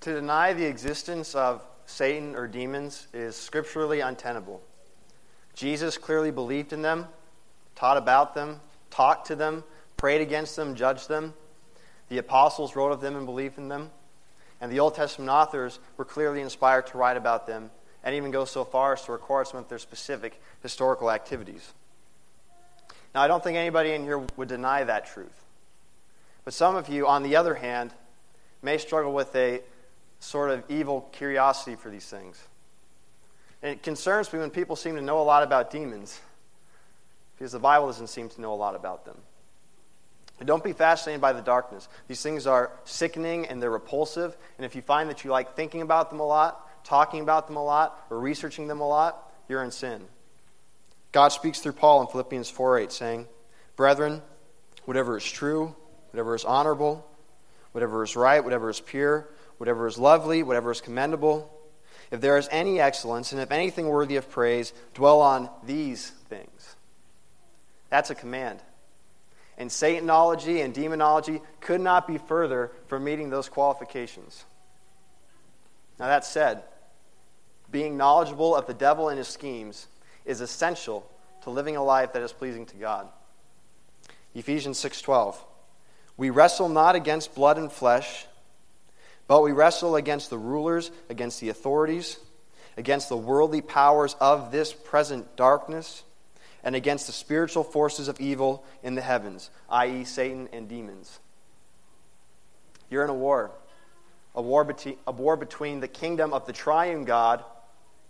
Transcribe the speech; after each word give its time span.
To 0.00 0.14
deny 0.14 0.54
the 0.54 0.64
existence 0.64 1.34
of 1.34 1.62
Satan 1.84 2.34
or 2.34 2.46
demons 2.48 3.06
is 3.12 3.36
scripturally 3.36 4.00
untenable. 4.00 4.62
Jesus 5.54 5.98
clearly 5.98 6.30
believed 6.30 6.72
in 6.72 6.80
them, 6.80 7.06
taught 7.74 7.98
about 7.98 8.34
them, 8.34 8.60
talked 8.90 9.26
to 9.26 9.36
them, 9.36 9.62
prayed 9.98 10.22
against 10.22 10.56
them, 10.56 10.74
judged 10.74 11.08
them. 11.08 11.34
The 12.08 12.16
apostles 12.16 12.74
wrote 12.74 12.92
of 12.92 13.02
them 13.02 13.14
and 13.14 13.26
believed 13.26 13.58
in 13.58 13.68
them. 13.68 13.90
And 14.62 14.72
the 14.72 14.80
Old 14.80 14.94
Testament 14.94 15.30
authors 15.30 15.78
were 15.98 16.06
clearly 16.06 16.40
inspired 16.40 16.86
to 16.88 16.98
write 16.98 17.18
about 17.18 17.46
them 17.46 17.70
and 18.02 18.14
even 18.14 18.30
go 18.30 18.46
so 18.46 18.64
far 18.64 18.94
as 18.94 19.04
to 19.04 19.12
record 19.12 19.48
some 19.48 19.60
of 19.60 19.68
their 19.68 19.78
specific 19.78 20.40
historical 20.62 21.10
activities. 21.10 21.74
Now, 23.14 23.20
I 23.20 23.28
don't 23.28 23.44
think 23.44 23.58
anybody 23.58 23.92
in 23.92 24.04
here 24.04 24.24
would 24.36 24.48
deny 24.48 24.82
that 24.84 25.06
truth. 25.06 25.44
But 26.46 26.54
some 26.54 26.74
of 26.74 26.88
you, 26.88 27.06
on 27.06 27.22
the 27.22 27.36
other 27.36 27.54
hand, 27.54 27.92
may 28.62 28.78
struggle 28.78 29.12
with 29.12 29.34
a 29.36 29.60
sort 30.20 30.50
of 30.50 30.62
evil 30.68 31.08
curiosity 31.12 31.76
for 31.76 31.90
these 31.90 32.06
things. 32.06 32.40
And 33.62 33.72
it 33.72 33.82
concerns 33.82 34.32
me 34.32 34.38
when 34.38 34.50
people 34.50 34.76
seem 34.76 34.96
to 34.96 35.02
know 35.02 35.20
a 35.20 35.24
lot 35.24 35.42
about 35.42 35.70
demons 35.70 36.20
because 37.36 37.52
the 37.52 37.58
Bible 37.58 37.86
doesn't 37.86 38.08
seem 38.08 38.28
to 38.28 38.40
know 38.40 38.52
a 38.52 38.56
lot 38.56 38.74
about 38.74 39.04
them. 39.04 39.16
And 40.38 40.46
don't 40.46 40.64
be 40.64 40.72
fascinated 40.72 41.20
by 41.20 41.32
the 41.32 41.42
darkness. 41.42 41.88
These 42.08 42.22
things 42.22 42.46
are 42.46 42.72
sickening 42.84 43.46
and 43.46 43.62
they're 43.62 43.70
repulsive. 43.70 44.36
And 44.56 44.64
if 44.64 44.74
you 44.74 44.82
find 44.82 45.10
that 45.10 45.24
you 45.24 45.30
like 45.30 45.54
thinking 45.54 45.82
about 45.82 46.10
them 46.10 46.20
a 46.20 46.26
lot, 46.26 46.84
talking 46.84 47.20
about 47.20 47.46
them 47.46 47.56
a 47.56 47.64
lot, 47.64 48.06
or 48.08 48.18
researching 48.18 48.66
them 48.66 48.80
a 48.80 48.88
lot, 48.88 49.30
you're 49.48 49.62
in 49.62 49.70
sin. 49.70 50.02
God 51.12 51.28
speaks 51.28 51.60
through 51.60 51.72
Paul 51.72 52.02
in 52.02 52.06
Philippians 52.06 52.48
4 52.48 52.78
8, 52.78 52.92
saying, 52.92 53.26
Brethren, 53.76 54.22
whatever 54.84 55.18
is 55.18 55.24
true, 55.24 55.74
whatever 56.12 56.34
is 56.34 56.44
honorable, 56.44 57.06
whatever 57.72 58.02
is 58.02 58.16
right, 58.16 58.42
whatever 58.42 58.70
is 58.70 58.80
pure, 58.80 59.28
whatever 59.60 59.86
is 59.86 59.98
lovely, 59.98 60.42
whatever 60.42 60.70
is 60.70 60.80
commendable, 60.80 61.54
if 62.10 62.22
there 62.22 62.38
is 62.38 62.48
any 62.50 62.80
excellence, 62.80 63.30
and 63.32 63.42
if 63.42 63.52
anything 63.52 63.88
worthy 63.88 64.16
of 64.16 64.30
praise, 64.30 64.72
dwell 64.94 65.20
on 65.20 65.50
these 65.64 66.08
things. 66.30 66.76
That's 67.90 68.08
a 68.08 68.14
command. 68.14 68.60
And 69.58 69.68
Satanology 69.68 70.64
and 70.64 70.72
demonology 70.72 71.42
could 71.60 71.82
not 71.82 72.08
be 72.08 72.16
further 72.16 72.72
from 72.86 73.04
meeting 73.04 73.28
those 73.28 73.50
qualifications. 73.50 74.46
Now, 75.98 76.06
that 76.06 76.24
said, 76.24 76.62
being 77.70 77.98
knowledgeable 77.98 78.56
of 78.56 78.66
the 78.66 78.72
devil 78.72 79.10
and 79.10 79.18
his 79.18 79.28
schemes 79.28 79.88
is 80.24 80.40
essential 80.40 81.06
to 81.42 81.50
living 81.50 81.76
a 81.76 81.84
life 81.84 82.14
that 82.14 82.22
is 82.22 82.32
pleasing 82.32 82.64
to 82.64 82.76
God. 82.76 83.08
Ephesians 84.34 84.78
6:12 84.82 85.36
We 86.16 86.30
wrestle 86.30 86.70
not 86.70 86.96
against 86.96 87.34
blood 87.34 87.58
and 87.58 87.70
flesh, 87.70 88.26
but 89.30 89.44
we 89.44 89.52
wrestle 89.52 89.94
against 89.94 90.28
the 90.28 90.36
rulers, 90.36 90.90
against 91.08 91.38
the 91.38 91.50
authorities, 91.50 92.18
against 92.76 93.08
the 93.08 93.16
worldly 93.16 93.60
powers 93.60 94.16
of 94.20 94.50
this 94.50 94.72
present 94.72 95.36
darkness, 95.36 96.02
and 96.64 96.74
against 96.74 97.06
the 97.06 97.12
spiritual 97.12 97.62
forces 97.62 98.08
of 98.08 98.18
evil 98.18 98.64
in 98.82 98.96
the 98.96 99.00
heavens, 99.00 99.50
i.e., 99.68 100.02
Satan 100.02 100.48
and 100.52 100.68
demons. 100.68 101.20
You're 102.90 103.04
in 103.04 103.10
a 103.10 103.14
war. 103.14 103.52
A 104.34 104.42
war, 104.42 104.64
beti- 104.64 104.98
a 105.06 105.12
war 105.12 105.36
between 105.36 105.78
the 105.78 105.86
kingdom 105.86 106.32
of 106.32 106.44
the 106.46 106.52
triune 106.52 107.04
God 107.04 107.44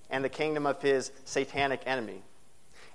and 0.08 0.24
the 0.24 0.30
kingdom 0.30 0.64
of 0.64 0.80
his 0.80 1.12
satanic 1.26 1.82
enemy. 1.84 2.22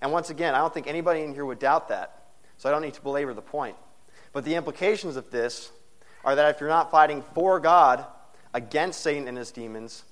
And 0.01 0.11
once 0.11 0.31
again, 0.31 0.55
I 0.55 0.57
don't 0.57 0.73
think 0.73 0.87
anybody 0.87 1.21
in 1.21 1.35
here 1.35 1.45
would 1.45 1.59
doubt 1.59 1.89
that, 1.89 2.23
so 2.57 2.69
I 2.69 2.71
don't 2.71 2.81
need 2.81 2.95
to 2.95 3.01
belabor 3.01 3.35
the 3.35 3.43
point. 3.43 3.75
But 4.33 4.45
the 4.45 4.55
implications 4.55 5.15
of 5.15 5.29
this 5.29 5.69
are 6.23 6.35
that 6.35 6.55
if 6.55 6.59
you're 6.59 6.69
not 6.69 6.89
fighting 6.89 7.21
for 7.35 7.59
God, 7.59 8.03
against 8.55 9.01
Satan 9.01 9.27
and 9.27 9.37
his 9.37 9.51
demons, 9.51 10.05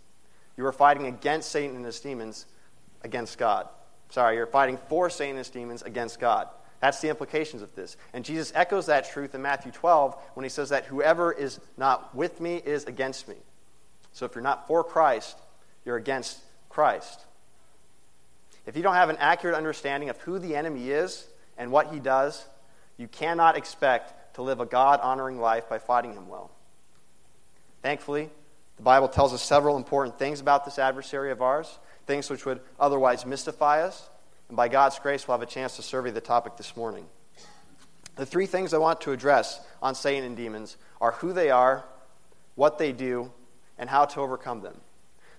you 0.57 0.65
are 0.65 0.73
fighting 0.73 1.07
against 1.07 1.49
Satan 1.49 1.77
and 1.77 1.85
his 1.85 1.99
demons 2.01 2.45
against 3.01 3.37
God. 3.37 3.67
Sorry, 4.09 4.35
you're 4.35 4.45
fighting 4.45 4.77
for 4.89 5.09
Satan 5.09 5.31
and 5.31 5.37
his 5.39 5.49
demons 5.49 5.81
against 5.81 6.19
God. 6.19 6.49
That's 6.81 6.99
the 6.99 7.07
implications 7.07 7.61
of 7.61 7.73
this. 7.73 7.95
And 8.11 8.25
Jesus 8.25 8.51
echoes 8.53 8.87
that 8.87 9.09
truth 9.09 9.33
in 9.33 9.41
Matthew 9.41 9.71
12 9.71 10.15
when 10.33 10.43
he 10.43 10.49
says 10.49 10.69
that 10.69 10.83
whoever 10.85 11.31
is 11.31 11.61
not 11.77 12.13
with 12.13 12.41
me 12.41 12.57
is 12.57 12.83
against 12.83 13.29
me. 13.29 13.37
So 14.11 14.25
if 14.25 14.35
you're 14.35 14.43
not 14.43 14.67
for 14.67 14.83
Christ, 14.83 15.37
you're 15.85 15.95
against 15.95 16.37
Christ. 16.67 17.21
If 18.65 18.75
you 18.75 18.83
don't 18.83 18.95
have 18.95 19.09
an 19.09 19.17
accurate 19.17 19.55
understanding 19.55 20.09
of 20.09 20.17
who 20.17 20.37
the 20.37 20.57
enemy 20.57 20.89
is 20.89 21.25
and 21.57 21.71
what 21.71 21.93
he 21.93 21.99
does, 21.99 22.45
you 22.97 23.07
cannot 23.07 23.55
expect 23.55 24.35
to 24.35 24.41
live 24.41 24.59
a 24.59 24.65
God 24.65 24.99
honoring 25.01 25.39
life 25.39 25.69
by 25.69 25.79
fighting 25.79 26.13
him 26.13 26.27
well. 26.27 26.51
Thankfully, 27.83 28.29
the 28.77 28.83
Bible 28.83 29.09
tells 29.09 29.33
us 29.33 29.43
several 29.43 29.77
important 29.77 30.17
things 30.17 30.39
about 30.39 30.65
this 30.65 30.79
adversary 30.79 31.31
of 31.31 31.41
ours, 31.41 31.77
things 32.07 32.29
which 32.29 32.45
would 32.45 32.61
otherwise 32.79 33.25
mystify 33.25 33.83
us. 33.83 34.09
And 34.47 34.57
by 34.57 34.69
God's 34.69 34.97
grace, 34.99 35.27
we'll 35.27 35.37
have 35.37 35.47
a 35.47 35.51
chance 35.51 35.75
to 35.75 35.81
survey 35.81 36.09
the 36.09 36.21
topic 36.21 36.57
this 36.57 36.75
morning. 36.75 37.05
The 38.15 38.25
three 38.25 38.45
things 38.45 38.73
I 38.73 38.77
want 38.77 39.01
to 39.01 39.11
address 39.11 39.59
on 39.81 39.95
Satan 39.95 40.23
and 40.23 40.37
demons 40.37 40.77
are 41.01 41.11
who 41.11 41.33
they 41.33 41.49
are, 41.49 41.83
what 42.55 42.77
they 42.77 42.93
do, 42.93 43.31
and 43.77 43.89
how 43.89 44.05
to 44.05 44.21
overcome 44.21 44.61
them. 44.61 44.79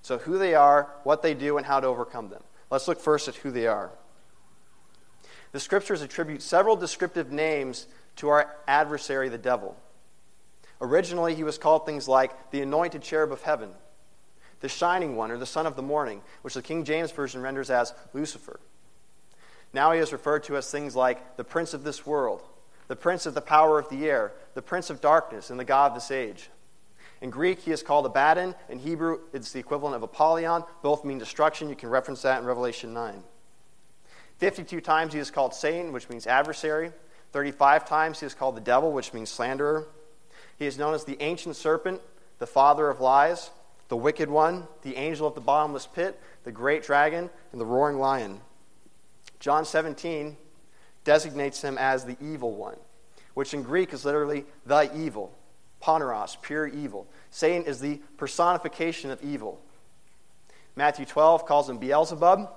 So, 0.02 0.18
who 0.18 0.36
they 0.36 0.54
are, 0.54 0.90
what 1.04 1.22
they 1.22 1.32
do, 1.32 1.56
and 1.56 1.64
how 1.64 1.80
to 1.80 1.86
overcome 1.86 2.28
them. 2.28 2.42
Let's 2.70 2.88
look 2.88 3.00
first 3.00 3.26
at 3.26 3.36
who 3.36 3.50
they 3.50 3.66
are. 3.66 3.90
The 5.52 5.60
scriptures 5.60 6.02
attribute 6.02 6.42
several 6.42 6.76
descriptive 6.76 7.32
names 7.32 7.86
to 8.16 8.28
our 8.28 8.54
adversary, 8.66 9.30
the 9.30 9.38
devil. 9.38 9.76
Originally, 10.84 11.34
he 11.34 11.44
was 11.44 11.56
called 11.56 11.86
things 11.86 12.06
like 12.08 12.50
the 12.50 12.60
anointed 12.60 13.00
cherub 13.00 13.32
of 13.32 13.40
heaven, 13.40 13.70
the 14.60 14.68
shining 14.68 15.16
one, 15.16 15.30
or 15.30 15.38
the 15.38 15.46
son 15.46 15.64
of 15.66 15.76
the 15.76 15.82
morning, 15.82 16.20
which 16.42 16.52
the 16.52 16.60
King 16.60 16.84
James 16.84 17.10
Version 17.10 17.40
renders 17.40 17.70
as 17.70 17.94
Lucifer. 18.12 18.60
Now 19.72 19.92
he 19.92 19.98
is 19.98 20.12
referred 20.12 20.44
to 20.44 20.58
as 20.58 20.70
things 20.70 20.94
like 20.94 21.38
the 21.38 21.42
prince 21.42 21.72
of 21.72 21.84
this 21.84 22.04
world, 22.04 22.42
the 22.86 22.96
prince 22.96 23.24
of 23.24 23.32
the 23.32 23.40
power 23.40 23.78
of 23.78 23.88
the 23.88 24.04
air, 24.04 24.32
the 24.52 24.60
prince 24.60 24.90
of 24.90 25.00
darkness, 25.00 25.48
and 25.48 25.58
the 25.58 25.64
God 25.64 25.92
of 25.92 25.94
this 25.94 26.10
age. 26.10 26.50
In 27.22 27.30
Greek, 27.30 27.60
he 27.60 27.70
is 27.70 27.82
called 27.82 28.04
Abaddon. 28.04 28.54
In 28.68 28.78
Hebrew, 28.78 29.20
it's 29.32 29.52
the 29.52 29.60
equivalent 29.60 29.96
of 29.96 30.02
Apollyon. 30.02 30.64
Both 30.82 31.02
mean 31.02 31.16
destruction. 31.16 31.70
You 31.70 31.76
can 31.76 31.88
reference 31.88 32.20
that 32.22 32.40
in 32.40 32.44
Revelation 32.44 32.92
9. 32.92 33.22
52 34.36 34.82
times 34.82 35.14
he 35.14 35.18
is 35.18 35.30
called 35.30 35.54
Satan, 35.54 35.92
which 35.92 36.10
means 36.10 36.26
adversary. 36.26 36.92
35 37.32 37.88
times 37.88 38.20
he 38.20 38.26
is 38.26 38.34
called 38.34 38.54
the 38.54 38.60
devil, 38.60 38.92
which 38.92 39.14
means 39.14 39.30
slanderer. 39.30 39.86
He 40.58 40.66
is 40.66 40.78
known 40.78 40.94
as 40.94 41.04
the 41.04 41.20
ancient 41.20 41.56
serpent, 41.56 42.00
the 42.38 42.46
father 42.46 42.88
of 42.88 43.00
lies, 43.00 43.50
the 43.88 43.96
wicked 43.96 44.28
one, 44.28 44.66
the 44.82 44.96
angel 44.96 45.26
of 45.26 45.34
the 45.34 45.40
bottomless 45.40 45.86
pit, 45.86 46.20
the 46.44 46.52
great 46.52 46.82
dragon, 46.82 47.30
and 47.52 47.60
the 47.60 47.66
roaring 47.66 47.98
lion. 47.98 48.40
John 49.40 49.64
17 49.64 50.36
designates 51.04 51.62
him 51.62 51.76
as 51.78 52.04
the 52.04 52.16
evil 52.20 52.52
one, 52.52 52.76
which 53.34 53.52
in 53.52 53.62
Greek 53.62 53.92
is 53.92 54.04
literally 54.04 54.44
the 54.64 54.90
evil, 54.96 55.36
poneros, 55.82 56.40
pure 56.40 56.66
evil. 56.66 57.06
Satan 57.30 57.64
is 57.64 57.80
the 57.80 58.00
personification 58.16 59.10
of 59.10 59.22
evil. 59.22 59.60
Matthew 60.76 61.04
12 61.04 61.46
calls 61.46 61.68
him 61.68 61.78
Beelzebub, 61.78 62.48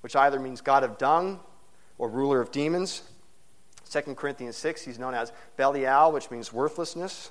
which 0.00 0.16
either 0.16 0.40
means 0.40 0.60
God 0.60 0.84
of 0.84 0.98
dung 0.98 1.40
or 1.98 2.08
ruler 2.08 2.40
of 2.40 2.50
demons. 2.50 3.02
2 3.90 4.14
Corinthians 4.14 4.56
6, 4.56 4.82
he's 4.82 4.98
known 4.98 5.14
as 5.14 5.32
Belial, 5.56 6.12
which 6.12 6.30
means 6.30 6.52
worthlessness. 6.52 7.30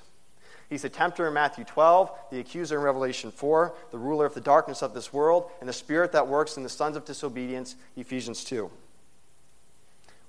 He's 0.68 0.82
the 0.82 0.88
tempter 0.88 1.28
in 1.28 1.34
Matthew 1.34 1.64
12, 1.64 2.10
the 2.30 2.40
accuser 2.40 2.78
in 2.78 2.82
Revelation 2.82 3.30
4, 3.30 3.74
the 3.92 3.98
ruler 3.98 4.26
of 4.26 4.34
the 4.34 4.40
darkness 4.40 4.82
of 4.82 4.94
this 4.94 5.12
world, 5.12 5.50
and 5.60 5.68
the 5.68 5.72
spirit 5.72 6.12
that 6.12 6.26
works 6.26 6.56
in 6.56 6.62
the 6.62 6.68
sons 6.68 6.96
of 6.96 7.04
disobedience, 7.04 7.76
Ephesians 7.96 8.42
2. 8.44 8.70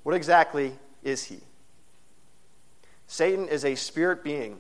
What 0.04 0.16
exactly 0.16 0.74
is 1.04 1.24
he? 1.24 1.40
Satan 3.08 3.48
is 3.48 3.66
a 3.66 3.76
spirit 3.76 4.24
being 4.24 4.60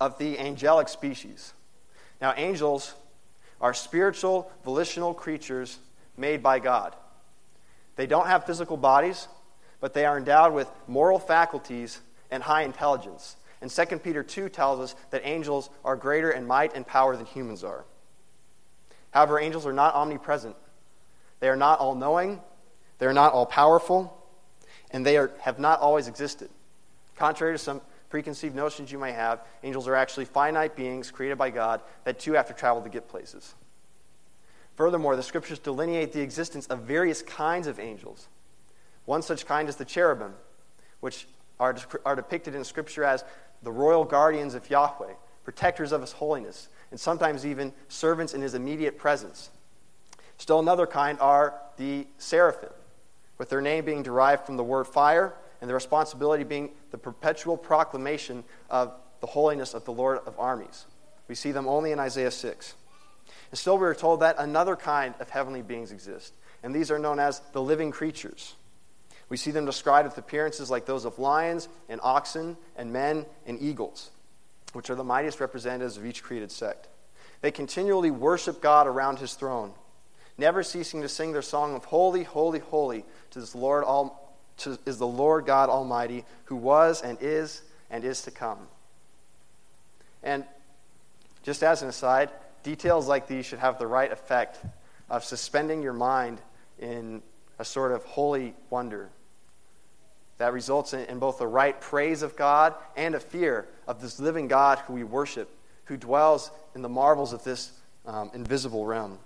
of 0.00 0.16
the 0.18 0.38
angelic 0.38 0.88
species. 0.88 1.52
Now, 2.20 2.32
angels 2.36 2.94
are 3.60 3.74
spiritual, 3.74 4.50
volitional 4.64 5.12
creatures 5.12 5.78
made 6.16 6.42
by 6.42 6.58
God. 6.58 6.96
They 7.96 8.06
don't 8.06 8.26
have 8.26 8.46
physical 8.46 8.76
bodies, 8.76 9.28
but 9.80 9.94
they 9.94 10.04
are 10.04 10.18
endowed 10.18 10.52
with 10.52 10.70
moral 10.86 11.18
faculties 11.18 12.00
and 12.30 12.42
high 12.42 12.62
intelligence. 12.62 13.36
And 13.60 13.70
2 13.70 13.98
Peter 13.98 14.22
2 14.22 14.48
tells 14.48 14.80
us 14.80 14.94
that 15.10 15.22
angels 15.24 15.70
are 15.84 15.96
greater 15.96 16.30
in 16.30 16.46
might 16.46 16.74
and 16.74 16.86
power 16.86 17.16
than 17.16 17.26
humans 17.26 17.64
are. 17.64 17.84
However, 19.10 19.38
angels 19.38 19.66
are 19.66 19.72
not 19.72 19.94
omnipresent. 19.94 20.56
They 21.40 21.48
are 21.48 21.56
not 21.56 21.78
all 21.78 21.94
knowing, 21.94 22.40
they 22.98 23.06
are 23.06 23.14
not 23.14 23.32
all 23.32 23.46
powerful, 23.46 24.16
and 24.90 25.04
they 25.04 25.16
are, 25.16 25.32
have 25.40 25.58
not 25.58 25.80
always 25.80 26.06
existed. 26.06 26.50
Contrary 27.16 27.54
to 27.54 27.58
some 27.58 27.80
preconceived 28.10 28.54
notions 28.54 28.92
you 28.92 28.98
may 28.98 29.12
have, 29.12 29.40
angels 29.62 29.88
are 29.88 29.94
actually 29.94 30.26
finite 30.26 30.76
beings 30.76 31.10
created 31.10 31.38
by 31.38 31.50
God 31.50 31.80
that 32.04 32.18
too 32.18 32.32
have 32.32 32.48
to 32.48 32.54
travel 32.54 32.82
to 32.82 32.88
get 32.88 33.08
places. 33.08 33.54
Furthermore, 34.76 35.16
the 35.16 35.22
scriptures 35.22 35.58
delineate 35.58 36.12
the 36.12 36.20
existence 36.20 36.66
of 36.66 36.80
various 36.80 37.22
kinds 37.22 37.66
of 37.66 37.78
angels. 37.78 38.28
One 39.10 39.22
such 39.22 39.44
kind 39.44 39.68
is 39.68 39.74
the 39.74 39.84
cherubim, 39.84 40.34
which 41.00 41.26
are, 41.58 41.76
are 42.06 42.14
depicted 42.14 42.54
in 42.54 42.62
Scripture 42.62 43.02
as 43.02 43.24
the 43.60 43.72
royal 43.72 44.04
guardians 44.04 44.54
of 44.54 44.70
Yahweh, 44.70 45.14
protectors 45.42 45.90
of 45.90 46.00
His 46.00 46.12
holiness, 46.12 46.68
and 46.92 47.00
sometimes 47.00 47.44
even 47.44 47.72
servants 47.88 48.34
in 48.34 48.40
his 48.40 48.54
immediate 48.54 48.98
presence. 48.98 49.50
Still 50.38 50.60
another 50.60 50.86
kind 50.86 51.18
are 51.18 51.54
the 51.76 52.06
seraphim, 52.18 52.70
with 53.36 53.50
their 53.50 53.60
name 53.60 53.84
being 53.84 54.04
derived 54.04 54.46
from 54.46 54.56
the 54.56 54.62
word 54.62 54.86
fire 54.86 55.34
and 55.60 55.68
the 55.68 55.74
responsibility 55.74 56.44
being 56.44 56.70
the 56.92 56.98
perpetual 56.98 57.56
proclamation 57.56 58.44
of 58.70 58.92
the 59.20 59.26
holiness 59.26 59.74
of 59.74 59.84
the 59.86 59.92
Lord 59.92 60.20
of 60.24 60.38
armies. 60.38 60.86
We 61.26 61.34
see 61.34 61.50
them 61.50 61.66
only 61.66 61.90
in 61.90 61.98
Isaiah 61.98 62.30
6. 62.30 62.74
And 63.50 63.58
still, 63.58 63.76
we 63.76 63.88
are 63.88 63.92
told 63.92 64.20
that 64.20 64.36
another 64.38 64.76
kind 64.76 65.16
of 65.18 65.30
heavenly 65.30 65.62
beings 65.62 65.90
exist, 65.90 66.32
and 66.62 66.72
these 66.72 66.92
are 66.92 66.98
known 67.00 67.18
as 67.18 67.40
the 67.50 67.60
living 67.60 67.90
creatures. 67.90 68.54
We 69.30 69.36
see 69.36 69.52
them 69.52 69.64
described 69.64 70.08
with 70.08 70.18
appearances 70.18 70.70
like 70.70 70.84
those 70.84 71.04
of 71.04 71.18
lions 71.18 71.68
and 71.88 72.00
oxen 72.02 72.56
and 72.76 72.92
men 72.92 73.24
and 73.46 73.62
eagles, 73.62 74.10
which 74.72 74.90
are 74.90 74.96
the 74.96 75.04
mightiest 75.04 75.40
representatives 75.40 75.96
of 75.96 76.04
each 76.04 76.22
created 76.22 76.50
sect. 76.50 76.88
They 77.40 77.52
continually 77.52 78.10
worship 78.10 78.60
God 78.60 78.88
around 78.88 79.20
his 79.20 79.34
throne, 79.34 79.72
never 80.36 80.64
ceasing 80.64 81.00
to 81.02 81.08
sing 81.08 81.32
their 81.32 81.42
song 81.42 81.76
of 81.76 81.84
Holy, 81.84 82.24
Holy, 82.24 82.58
Holy 82.58 83.04
to 83.30 83.40
this 83.40 83.54
Lord 83.54 83.84
all, 83.84 84.36
to, 84.58 84.76
is 84.84 84.98
the 84.98 85.06
Lord 85.06 85.46
God 85.46 85.70
Almighty, 85.70 86.24
who 86.46 86.56
was 86.56 87.00
and 87.00 87.16
is 87.20 87.62
and 87.88 88.04
is 88.04 88.22
to 88.22 88.32
come. 88.32 88.58
And 90.24 90.44
just 91.44 91.62
as 91.62 91.82
an 91.82 91.88
aside, 91.88 92.30
details 92.64 93.06
like 93.06 93.28
these 93.28 93.46
should 93.46 93.60
have 93.60 93.78
the 93.78 93.86
right 93.86 94.10
effect 94.10 94.58
of 95.08 95.22
suspending 95.22 95.82
your 95.82 95.92
mind 95.92 96.40
in 96.80 97.22
a 97.60 97.64
sort 97.64 97.92
of 97.92 98.04
holy 98.04 98.54
wonder 98.70 99.08
that 100.40 100.54
results 100.54 100.94
in, 100.94 101.18
both 101.18 101.36
the 101.36 101.46
right 101.46 101.78
praise 101.82 102.22
of 102.22 102.34
God 102.34 102.74
and 102.96 103.14
a 103.14 103.20
fear 103.20 103.68
of 103.86 104.00
this 104.00 104.18
living 104.18 104.48
God 104.48 104.78
who 104.78 104.94
we 104.94 105.04
worship, 105.04 105.54
who 105.84 105.98
dwells 105.98 106.50
in 106.74 106.80
the 106.80 106.88
marvels 106.88 107.34
of 107.34 107.44
this 107.44 107.72
um, 108.06 108.30
invisible 108.32 108.86
realm. 108.86 109.18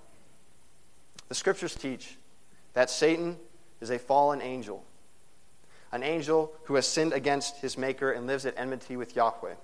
The 1.28 1.36
scriptures 1.36 1.76
teach 1.76 2.16
that 2.72 2.90
Satan 2.90 3.36
is 3.80 3.90
a 3.90 3.98
fallen 4.00 4.42
angel, 4.42 4.82
an 5.92 6.02
angel 6.02 6.52
who 6.64 6.74
has 6.74 6.84
sinned 6.84 7.12
against 7.12 7.58
his 7.58 7.78
Maker 7.78 8.10
and 8.10 8.26
lives 8.26 8.44
at 8.44 8.54
enmity 8.56 8.96
with 8.96 9.14
Yahweh. 9.14 9.54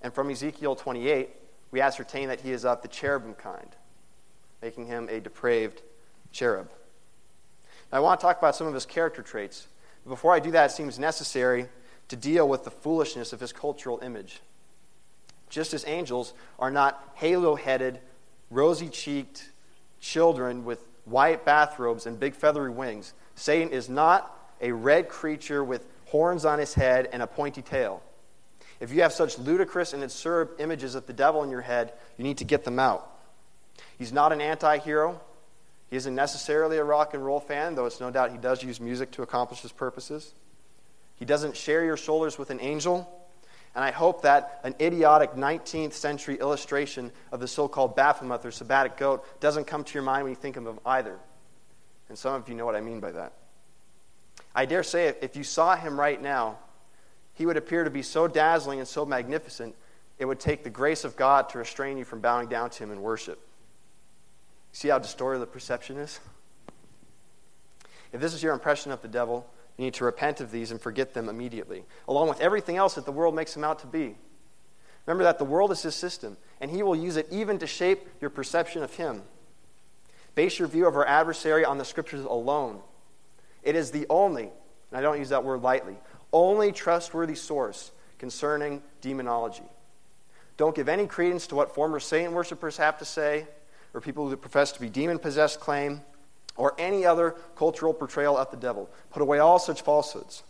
And 0.00 0.14
from 0.14 0.30
Ezekiel 0.30 0.76
28, 0.76 1.28
we 1.72 1.80
ascertain 1.80 2.28
that 2.28 2.42
he 2.42 2.52
is 2.52 2.64
of 2.64 2.82
the 2.82 2.88
cherubim 2.88 3.34
kind, 3.34 3.74
making 4.62 4.86
him 4.86 5.08
a 5.10 5.18
depraved 5.18 5.82
cherub. 6.30 6.70
Now, 7.90 7.98
I 7.98 8.00
want 8.00 8.20
to 8.20 8.26
talk 8.26 8.38
about 8.38 8.54
some 8.54 8.68
of 8.68 8.74
his 8.74 8.86
character 8.86 9.22
traits. 9.22 9.66
Before 10.06 10.32
I 10.32 10.40
do 10.40 10.50
that, 10.50 10.70
it 10.70 10.74
seems 10.74 10.98
necessary 10.98 11.68
to 12.08 12.16
deal 12.16 12.48
with 12.48 12.64
the 12.64 12.70
foolishness 12.70 13.32
of 13.32 13.40
his 13.40 13.52
cultural 13.52 14.00
image. 14.02 14.40
Just 15.48 15.74
as 15.74 15.84
angels 15.86 16.34
are 16.58 16.70
not 16.70 17.12
halo 17.14 17.54
headed, 17.54 18.00
rosy 18.50 18.88
cheeked 18.88 19.50
children 20.00 20.64
with 20.64 20.84
white 21.04 21.44
bathrobes 21.44 22.06
and 22.06 22.18
big 22.18 22.34
feathery 22.34 22.70
wings, 22.70 23.14
Satan 23.34 23.70
is 23.70 23.88
not 23.88 24.36
a 24.60 24.72
red 24.72 25.08
creature 25.08 25.62
with 25.62 25.86
horns 26.06 26.44
on 26.44 26.58
his 26.58 26.74
head 26.74 27.08
and 27.12 27.22
a 27.22 27.26
pointy 27.26 27.62
tail. 27.62 28.02
If 28.80 28.92
you 28.92 29.02
have 29.02 29.12
such 29.12 29.38
ludicrous 29.38 29.92
and 29.92 30.02
absurd 30.02 30.50
images 30.58 30.94
of 30.94 31.06
the 31.06 31.12
devil 31.12 31.42
in 31.42 31.50
your 31.50 31.60
head, 31.60 31.92
you 32.18 32.24
need 32.24 32.38
to 32.38 32.44
get 32.44 32.64
them 32.64 32.78
out. 32.78 33.08
He's 33.98 34.12
not 34.12 34.32
an 34.32 34.40
anti 34.40 34.78
hero. 34.78 35.20
He 35.92 35.98
isn't 35.98 36.14
necessarily 36.14 36.78
a 36.78 36.84
rock 36.84 37.12
and 37.12 37.22
roll 37.22 37.38
fan, 37.38 37.74
though 37.74 37.84
it's 37.84 38.00
no 38.00 38.10
doubt 38.10 38.32
he 38.32 38.38
does 38.38 38.62
use 38.62 38.80
music 38.80 39.10
to 39.10 39.22
accomplish 39.22 39.60
his 39.60 39.72
purposes. 39.72 40.32
He 41.16 41.26
doesn't 41.26 41.54
share 41.54 41.84
your 41.84 41.98
shoulders 41.98 42.38
with 42.38 42.48
an 42.48 42.60
angel. 42.62 43.06
And 43.74 43.84
I 43.84 43.90
hope 43.90 44.22
that 44.22 44.62
an 44.64 44.74
idiotic 44.80 45.32
19th 45.32 45.92
century 45.92 46.38
illustration 46.40 47.12
of 47.30 47.40
the 47.40 47.46
so 47.46 47.68
called 47.68 47.94
Baphomet 47.94 48.42
or 48.42 48.48
sabbatic 48.48 48.96
goat 48.96 49.38
doesn't 49.38 49.66
come 49.66 49.84
to 49.84 49.92
your 49.92 50.02
mind 50.02 50.24
when 50.24 50.30
you 50.30 50.36
think 50.36 50.56
of 50.56 50.66
him 50.66 50.78
either. 50.86 51.18
And 52.08 52.16
some 52.16 52.36
of 52.36 52.48
you 52.48 52.54
know 52.54 52.64
what 52.64 52.74
I 52.74 52.80
mean 52.80 52.98
by 52.98 53.12
that. 53.12 53.34
I 54.54 54.64
dare 54.64 54.84
say, 54.84 55.14
if 55.20 55.36
you 55.36 55.44
saw 55.44 55.76
him 55.76 56.00
right 56.00 56.22
now, 56.22 56.56
he 57.34 57.44
would 57.44 57.58
appear 57.58 57.84
to 57.84 57.90
be 57.90 58.00
so 58.00 58.26
dazzling 58.26 58.78
and 58.78 58.88
so 58.88 59.04
magnificent, 59.04 59.74
it 60.18 60.24
would 60.24 60.40
take 60.40 60.64
the 60.64 60.70
grace 60.70 61.04
of 61.04 61.16
God 61.16 61.50
to 61.50 61.58
restrain 61.58 61.98
you 61.98 62.06
from 62.06 62.20
bowing 62.20 62.48
down 62.48 62.70
to 62.70 62.82
him 62.82 62.92
in 62.92 63.02
worship. 63.02 63.46
See 64.72 64.88
how 64.88 64.98
distorted 64.98 65.38
the 65.38 65.46
perception 65.46 65.98
is? 65.98 66.18
If 68.12 68.20
this 68.20 68.34
is 68.34 68.42
your 68.42 68.52
impression 68.52 68.92
of 68.92 69.02
the 69.02 69.08
devil, 69.08 69.46
you 69.76 69.84
need 69.84 69.94
to 69.94 70.04
repent 70.04 70.40
of 70.40 70.50
these 70.50 70.70
and 70.70 70.80
forget 70.80 71.14
them 71.14 71.28
immediately, 71.28 71.84
along 72.08 72.28
with 72.28 72.40
everything 72.40 72.76
else 72.76 72.94
that 72.94 73.04
the 73.04 73.12
world 73.12 73.34
makes 73.34 73.56
him 73.56 73.64
out 73.64 73.78
to 73.80 73.86
be. 73.86 74.16
Remember 75.06 75.24
that 75.24 75.38
the 75.38 75.44
world 75.44 75.72
is 75.72 75.82
his 75.82 75.94
system, 75.94 76.36
and 76.60 76.70
he 76.70 76.82
will 76.82 76.96
use 76.96 77.16
it 77.16 77.26
even 77.30 77.58
to 77.58 77.66
shape 77.66 78.08
your 78.20 78.30
perception 78.30 78.82
of 78.82 78.94
him. 78.94 79.22
Base 80.34 80.58
your 80.58 80.68
view 80.68 80.86
of 80.86 80.96
our 80.96 81.06
adversary 81.06 81.64
on 81.64 81.78
the 81.78 81.84
scriptures 81.84 82.24
alone. 82.24 82.80
It 83.62 83.76
is 83.76 83.90
the 83.90 84.06
only, 84.08 84.44
and 84.44 84.98
I 84.98 85.00
don't 85.00 85.18
use 85.18 85.30
that 85.30 85.44
word 85.44 85.62
lightly, 85.62 85.96
only 86.32 86.72
trustworthy 86.72 87.34
source 87.34 87.90
concerning 88.18 88.82
demonology. 89.00 89.64
Don't 90.56 90.76
give 90.76 90.88
any 90.88 91.06
credence 91.06 91.46
to 91.48 91.54
what 91.54 91.74
former 91.74 91.98
Satan 91.98 92.32
worshippers 92.32 92.76
have 92.76 92.98
to 92.98 93.04
say, 93.04 93.46
or 93.94 94.00
people 94.00 94.28
who 94.28 94.36
profess 94.36 94.72
to 94.72 94.80
be 94.80 94.88
demon 94.88 95.18
possessed 95.18 95.60
claim, 95.60 96.02
or 96.56 96.74
any 96.78 97.04
other 97.04 97.34
cultural 97.56 97.94
portrayal 97.94 98.36
of 98.36 98.50
the 98.50 98.56
devil. 98.56 98.90
Put 99.10 99.22
away 99.22 99.38
all 99.38 99.58
such 99.58 99.82
falsehoods. 99.82 100.42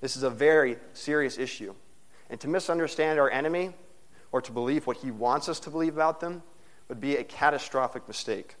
This 0.00 0.16
is 0.16 0.22
a 0.22 0.30
very 0.30 0.76
serious 0.92 1.38
issue. 1.38 1.74
And 2.30 2.38
to 2.40 2.48
misunderstand 2.48 3.18
our 3.18 3.30
enemy, 3.30 3.72
or 4.30 4.40
to 4.40 4.52
believe 4.52 4.86
what 4.86 4.98
he 4.98 5.10
wants 5.10 5.48
us 5.48 5.58
to 5.60 5.70
believe 5.70 5.94
about 5.94 6.20
them, 6.20 6.42
would 6.88 7.00
be 7.00 7.16
a 7.16 7.24
catastrophic 7.24 8.06
mistake. 8.06 8.54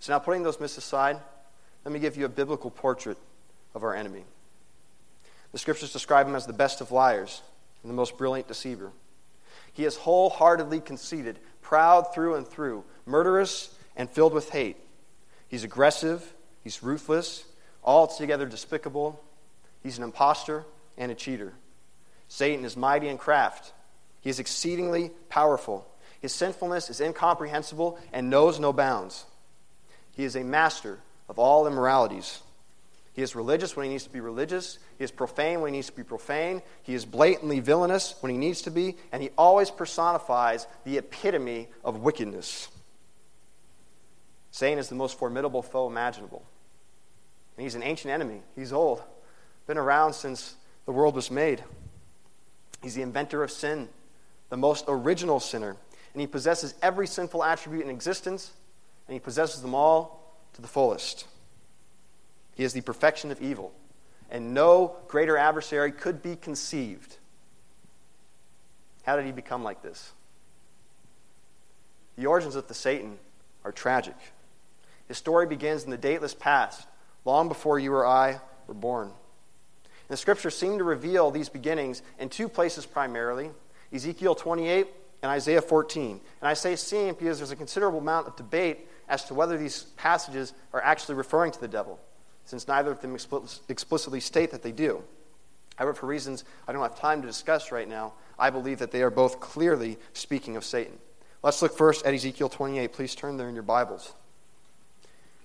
So, 0.00 0.12
now 0.12 0.18
putting 0.18 0.42
those 0.42 0.60
myths 0.60 0.76
aside, 0.76 1.18
let 1.84 1.92
me 1.92 1.98
give 1.98 2.16
you 2.16 2.24
a 2.24 2.28
biblical 2.28 2.70
portrait 2.70 3.18
of 3.74 3.84
our 3.84 3.94
enemy. 3.94 4.24
The 5.52 5.58
scriptures 5.58 5.92
describe 5.92 6.26
him 6.26 6.34
as 6.34 6.46
the 6.46 6.52
best 6.52 6.80
of 6.80 6.90
liars 6.90 7.42
and 7.82 7.90
the 7.90 7.94
most 7.94 8.18
brilliant 8.18 8.48
deceiver. 8.48 8.90
He 9.76 9.84
is 9.84 9.96
wholeheartedly 9.96 10.80
conceited, 10.80 11.38
proud 11.60 12.14
through 12.14 12.36
and 12.36 12.48
through, 12.48 12.82
murderous 13.04 13.74
and 13.94 14.08
filled 14.08 14.32
with 14.32 14.48
hate. 14.48 14.78
He's 15.48 15.64
aggressive, 15.64 16.32
he's 16.64 16.82
ruthless, 16.82 17.44
altogether 17.84 18.46
despicable. 18.46 19.22
He's 19.82 19.98
an 19.98 20.04
impostor 20.04 20.64
and 20.96 21.12
a 21.12 21.14
cheater. 21.14 21.52
Satan 22.26 22.64
is 22.64 22.74
mighty 22.74 23.06
in 23.06 23.18
craft. 23.18 23.74
He 24.22 24.30
is 24.30 24.40
exceedingly 24.40 25.10
powerful. 25.28 25.86
His 26.22 26.32
sinfulness 26.32 26.88
is 26.88 27.02
incomprehensible 27.02 27.98
and 28.14 28.30
knows 28.30 28.58
no 28.58 28.72
bounds. 28.72 29.26
He 30.12 30.24
is 30.24 30.36
a 30.36 30.42
master 30.42 31.00
of 31.28 31.38
all 31.38 31.66
immoralities. 31.66 32.40
He 33.16 33.22
is 33.22 33.34
religious 33.34 33.74
when 33.74 33.86
he 33.86 33.92
needs 33.92 34.04
to 34.04 34.10
be 34.10 34.20
religious. 34.20 34.78
He 34.98 35.04
is 35.04 35.10
profane 35.10 35.62
when 35.62 35.72
he 35.72 35.78
needs 35.78 35.86
to 35.86 35.96
be 35.96 36.04
profane. 36.04 36.60
He 36.82 36.92
is 36.92 37.06
blatantly 37.06 37.60
villainous 37.60 38.14
when 38.20 38.30
he 38.30 38.36
needs 38.36 38.60
to 38.62 38.70
be. 38.70 38.94
And 39.10 39.22
he 39.22 39.30
always 39.38 39.70
personifies 39.70 40.66
the 40.84 40.98
epitome 40.98 41.68
of 41.82 42.00
wickedness. 42.00 42.68
Satan 44.50 44.78
is 44.78 44.90
the 44.90 44.96
most 44.96 45.18
formidable 45.18 45.62
foe 45.62 45.86
imaginable. 45.86 46.44
And 47.56 47.64
he's 47.64 47.74
an 47.74 47.82
ancient 47.82 48.12
enemy. 48.12 48.42
He's 48.54 48.70
old, 48.70 49.02
been 49.66 49.78
around 49.78 50.12
since 50.12 50.54
the 50.84 50.92
world 50.92 51.14
was 51.14 51.30
made. 51.30 51.64
He's 52.82 52.94
the 52.94 53.02
inventor 53.02 53.42
of 53.42 53.50
sin, 53.50 53.88
the 54.50 54.58
most 54.58 54.84
original 54.88 55.40
sinner. 55.40 55.74
And 56.12 56.20
he 56.20 56.26
possesses 56.26 56.74
every 56.82 57.06
sinful 57.06 57.42
attribute 57.42 57.82
in 57.82 57.90
existence, 57.90 58.52
and 59.08 59.14
he 59.14 59.20
possesses 59.20 59.62
them 59.62 59.74
all 59.74 60.38
to 60.52 60.60
the 60.60 60.68
fullest. 60.68 61.26
He 62.56 62.64
is 62.64 62.72
the 62.72 62.80
perfection 62.80 63.30
of 63.30 63.40
evil, 63.40 63.72
and 64.30 64.52
no 64.52 64.96
greater 65.06 65.36
adversary 65.36 65.92
could 65.92 66.22
be 66.22 66.34
conceived. 66.34 67.18
How 69.04 69.14
did 69.14 69.26
he 69.26 69.32
become 69.32 69.62
like 69.62 69.82
this? 69.82 70.12
The 72.16 72.26
origins 72.26 72.56
of 72.56 72.66
the 72.66 72.74
Satan 72.74 73.18
are 73.62 73.70
tragic. 73.70 74.16
His 75.06 75.18
story 75.18 75.46
begins 75.46 75.84
in 75.84 75.90
the 75.90 75.98
dateless 75.98 76.34
past, 76.34 76.88
long 77.24 77.48
before 77.48 77.78
you 77.78 77.92
or 77.92 78.06
I 78.06 78.40
were 78.66 78.74
born. 78.74 79.08
And 79.08 80.08
the 80.08 80.16
scriptures 80.16 80.56
seem 80.56 80.78
to 80.78 80.84
reveal 80.84 81.30
these 81.30 81.48
beginnings 81.48 82.02
in 82.18 82.28
two 82.28 82.48
places 82.48 82.86
primarily 82.86 83.50
Ezekiel 83.92 84.34
28 84.34 84.88
and 85.22 85.30
Isaiah 85.30 85.62
14. 85.62 86.20
And 86.40 86.48
I 86.48 86.54
say 86.54 86.74
seem 86.76 87.14
because 87.14 87.38
there's 87.38 87.50
a 87.50 87.56
considerable 87.56 87.98
amount 87.98 88.26
of 88.26 88.36
debate 88.36 88.88
as 89.08 89.24
to 89.24 89.34
whether 89.34 89.56
these 89.56 89.84
passages 89.96 90.52
are 90.72 90.82
actually 90.82 91.14
referring 91.14 91.52
to 91.52 91.60
the 91.60 91.68
devil, 91.68 92.00
since 92.46 92.66
neither 92.66 92.90
of 92.90 93.00
them 93.00 93.14
explicitly 93.68 94.20
state 94.20 94.52
that 94.52 94.62
they 94.62 94.72
do. 94.72 95.02
However, 95.76 95.92
for 95.92 96.06
reasons 96.06 96.44
I 96.66 96.72
don't 96.72 96.80
have 96.80 96.98
time 96.98 97.20
to 97.20 97.28
discuss 97.28 97.70
right 97.70 97.88
now, 97.88 98.14
I 98.38 98.48
believe 98.48 98.78
that 98.78 98.90
they 98.90 99.02
are 99.02 99.10
both 99.10 99.40
clearly 99.40 99.98
speaking 100.14 100.56
of 100.56 100.64
Satan. 100.64 100.98
Let's 101.42 101.60
look 101.60 101.76
first 101.76 102.06
at 102.06 102.14
Ezekiel 102.14 102.48
28. 102.48 102.92
Please 102.92 103.14
turn 103.14 103.36
there 103.36 103.48
in 103.48 103.54
your 103.54 103.62
Bibles. 103.62 104.14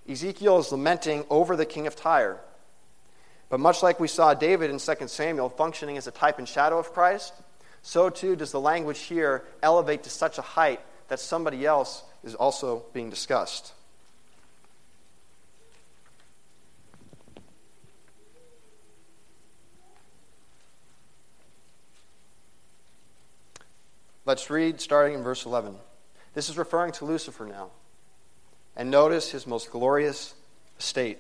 Ezekiel 0.10 0.58
is 0.58 0.72
lamenting 0.72 1.25
over 1.29 1.55
the 1.55 1.65
king 1.65 1.86
of 1.86 1.96
Tyre. 1.96 2.39
But 3.50 3.60
much 3.60 3.84
like 3.84 4.00
we 4.00 4.08
saw 4.08 4.34
David 4.34 4.72
in 4.72 4.79
2 4.79 5.08
Samuel 5.08 5.50
functioning 5.50 5.98
as 5.98 6.08
a 6.08 6.12
type 6.12 6.39
and 6.39 6.48
shadow 6.48 6.79
of 6.79 6.93
Christ, 6.93 7.34
so 7.81 8.10
too 8.10 8.36
does 8.36 8.51
the 8.51 8.60
language 8.60 9.00
here 9.00 9.43
elevate 9.62 10.03
to 10.03 10.10
such 10.10 10.38
a 10.38 10.41
height 10.41 10.79
that 11.10 11.20
somebody 11.20 11.65
else 11.65 12.03
is 12.24 12.36
also 12.36 12.86
being 12.93 13.10
discussed. 13.10 13.74
Let's 24.23 24.51
read 24.51 24.79
starting 24.79 25.15
in 25.15 25.23
verse 25.23 25.45
11. 25.45 25.75
This 26.35 26.47
is 26.47 26.57
referring 26.57 26.91
to 26.93 27.05
Lucifer 27.05 27.45
now. 27.45 27.71
And 28.75 28.91
notice 28.91 29.31
his 29.31 29.47
most 29.47 29.71
glorious 29.71 30.35
estate. 30.79 31.17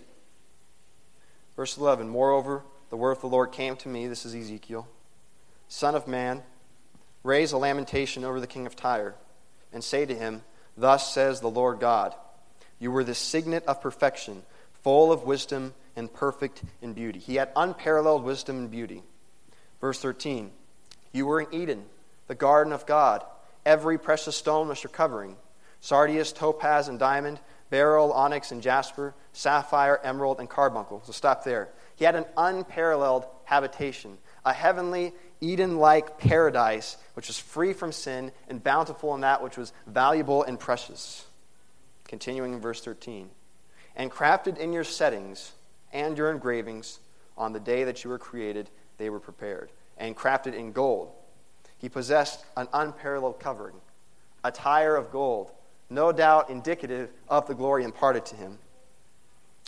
Verse 1.55 1.77
11 1.77 2.07
Moreover, 2.07 2.61
the 2.89 2.97
word 2.97 3.13
of 3.13 3.21
the 3.21 3.27
Lord 3.27 3.51
came 3.51 3.75
to 3.77 3.89
me, 3.89 4.07
this 4.07 4.25
is 4.25 4.35
Ezekiel, 4.35 4.87
Son 5.67 5.95
of 5.95 6.07
man, 6.07 6.43
raise 7.23 7.51
a 7.51 7.57
lamentation 7.57 8.23
over 8.23 8.39
the 8.39 8.47
king 8.47 8.67
of 8.67 8.75
Tyre, 8.75 9.15
and 9.73 9.83
say 9.83 10.05
to 10.05 10.15
him, 10.15 10.43
Thus 10.77 11.11
says 11.11 11.41
the 11.41 11.49
Lord 11.49 11.79
God, 11.79 12.13
You 12.77 12.91
were 12.91 13.03
the 13.03 13.15
signet 13.15 13.65
of 13.65 13.81
perfection, 13.81 14.43
full 14.83 15.11
of 15.11 15.23
wisdom 15.23 15.73
and 15.95 16.13
perfect 16.13 16.61
in 16.83 16.93
beauty. 16.93 17.19
He 17.19 17.35
had 17.35 17.49
unparalleled 17.55 18.23
wisdom 18.23 18.57
and 18.57 18.71
beauty. 18.71 19.01
Verse 19.79 19.99
13 19.99 20.51
You 21.11 21.25
were 21.25 21.41
in 21.41 21.53
Eden 21.53 21.85
the 22.27 22.35
garden 22.35 22.73
of 22.73 22.85
God. 22.85 23.23
Every 23.65 23.97
precious 23.97 24.35
stone 24.35 24.67
was 24.67 24.83
your 24.83 24.91
covering 24.91 25.37
sardius, 25.81 26.31
topaz, 26.31 26.87
and 26.87 26.99
diamond, 26.99 27.39
beryl, 27.71 28.13
onyx, 28.13 28.51
and 28.51 28.61
jasper, 28.61 29.15
sapphire, 29.33 29.99
emerald, 30.03 30.39
and 30.39 30.49
carbuncle. 30.49 31.01
So 31.05 31.11
stop 31.11 31.43
there. 31.43 31.69
He 31.95 32.05
had 32.05 32.15
an 32.15 32.25
unparalleled 32.37 33.25
habitation, 33.45 34.17
a 34.45 34.53
heavenly, 34.53 35.13
Eden 35.41 35.77
like 35.77 36.19
paradise 36.19 36.97
which 37.15 37.27
was 37.27 37.39
free 37.39 37.73
from 37.73 37.91
sin 37.91 38.31
and 38.47 38.63
bountiful 38.63 39.15
in 39.15 39.21
that 39.21 39.41
which 39.41 39.57
was 39.57 39.73
valuable 39.87 40.43
and 40.43 40.59
precious. 40.59 41.25
Continuing 42.07 42.53
in 42.53 42.61
verse 42.61 42.81
13. 42.81 43.29
And 43.95 44.11
crafted 44.11 44.57
in 44.57 44.71
your 44.71 44.83
settings 44.83 45.51
and 45.91 46.17
your 46.17 46.31
engravings 46.31 46.99
on 47.37 47.53
the 47.53 47.59
day 47.59 47.85
that 47.85 48.03
you 48.03 48.09
were 48.11 48.19
created, 48.19 48.69
they 48.97 49.09
were 49.09 49.19
prepared, 49.19 49.71
and 49.97 50.15
crafted 50.15 50.53
in 50.53 50.71
gold 50.71 51.11
he 51.81 51.89
possessed 51.89 52.45
an 52.55 52.67
unparalleled 52.73 53.39
covering, 53.39 53.75
a 54.43 54.51
tire 54.51 54.95
of 54.95 55.11
gold, 55.11 55.51
no 55.89 56.11
doubt 56.11 56.51
indicative 56.51 57.09
of 57.27 57.47
the 57.47 57.55
glory 57.55 57.83
imparted 57.83 58.23
to 58.27 58.35
him. 58.35 58.59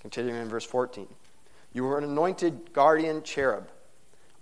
Continuing 0.02 0.40
in 0.40 0.48
verse 0.48 0.64
14 0.64 1.08
You 1.74 1.84
were 1.86 1.98
an 1.98 2.04
anointed 2.04 2.72
guardian 2.72 3.24
cherub. 3.24 3.68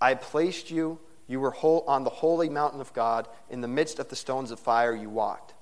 I 0.02 0.14
placed 0.14 0.70
you, 0.70 0.98
you 1.26 1.40
were 1.40 1.54
on 1.56 2.04
the 2.04 2.10
holy 2.10 2.50
mountain 2.50 2.82
of 2.82 2.92
God. 2.92 3.26
In 3.48 3.62
the 3.62 3.68
midst 3.68 3.98
of 3.98 4.10
the 4.10 4.16
stones 4.16 4.50
of 4.50 4.60
fire, 4.60 4.94
you 4.94 5.08
walked. 5.08 5.54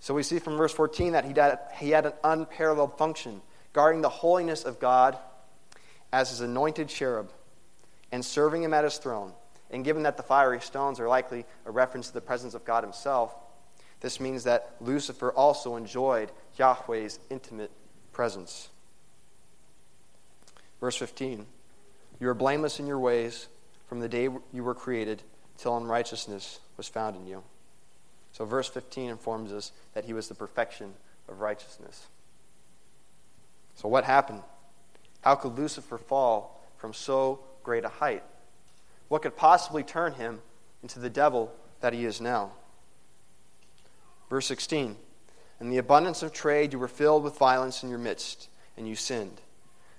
So 0.00 0.12
we 0.12 0.24
see 0.24 0.40
from 0.40 0.56
verse 0.56 0.72
14 0.72 1.12
that 1.12 1.24
he 1.24 1.34
he 1.84 1.90
had 1.90 2.06
an 2.06 2.14
unparalleled 2.24 2.98
function, 2.98 3.42
guarding 3.72 4.02
the 4.02 4.08
holiness 4.08 4.64
of 4.64 4.80
God 4.80 5.16
as 6.12 6.30
his 6.30 6.40
anointed 6.40 6.88
cherub 6.88 7.30
and 8.10 8.24
serving 8.24 8.64
him 8.64 8.74
at 8.74 8.82
his 8.82 8.98
throne. 8.98 9.32
And 9.70 9.84
given 9.84 10.04
that 10.04 10.16
the 10.16 10.22
fiery 10.22 10.60
stones 10.60 11.00
are 11.00 11.08
likely 11.08 11.44
a 11.64 11.70
reference 11.70 12.08
to 12.08 12.14
the 12.14 12.20
presence 12.20 12.54
of 12.54 12.64
God 12.64 12.84
Himself, 12.84 13.34
this 14.00 14.20
means 14.20 14.44
that 14.44 14.76
Lucifer 14.80 15.32
also 15.32 15.76
enjoyed 15.76 16.30
Yahweh's 16.56 17.18
intimate 17.30 17.70
presence. 18.12 18.68
Verse 20.80 20.96
15 20.96 21.46
You 22.20 22.28
are 22.28 22.34
blameless 22.34 22.78
in 22.78 22.86
your 22.86 22.98
ways 22.98 23.48
from 23.88 24.00
the 24.00 24.08
day 24.08 24.28
you 24.52 24.64
were 24.64 24.74
created 24.74 25.22
till 25.58 25.76
unrighteousness 25.76 26.60
was 26.76 26.88
found 26.88 27.16
in 27.16 27.26
you. 27.26 27.42
So, 28.32 28.44
verse 28.44 28.68
15 28.68 29.10
informs 29.10 29.52
us 29.52 29.72
that 29.94 30.04
he 30.04 30.12
was 30.12 30.28
the 30.28 30.34
perfection 30.34 30.92
of 31.28 31.40
righteousness. 31.40 32.06
So, 33.76 33.88
what 33.88 34.04
happened? 34.04 34.42
How 35.22 35.34
could 35.34 35.58
Lucifer 35.58 35.98
fall 35.98 36.62
from 36.76 36.92
so 36.92 37.40
great 37.62 37.84
a 37.84 37.88
height? 37.88 38.22
What 39.08 39.22
could 39.22 39.36
possibly 39.36 39.82
turn 39.82 40.14
him 40.14 40.40
into 40.82 40.98
the 40.98 41.10
devil 41.10 41.52
that 41.80 41.92
he 41.92 42.04
is 42.04 42.20
now? 42.20 42.52
Verse 44.28 44.46
16 44.46 44.96
In 45.60 45.70
the 45.70 45.78
abundance 45.78 46.22
of 46.22 46.32
trade, 46.32 46.72
you 46.72 46.78
were 46.78 46.88
filled 46.88 47.22
with 47.22 47.38
violence 47.38 47.82
in 47.82 47.88
your 47.88 47.98
midst, 47.98 48.48
and 48.76 48.88
you 48.88 48.96
sinned. 48.96 49.40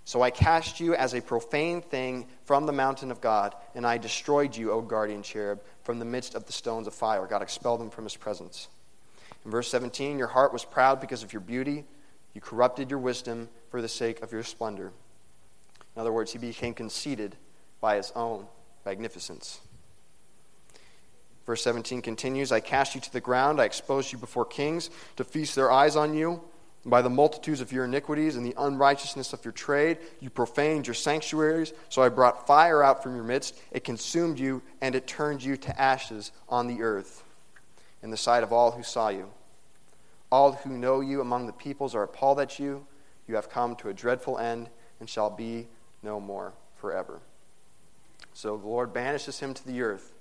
So 0.04 0.22
I 0.22 0.32
cast 0.32 0.80
you 0.80 0.96
as 0.96 1.14
a 1.14 1.22
profane 1.22 1.82
thing 1.82 2.28
from 2.46 2.66
the 2.66 2.72
mountain 2.72 3.12
of 3.12 3.20
God, 3.20 3.54
and 3.76 3.86
I 3.86 3.98
destroyed 3.98 4.56
you, 4.56 4.72
O 4.72 4.82
guardian 4.82 5.22
cherub, 5.22 5.60
from 5.84 6.00
the 6.00 6.06
midst 6.06 6.34
of 6.34 6.46
the 6.46 6.54
stones 6.54 6.88
of 6.88 6.94
fire. 6.94 7.26
God 7.28 7.42
expelled 7.42 7.82
them 7.82 7.90
from 7.90 8.06
his 8.06 8.16
presence. 8.16 8.70
In 9.44 9.52
verse 9.52 9.70
17, 9.70 10.18
your 10.18 10.30
heart 10.30 10.54
was 10.54 10.64
proud 10.64 11.02
because 11.02 11.24
of 11.24 11.34
your 11.34 11.42
beauty. 11.42 11.84
You 12.34 12.40
corrupted 12.40 12.90
your 12.90 13.00
wisdom 13.00 13.50
for 13.70 13.82
the 13.82 13.90
sake 13.90 14.22
of 14.22 14.32
your 14.32 14.44
splendor. 14.44 14.94
In 15.96 16.02
other 16.02 16.14
words, 16.14 16.32
he 16.32 16.38
became 16.38 16.74
conceited 16.74 17.36
by 17.82 17.98
his 17.98 18.12
own 18.16 18.48
magnificence. 18.88 19.60
Verse 21.46 21.62
17 21.62 22.02
continues 22.02 22.54
I 22.54 22.62
cast 22.62 22.96
you 22.96 23.02
to 23.02 23.12
the 23.12 23.20
ground, 23.20 23.60
I 23.60 23.66
exposed 23.66 24.14
you 24.14 24.18
before 24.18 24.46
kings 24.46 24.90
to 25.18 25.26
feast 25.26 25.56
their 25.56 25.70
eyes 25.70 25.98
on 25.98 26.14
you. 26.14 26.42
by 26.86 27.02
the 27.02 27.10
multitudes 27.10 27.60
of 27.60 27.74
your 27.74 27.84
iniquities 27.84 28.38
and 28.38 28.46
the 28.46 28.54
unrighteousness 28.58 29.34
of 29.34 29.44
your 29.44 29.52
trade, 29.52 29.98
you 30.22 30.30
profaned 30.30 30.88
your 30.88 30.94
sanctuaries. 30.94 31.74
So 31.90 32.02
I 32.02 32.08
brought 32.08 32.48
fire 32.48 32.82
out 32.82 33.04
from 33.04 33.14
your 33.14 33.26
midst. 33.26 33.60
It 33.72 33.84
consumed 33.84 34.40
you, 34.40 34.62
and 34.80 34.96
it 34.96 35.06
turned 35.06 35.44
you 35.44 35.58
to 35.58 35.82
ashes 35.82 36.32
on 36.48 36.68
the 36.68 36.82
earth 36.82 37.26
in 38.02 38.10
the 38.10 38.16
sight 38.16 38.42
of 38.42 38.54
all 38.54 38.72
who 38.72 38.84
saw 38.84 39.10
you. 39.10 39.28
All 40.32 40.54
who 40.54 40.78
know 40.78 41.02
you 41.02 41.20
among 41.20 41.46
the 41.46 41.52
peoples 41.52 41.94
are 41.94 42.04
appalled 42.04 42.40
at 42.40 42.58
you. 42.58 42.88
You 43.28 43.36
have 43.36 43.50
come 43.50 43.76
to 43.78 43.90
a 43.90 43.94
dreadful 43.94 44.38
end 44.38 44.70
and 45.02 45.10
shall 45.10 45.30
be 45.30 45.68
no 46.02 46.22
more 46.22 46.54
forever. 46.78 47.20
So 48.38 48.56
the 48.56 48.68
Lord 48.68 48.94
banishes 48.94 49.40
him 49.40 49.56
to 49.56 49.66
the 49.66 49.82
earth. 49.82 50.14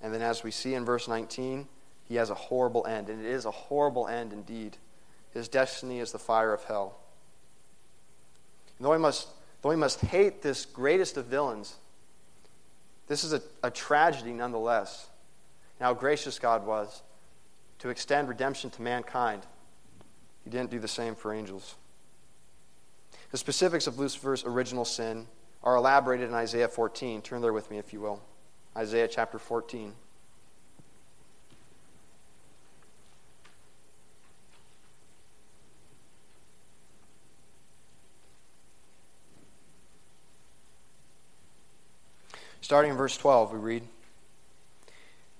And 0.00 0.14
then, 0.14 0.22
as 0.22 0.42
we 0.42 0.50
see 0.50 0.72
in 0.72 0.86
verse 0.86 1.06
19, 1.06 1.68
he 2.08 2.14
has 2.14 2.30
a 2.30 2.34
horrible 2.34 2.86
end. 2.86 3.10
And 3.10 3.22
it 3.22 3.30
is 3.30 3.44
a 3.44 3.50
horrible 3.50 4.08
end 4.08 4.32
indeed. 4.32 4.78
His 5.34 5.46
destiny 5.46 6.00
is 6.00 6.12
the 6.12 6.18
fire 6.18 6.54
of 6.54 6.64
hell. 6.64 6.96
And 8.78 8.86
though 8.86 8.94
he 8.94 8.98
must, 8.98 9.28
though 9.60 9.70
he 9.70 9.76
must 9.76 10.00
hate 10.00 10.40
this 10.40 10.64
greatest 10.64 11.18
of 11.18 11.26
villains, 11.26 11.76
this 13.06 13.22
is 13.22 13.34
a, 13.34 13.42
a 13.62 13.70
tragedy 13.70 14.32
nonetheless. 14.32 15.06
And 15.78 15.84
how 15.84 15.92
gracious 15.92 16.38
God 16.38 16.64
was 16.64 17.02
to 17.80 17.90
extend 17.90 18.30
redemption 18.30 18.70
to 18.70 18.80
mankind. 18.80 19.42
He 20.42 20.48
didn't 20.48 20.70
do 20.70 20.78
the 20.78 20.88
same 20.88 21.14
for 21.14 21.34
angels. 21.34 21.74
The 23.30 23.36
specifics 23.36 23.86
of 23.86 23.98
Lucifer's 23.98 24.42
original 24.46 24.86
sin 24.86 25.26
are 25.64 25.76
elaborated 25.76 26.28
in 26.28 26.34
Isaiah 26.34 26.68
14. 26.68 27.22
Turn 27.22 27.40
there 27.40 27.52
with 27.52 27.70
me, 27.70 27.78
if 27.78 27.92
you 27.92 28.00
will. 28.00 28.22
Isaiah 28.76 29.08
chapter 29.08 29.38
14. 29.38 29.94
Starting 42.60 42.92
in 42.92 42.96
verse 42.96 43.16
12, 43.16 43.52
we 43.52 43.58
read 43.58 43.82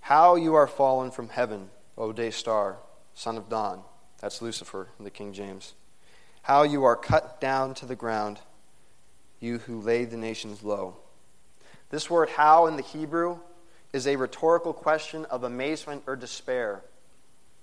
How 0.00 0.36
you 0.36 0.54
are 0.54 0.66
fallen 0.66 1.10
from 1.10 1.28
heaven, 1.28 1.70
O 1.96 2.12
day 2.12 2.30
star, 2.30 2.76
son 3.14 3.36
of 3.36 3.48
dawn. 3.48 3.82
That's 4.20 4.40
Lucifer 4.40 4.88
in 4.98 5.04
the 5.04 5.10
King 5.10 5.32
James. 5.32 5.74
How 6.42 6.62
you 6.62 6.84
are 6.84 6.96
cut 6.96 7.40
down 7.40 7.74
to 7.74 7.86
the 7.86 7.96
ground 7.96 8.40
you 9.44 9.58
who 9.58 9.80
laid 9.80 10.10
the 10.10 10.16
nations 10.16 10.62
low. 10.62 10.96
This 11.90 12.10
word 12.10 12.30
how 12.30 12.66
in 12.66 12.76
the 12.76 12.82
Hebrew 12.82 13.38
is 13.92 14.06
a 14.06 14.16
rhetorical 14.16 14.72
question 14.72 15.24
of 15.26 15.44
amazement 15.44 16.02
or 16.06 16.16
despair, 16.16 16.82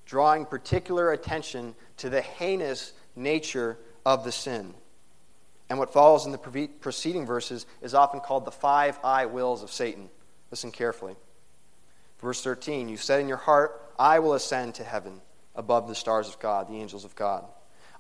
drawing 0.06 0.46
particular 0.46 1.12
attention 1.12 1.76
to 1.98 2.10
the 2.10 2.22
heinous 2.22 2.94
nature 3.16 3.78
of 4.06 4.24
the 4.24 4.32
sin. 4.32 4.74
And 5.70 5.80
what 5.80 5.92
follows 5.92 6.26
in 6.26 6.32
the 6.32 6.68
preceding 6.80 7.26
verses 7.26 7.66
is 7.82 7.94
often 7.94 8.20
called 8.20 8.46
the 8.46 8.52
five 8.52 9.00
I 9.04 9.26
wills 9.26 9.64
of 9.64 9.72
Satan. 9.72 10.10
Listen 10.50 10.72
carefully. 10.72 11.16
Verse 12.20 12.44
13 12.44 12.88
You 12.90 12.98
said 12.98 13.20
in 13.20 13.28
your 13.28 13.38
heart, 13.38 13.94
I 13.98 14.20
will 14.20 14.34
ascend 14.34 14.76
to 14.76 14.84
heaven 14.84 15.22
above 15.56 15.88
the 15.88 15.96
stars 15.96 16.28
of 16.28 16.40
God, 16.40 16.68
the 16.70 16.80
angels 16.80 17.06
of 17.06 17.16
God. 17.16 17.46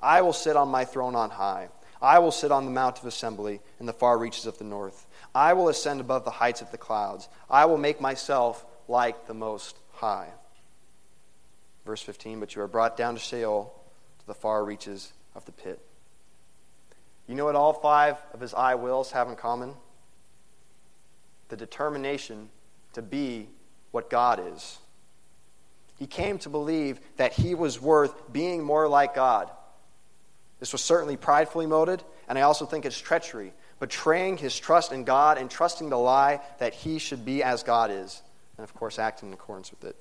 I 0.01 0.21
will 0.21 0.33
sit 0.33 0.55
on 0.55 0.69
my 0.69 0.85
throne 0.85 1.15
on 1.15 1.29
high. 1.29 1.69
I 2.01 2.19
will 2.19 2.31
sit 2.31 2.51
on 2.51 2.65
the 2.65 2.71
mount 2.71 2.99
of 2.99 3.05
assembly 3.05 3.61
in 3.79 3.85
the 3.85 3.93
far 3.93 4.17
reaches 4.17 4.45
of 4.45 4.57
the 4.57 4.63
north. 4.63 5.07
I 5.35 5.53
will 5.53 5.69
ascend 5.69 6.01
above 6.01 6.25
the 6.25 6.31
heights 6.31 6.61
of 6.61 6.71
the 6.71 6.77
clouds. 6.77 7.29
I 7.49 7.65
will 7.65 7.77
make 7.77 8.01
myself 8.01 8.65
like 8.87 9.27
the 9.27 9.33
Most 9.33 9.77
High. 9.93 10.29
Verse 11.85 12.01
15, 12.01 12.39
but 12.39 12.55
you 12.55 12.61
are 12.61 12.67
brought 12.67 12.97
down 12.97 13.13
to 13.13 13.19
Sheol, 13.19 13.73
to 14.19 14.27
the 14.27 14.33
far 14.33 14.63
reaches 14.65 15.13
of 15.35 15.45
the 15.45 15.51
pit. 15.51 15.79
You 17.27 17.35
know 17.35 17.45
what 17.45 17.55
all 17.55 17.73
five 17.73 18.17
of 18.33 18.41
his 18.41 18.53
I 18.53 18.75
wills 18.75 19.11
have 19.11 19.29
in 19.29 19.35
common? 19.35 19.73
The 21.49 21.55
determination 21.55 22.49
to 22.93 23.01
be 23.01 23.47
what 23.91 24.09
God 24.09 24.41
is. 24.53 24.79
He 25.97 26.07
came 26.07 26.39
to 26.39 26.49
believe 26.49 26.99
that 27.17 27.33
he 27.33 27.53
was 27.53 27.79
worth 27.79 28.33
being 28.33 28.63
more 28.63 28.87
like 28.87 29.13
God. 29.13 29.51
This 30.61 30.71
was 30.71 30.81
certainly 30.81 31.17
pridefully 31.17 31.65
motivated, 31.65 32.05
and 32.29 32.37
I 32.37 32.43
also 32.43 32.65
think 32.65 32.85
it's 32.85 32.97
treachery, 32.97 33.51
betraying 33.79 34.37
his 34.37 34.57
trust 34.57 34.91
in 34.91 35.03
God 35.03 35.39
and 35.39 35.49
trusting 35.49 35.89
the 35.89 35.97
lie 35.97 36.39
that 36.59 36.75
he 36.75 36.99
should 36.99 37.25
be 37.25 37.43
as 37.43 37.63
God 37.63 37.89
is, 37.91 38.21
and 38.57 38.63
of 38.63 38.73
course, 38.75 38.99
acting 38.99 39.29
in 39.29 39.33
accordance 39.33 39.71
with 39.71 39.83
it. 39.83 39.95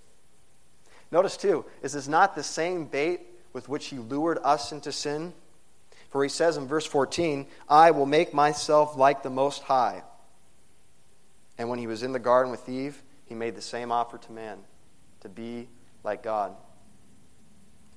Notice, 1.11 1.39
too, 1.39 1.65
is 1.83 1.95
this 1.95 2.07
not 2.07 2.35
the 2.37 2.43
same 2.43 2.85
bait 2.85 3.23
with 3.55 3.71
which 3.71 3.87
he 3.87 3.97
lured 3.97 4.39
us 4.45 4.71
into 4.71 4.93
sin? 4.93 5.33
For 6.11 6.23
he 6.23 6.29
says 6.29 6.59
in 6.59 6.67
verse 6.67 6.85
14, 6.85 7.47
I 7.67 7.93
will 7.93 8.07
make 8.07 8.35
myself 8.35 8.97
like 8.97 9.23
the 9.23 9.31
Most 9.31 9.63
High. 9.63 10.03
And 11.57 11.71
when 11.71 11.79
he 11.79 11.87
was 11.87 12.03
in 12.03 12.13
the 12.13 12.19
garden 12.19 12.51
with 12.51 12.69
Eve, 12.69 13.03
he 13.25 13.35
made 13.35 13.57
the 13.57 13.63
same 13.63 13.91
offer 13.91 14.19
to 14.19 14.33
man 14.33 14.59
to 15.23 15.31
be 15.31 15.69
like 16.05 16.23
God. 16.23 16.55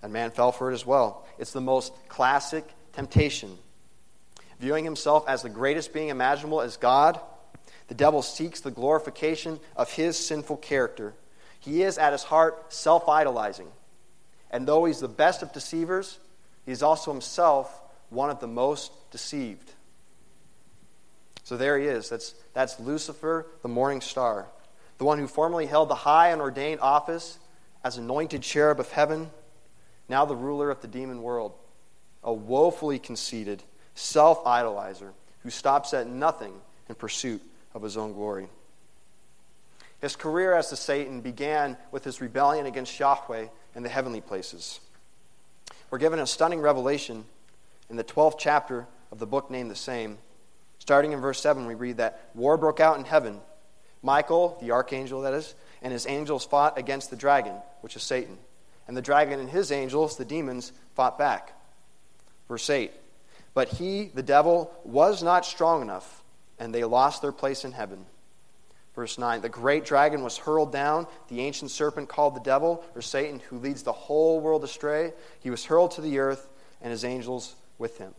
And 0.03 0.13
man 0.13 0.31
fell 0.31 0.51
for 0.51 0.69
it 0.69 0.73
as 0.75 0.85
well. 0.85 1.25
It's 1.39 1.53
the 1.53 1.61
most 1.61 1.93
classic 2.09 2.65
temptation. 2.91 3.57
Viewing 4.59 4.83
himself 4.85 5.27
as 5.27 5.41
the 5.41 5.49
greatest 5.49 5.93
being 5.93 6.09
imaginable 6.09 6.61
as 6.61 6.77
God, 6.77 7.19
the 7.87 7.95
devil 7.95 8.21
seeks 8.21 8.59
the 8.59 8.69
glorification 8.69 9.59
of 9.75 9.91
his 9.91 10.17
sinful 10.17 10.57
character. 10.57 11.13
He 11.59 11.83
is, 11.83 11.97
at 11.97 12.11
his 12.11 12.23
heart, 12.23 12.73
self 12.73 13.07
idolizing. 13.07 13.67
And 14.51 14.67
though 14.67 14.85
he's 14.85 14.99
the 14.99 15.07
best 15.07 15.41
of 15.41 15.53
deceivers, 15.53 16.19
he's 16.65 16.83
also 16.83 17.11
himself 17.11 17.81
one 18.09 18.29
of 18.29 18.39
the 18.39 18.47
most 18.47 18.91
deceived. 19.09 19.71
So 21.43 21.57
there 21.57 21.79
he 21.79 21.85
is. 21.85 22.09
That's, 22.09 22.35
that's 22.53 22.79
Lucifer, 22.79 23.47
the 23.61 23.69
morning 23.69 24.01
star, 24.01 24.47
the 24.97 25.05
one 25.05 25.17
who 25.17 25.27
formerly 25.27 25.65
held 25.65 25.89
the 25.89 25.95
high 25.95 26.29
and 26.29 26.41
ordained 26.41 26.81
office 26.81 27.39
as 27.83 27.97
anointed 27.97 28.41
cherub 28.41 28.79
of 28.79 28.91
heaven, 28.91 29.29
now 30.09 30.25
the 30.25 30.35
ruler 30.35 30.69
of 30.69 30.81
the 30.81 30.87
demon 30.87 31.21
world, 31.21 31.53
a 32.23 32.33
woefully 32.33 32.99
conceited, 32.99 33.63
self 33.95 34.43
idolizer 34.43 35.11
who 35.43 35.49
stops 35.49 35.93
at 35.93 36.07
nothing 36.07 36.53
in 36.89 36.95
pursuit 36.95 37.41
of 37.73 37.81
his 37.81 37.97
own 37.97 38.13
glory. 38.13 38.47
His 39.99 40.15
career 40.15 40.53
as 40.53 40.69
the 40.69 40.75
Satan 40.75 41.21
began 41.21 41.77
with 41.91 42.03
his 42.03 42.19
rebellion 42.19 42.65
against 42.65 42.99
Yahweh 42.99 43.47
in 43.75 43.83
the 43.83 43.89
heavenly 43.89 44.21
places. 44.21 44.79
We're 45.89 45.97
given 45.97 46.19
a 46.19 46.27
stunning 46.27 46.59
revelation 46.59 47.25
in 47.89 47.95
the 47.95 48.03
12th 48.03 48.37
chapter 48.37 48.87
of 49.11 49.19
the 49.19 49.25
book 49.25 49.49
named 49.49 49.71
the 49.71 49.75
same. 49.75 50.17
Starting 50.79 51.13
in 51.13 51.21
verse 51.21 51.39
7, 51.39 51.65
we 51.65 51.75
read 51.75 51.97
that 51.97 52.29
war 52.33 52.57
broke 52.57 52.79
out 52.79 52.97
in 52.97 53.05
heaven. 53.05 53.39
Michael, 54.01 54.57
the 54.61 54.71
archangel 54.71 55.21
that 55.21 55.33
is, 55.33 55.55
and 55.81 55.93
his 55.93 56.05
angels 56.07 56.45
fought 56.45 56.77
against 56.77 57.09
the 57.09 57.15
dragon, 57.15 57.55
which 57.81 57.95
is 57.95 58.03
Satan. 58.03 58.37
And 58.87 58.97
the 58.97 59.01
dragon 59.01 59.39
and 59.39 59.49
his 59.49 59.71
angels, 59.71 60.17
the 60.17 60.25
demons, 60.25 60.71
fought 60.95 61.17
back. 61.17 61.53
Verse 62.47 62.69
8 62.69 62.91
But 63.53 63.69
he, 63.69 64.11
the 64.13 64.23
devil, 64.23 64.71
was 64.83 65.23
not 65.23 65.45
strong 65.45 65.81
enough, 65.81 66.23
and 66.59 66.73
they 66.73 66.83
lost 66.83 67.21
their 67.21 67.31
place 67.31 67.65
in 67.65 67.71
heaven. 67.71 68.05
Verse 68.95 69.17
9 69.17 69.41
The 69.41 69.49
great 69.49 69.85
dragon 69.85 70.23
was 70.23 70.37
hurled 70.37 70.71
down, 70.71 71.07
the 71.29 71.41
ancient 71.41 71.71
serpent 71.71 72.09
called 72.09 72.35
the 72.35 72.41
devil, 72.41 72.83
or 72.95 73.01
Satan, 73.01 73.41
who 73.49 73.57
leads 73.57 73.83
the 73.83 73.93
whole 73.93 74.39
world 74.39 74.63
astray. 74.63 75.13
He 75.39 75.49
was 75.49 75.65
hurled 75.65 75.91
to 75.91 76.01
the 76.01 76.19
earth, 76.19 76.47
and 76.81 76.91
his 76.91 77.05
angels 77.05 77.55
with 77.77 77.97
him. 77.97 78.13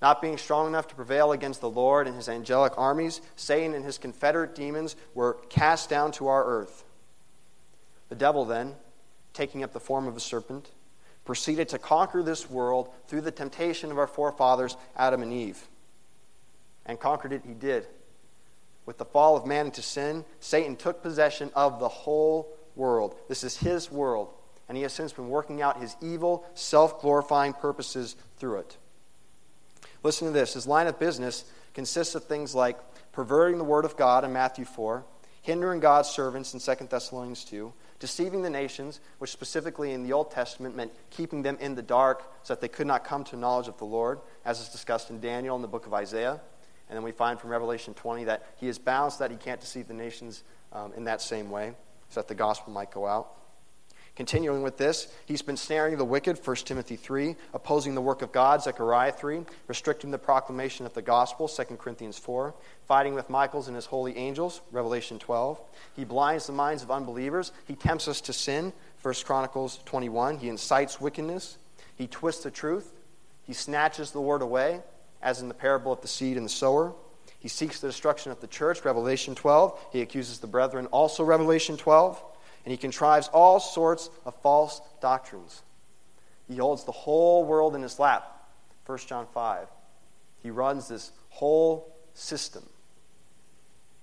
Not 0.00 0.22
being 0.22 0.38
strong 0.38 0.68
enough 0.68 0.86
to 0.88 0.94
prevail 0.94 1.32
against 1.32 1.60
the 1.60 1.70
Lord 1.70 2.06
and 2.06 2.14
his 2.14 2.28
angelic 2.28 2.72
armies, 2.76 3.20
Satan 3.34 3.74
and 3.74 3.84
his 3.84 3.98
confederate 3.98 4.54
demons 4.54 4.94
were 5.12 5.38
cast 5.48 5.90
down 5.90 6.12
to 6.12 6.28
our 6.28 6.44
earth. 6.44 6.84
The 8.08 8.14
devil 8.14 8.44
then, 8.44 8.76
taking 9.38 9.62
up 9.62 9.72
the 9.72 9.78
form 9.78 10.08
of 10.08 10.16
a 10.16 10.20
serpent, 10.20 10.68
proceeded 11.24 11.68
to 11.68 11.78
conquer 11.78 12.24
this 12.24 12.50
world 12.50 12.88
through 13.06 13.20
the 13.20 13.30
temptation 13.30 13.92
of 13.92 13.96
our 13.96 14.08
forefathers, 14.08 14.76
Adam 14.96 15.22
and 15.22 15.32
Eve. 15.32 15.68
And 16.84 16.98
conquered 16.98 17.32
it 17.32 17.42
he 17.46 17.54
did. 17.54 17.86
With 18.84 18.98
the 18.98 19.04
fall 19.04 19.36
of 19.36 19.46
man 19.46 19.66
into 19.66 19.80
sin, 19.80 20.24
Satan 20.40 20.74
took 20.74 21.04
possession 21.04 21.52
of 21.54 21.78
the 21.78 21.88
whole 21.88 22.52
world. 22.74 23.14
This 23.28 23.44
is 23.44 23.56
his 23.58 23.92
world, 23.92 24.30
and 24.68 24.76
he 24.76 24.82
has 24.82 24.92
since 24.92 25.12
been 25.12 25.28
working 25.28 25.62
out 25.62 25.80
his 25.80 25.94
evil, 26.02 26.44
self 26.54 27.00
glorifying 27.00 27.52
purposes 27.52 28.16
through 28.38 28.58
it. 28.58 28.76
Listen 30.02 30.26
to 30.26 30.32
this. 30.32 30.54
His 30.54 30.66
line 30.66 30.88
of 30.88 30.98
business 30.98 31.44
consists 31.74 32.16
of 32.16 32.24
things 32.24 32.56
like 32.56 32.76
perverting 33.12 33.58
the 33.58 33.64
word 33.64 33.84
of 33.84 33.96
God 33.96 34.24
in 34.24 34.32
Matthew 34.32 34.64
4, 34.64 35.04
hindering 35.42 35.78
God's 35.78 36.08
servants 36.08 36.54
in 36.54 36.60
2 36.60 36.86
Thessalonians 36.86 37.44
2, 37.44 37.72
deceiving 37.98 38.42
the 38.42 38.50
nations, 38.50 39.00
which 39.18 39.30
specifically 39.30 39.92
in 39.92 40.02
the 40.04 40.12
Old 40.12 40.30
Testament 40.30 40.76
meant 40.76 40.92
keeping 41.10 41.42
them 41.42 41.56
in 41.60 41.74
the 41.74 41.82
dark 41.82 42.32
so 42.42 42.54
that 42.54 42.60
they 42.60 42.68
could 42.68 42.86
not 42.86 43.04
come 43.04 43.24
to 43.24 43.36
knowledge 43.36 43.68
of 43.68 43.78
the 43.78 43.84
Lord, 43.84 44.20
as 44.44 44.60
is 44.60 44.68
discussed 44.68 45.10
in 45.10 45.20
Daniel 45.20 45.54
and 45.54 45.64
the 45.64 45.68
book 45.68 45.86
of 45.86 45.94
Isaiah. 45.94 46.40
And 46.88 46.96
then 46.96 47.02
we 47.02 47.12
find 47.12 47.38
from 47.38 47.50
Revelation 47.50 47.94
20 47.94 48.24
that 48.24 48.46
he 48.56 48.68
is 48.68 48.78
bound 48.78 49.12
so 49.12 49.18
that 49.20 49.30
he 49.30 49.36
can't 49.36 49.60
deceive 49.60 49.88
the 49.88 49.94
nations 49.94 50.42
um, 50.72 50.92
in 50.94 51.04
that 51.04 51.20
same 51.20 51.50
way, 51.50 51.74
so 52.08 52.20
that 52.20 52.28
the 52.28 52.34
gospel 52.34 52.72
might 52.72 52.90
go 52.90 53.06
out. 53.06 53.34
Continuing 54.18 54.62
with 54.62 54.78
this, 54.78 55.06
he's 55.26 55.42
been 55.42 55.56
snaring 55.56 55.96
the 55.96 56.04
wicked, 56.04 56.44
1 56.44 56.56
Timothy 56.56 56.96
3, 56.96 57.36
opposing 57.54 57.94
the 57.94 58.00
work 58.00 58.20
of 58.20 58.32
God, 58.32 58.60
Zechariah 58.60 59.12
3, 59.12 59.42
restricting 59.68 60.10
the 60.10 60.18
proclamation 60.18 60.84
of 60.84 60.92
the 60.92 61.02
gospel, 61.02 61.46
2 61.46 61.62
Corinthians 61.76 62.18
4, 62.18 62.52
fighting 62.88 63.14
with 63.14 63.30
Michael's 63.30 63.68
and 63.68 63.76
his 63.76 63.86
holy 63.86 64.16
angels, 64.16 64.60
Revelation 64.72 65.20
12. 65.20 65.60
He 65.94 66.02
blinds 66.04 66.48
the 66.48 66.52
minds 66.52 66.82
of 66.82 66.90
unbelievers. 66.90 67.52
He 67.68 67.76
tempts 67.76 68.08
us 68.08 68.20
to 68.22 68.32
sin, 68.32 68.72
1 69.02 69.14
Chronicles 69.24 69.78
21. 69.84 70.38
He 70.38 70.48
incites 70.48 71.00
wickedness. 71.00 71.56
He 71.94 72.08
twists 72.08 72.42
the 72.42 72.50
truth. 72.50 72.92
He 73.44 73.52
snatches 73.52 74.10
the 74.10 74.20
word 74.20 74.42
away, 74.42 74.80
as 75.22 75.42
in 75.42 75.46
the 75.46 75.54
parable 75.54 75.92
of 75.92 76.00
the 76.00 76.08
seed 76.08 76.36
and 76.36 76.46
the 76.46 76.50
sower. 76.50 76.92
He 77.38 77.46
seeks 77.46 77.78
the 77.78 77.86
destruction 77.86 78.32
of 78.32 78.40
the 78.40 78.48
church, 78.48 78.84
Revelation 78.84 79.36
12. 79.36 79.78
He 79.92 80.00
accuses 80.00 80.40
the 80.40 80.48
brethren, 80.48 80.86
also 80.86 81.22
Revelation 81.22 81.76
12 81.76 82.20
and 82.68 82.72
he 82.72 82.76
contrives 82.76 83.28
all 83.28 83.60
sorts 83.60 84.10
of 84.26 84.34
false 84.42 84.82
doctrines. 85.00 85.62
He 86.46 86.56
holds 86.56 86.84
the 86.84 86.92
whole 86.92 87.46
world 87.46 87.74
in 87.74 87.80
his 87.80 87.98
lap. 87.98 88.46
1 88.84 88.98
John 89.06 89.26
5. 89.32 89.68
He 90.42 90.50
runs 90.50 90.86
this 90.86 91.12
whole 91.30 91.96
system. 92.12 92.62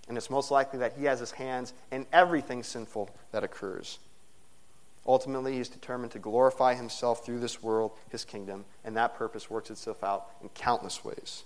And 0.07 0.17
it's 0.17 0.31
most 0.31 0.49
likely 0.49 0.79
that 0.79 0.93
he 0.97 1.05
has 1.05 1.19
his 1.19 1.29
hands 1.29 1.73
in 1.91 2.07
everything 2.11 2.63
sinful 2.63 3.15
that 3.31 3.43
occurs. 3.43 3.99
Ultimately, 5.05 5.57
he's 5.57 5.69
determined 5.69 6.13
to 6.13 6.19
glorify 6.19 6.73
himself 6.73 7.23
through 7.23 7.41
this 7.41 7.61
world, 7.61 7.91
his 8.09 8.25
kingdom, 8.25 8.65
and 8.83 8.97
that 8.97 9.15
purpose 9.15 9.47
works 9.47 9.69
itself 9.69 10.03
out 10.03 10.25
in 10.41 10.49
countless 10.49 11.05
ways. 11.05 11.43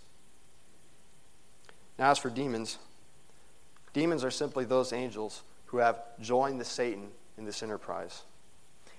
Now, 1.98 2.12
as 2.12 2.18
for 2.18 2.30
demons, 2.30 2.78
demons 3.92 4.24
are 4.24 4.32
simply 4.32 4.64
those 4.64 4.94
angels 4.94 5.44
who 5.70 5.78
have 5.78 6.02
joined 6.20 6.60
the 6.60 6.66
Satan 6.66 7.10
in 7.38 7.46
this 7.46 7.62
enterprise. 7.62 8.24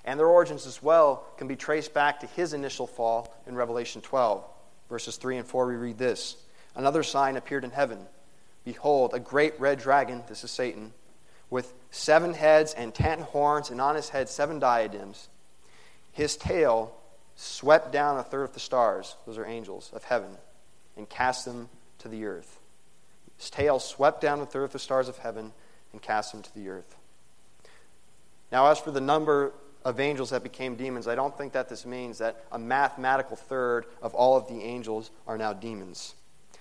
And 0.04 0.18
their 0.18 0.28
origins 0.28 0.66
as 0.66 0.82
well 0.82 1.26
can 1.36 1.48
be 1.48 1.56
traced 1.56 1.92
back 1.92 2.20
to 2.20 2.26
his 2.26 2.52
initial 2.52 2.86
fall 2.86 3.34
in 3.46 3.54
Revelation 3.54 4.00
12. 4.00 4.44
Verses 4.88 5.16
3 5.16 5.38
and 5.38 5.46
4, 5.46 5.66
we 5.66 5.74
read 5.74 5.98
this 5.98 6.36
Another 6.74 7.02
sign 7.02 7.36
appeared 7.36 7.64
in 7.64 7.70
heaven. 7.70 7.98
Behold, 8.64 9.14
a 9.14 9.20
great 9.20 9.58
red 9.58 9.78
dragon, 9.78 10.22
this 10.28 10.44
is 10.44 10.50
Satan, 10.50 10.92
with 11.48 11.72
seven 11.90 12.34
heads 12.34 12.72
and 12.74 12.94
ten 12.94 13.20
horns, 13.20 13.70
and 13.70 13.80
on 13.80 13.96
his 13.96 14.10
head 14.10 14.28
seven 14.28 14.58
diadems. 14.60 15.28
His 16.12 16.36
tail 16.36 16.94
swept 17.34 17.90
down 17.90 18.18
a 18.18 18.22
third 18.22 18.44
of 18.44 18.54
the 18.54 18.60
stars, 18.60 19.16
those 19.26 19.38
are 19.38 19.46
angels 19.46 19.90
of 19.92 20.04
heaven, 20.04 20.36
and 20.96 21.08
cast 21.08 21.44
them 21.44 21.68
to 21.98 22.08
the 22.08 22.26
earth. 22.26 22.60
His 23.38 23.50
tail 23.50 23.80
swept 23.80 24.20
down 24.20 24.40
a 24.40 24.46
third 24.46 24.64
of 24.64 24.72
the 24.72 24.78
stars 24.78 25.08
of 25.08 25.18
heaven 25.18 25.52
and 25.92 26.00
cast 26.00 26.32
them 26.32 26.42
to 26.42 26.54
the 26.54 26.68
earth. 26.68 26.96
Now, 28.52 28.66
as 28.66 28.78
for 28.78 28.90
the 28.90 29.00
number 29.00 29.52
of 29.84 30.00
angels 30.00 30.30
that 30.30 30.42
became 30.42 30.76
demons, 30.76 31.08
I 31.08 31.14
don't 31.14 31.36
think 31.36 31.52
that 31.52 31.68
this 31.68 31.86
means 31.86 32.18
that 32.18 32.44
a 32.52 32.58
mathematical 32.58 33.36
third 33.36 33.86
of 34.02 34.14
all 34.14 34.36
of 34.36 34.48
the 34.48 34.62
angels 34.62 35.10
are 35.26 35.38
now 35.38 35.52
demons. 35.52 36.14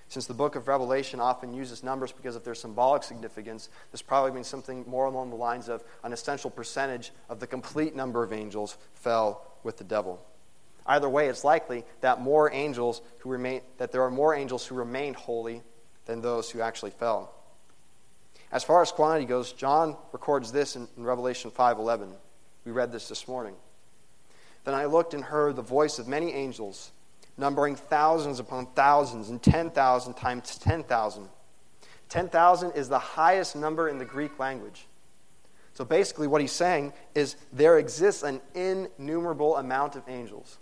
Since 0.08 0.26
the 0.26 0.34
book 0.34 0.56
of 0.56 0.68
Revelation 0.68 1.20
often 1.20 1.54
uses 1.54 1.84
numbers 1.84 2.12
because 2.12 2.36
of 2.36 2.44
their 2.44 2.56
symbolic 2.56 3.04
significance, 3.04 3.70
this 3.92 4.02
probably 4.02 4.32
means 4.32 4.48
something 4.48 4.84
more 4.88 5.06
along 5.06 5.30
the 5.30 5.36
lines 5.36 5.70
of 5.70 5.84
an 6.04 6.14
essential 6.14 6.50
percentage 6.50 7.12
of 7.30 7.40
the 7.40 7.46
complete 7.46 7.96
number 7.96 8.24
of 8.24 8.34
angels 8.34 8.78
fell 8.96 9.46
with 9.64 9.78
the 9.78 9.84
devil. 9.84 10.20
Either 10.88 11.08
way, 11.08 11.28
it's 11.28 11.44
likely 11.44 11.86
that 12.02 12.22
more 12.22 12.52
angels 12.52 13.02
who 13.20 13.30
remain 13.30 13.62
that 13.78 13.92
there 13.92 14.02
are 14.02 14.10
more 14.10 14.34
angels 14.34 14.66
who 14.66 14.74
remained 14.74 15.16
holy 15.16 15.62
than 16.06 16.22
those 16.22 16.50
who 16.50 16.62
actually 16.62 16.90
fell. 16.90 17.32
As 18.52 18.64
far 18.64 18.82
as 18.82 18.92
quantity 18.92 19.26
goes, 19.26 19.54
John 19.54 19.96
records 20.12 20.52
this 20.52 20.76
in, 20.76 20.88
in 20.98 21.04
Revelation 21.04 21.52
5:11. 21.52 22.16
We 22.66 22.72
read 22.72 22.92
this 22.92 23.08
this 23.08 23.28
morning. 23.28 23.56
Then 24.64 24.74
I 24.74 24.86
looked 24.86 25.14
and 25.14 25.24
heard 25.24 25.56
the 25.56 25.62
voice 25.62 26.00
of 26.00 26.08
many 26.08 26.32
angels, 26.34 26.92
numbering 27.38 27.76
thousands 27.76 28.40
upon 28.40 28.68
thousands 28.68 29.30
and 29.30 29.42
10,000 29.42 30.14
times 30.16 30.58
10,000, 30.58 31.30
10,000 32.10 32.72
is 32.72 32.90
the 32.90 33.00
highest 33.00 33.56
number 33.56 33.88
in 33.88 33.98
the 33.98 34.06
Greek 34.06 34.38
language. 34.40 34.88
So 35.74 35.86
basically, 35.86 36.28
what 36.28 36.42
he's 36.42 36.52
saying 36.52 36.94
is 37.16 37.36
there 37.54 37.80
exists 37.80 38.24
an 38.24 38.42
innumerable 38.54 39.58
amount 39.58 39.96
of 39.96 40.04
angels. 40.10 40.58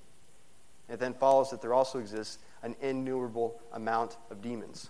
It 0.89 0.99
then 0.99 1.13
follows 1.13 1.49
that 1.49 1.61
there 1.61 1.73
also 1.73 1.99
exists 1.99 2.37
an 2.61 2.75
innumerable 2.81 3.59
amount 3.73 4.17
of 4.29 4.41
demons. 4.41 4.89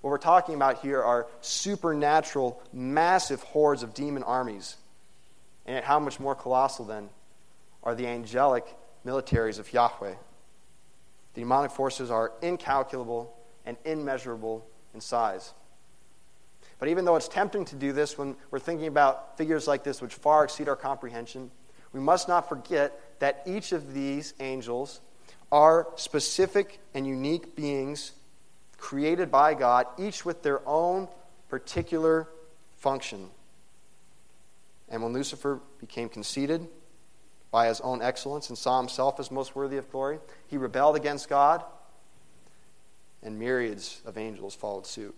What 0.00 0.10
we're 0.10 0.18
talking 0.18 0.54
about 0.54 0.80
here 0.80 1.02
are 1.02 1.26
supernatural, 1.40 2.62
massive 2.72 3.42
hordes 3.42 3.82
of 3.82 3.94
demon 3.94 4.22
armies. 4.22 4.76
And 5.66 5.84
how 5.84 5.98
much 5.98 6.20
more 6.20 6.34
colossal, 6.34 6.84
then, 6.84 7.10
are 7.82 7.94
the 7.94 8.06
angelic 8.06 8.64
militaries 9.04 9.58
of 9.58 9.72
Yahweh? 9.72 10.14
The 11.34 11.40
demonic 11.40 11.72
forces 11.72 12.10
are 12.10 12.32
incalculable 12.42 13.34
and 13.66 13.76
immeasurable 13.84 14.66
in 14.94 15.00
size. 15.00 15.52
But 16.78 16.88
even 16.88 17.04
though 17.04 17.16
it's 17.16 17.28
tempting 17.28 17.64
to 17.66 17.76
do 17.76 17.92
this 17.92 18.16
when 18.16 18.36
we're 18.50 18.60
thinking 18.60 18.86
about 18.86 19.36
figures 19.36 19.66
like 19.66 19.82
this 19.82 20.00
which 20.00 20.14
far 20.14 20.44
exceed 20.44 20.68
our 20.68 20.76
comprehension, 20.76 21.50
we 21.92 22.00
must 22.00 22.28
not 22.28 22.48
forget 22.48 22.98
that 23.18 23.42
each 23.46 23.72
of 23.72 23.94
these 23.94 24.32
angels 24.38 25.00
are 25.50 25.88
specific 25.96 26.78
and 26.94 27.06
unique 27.06 27.56
beings 27.56 28.12
created 28.78 29.30
by 29.30 29.54
God, 29.54 29.86
each 29.98 30.24
with 30.24 30.42
their 30.42 30.66
own 30.66 31.08
particular 31.48 32.28
function. 32.76 33.28
And 34.88 35.02
when 35.02 35.12
Lucifer 35.12 35.60
became 35.80 36.08
conceited 36.08 36.66
by 37.50 37.66
his 37.66 37.80
own 37.80 38.00
excellence 38.00 38.48
and 38.48 38.56
saw 38.56 38.78
himself 38.78 39.20
as 39.20 39.30
most 39.30 39.54
worthy 39.54 39.76
of 39.76 39.90
glory, 39.90 40.18
he 40.46 40.56
rebelled 40.56 40.96
against 40.96 41.28
God, 41.28 41.62
and 43.22 43.38
myriads 43.38 44.00
of 44.06 44.16
angels 44.16 44.54
followed 44.54 44.86
suit. 44.86 45.14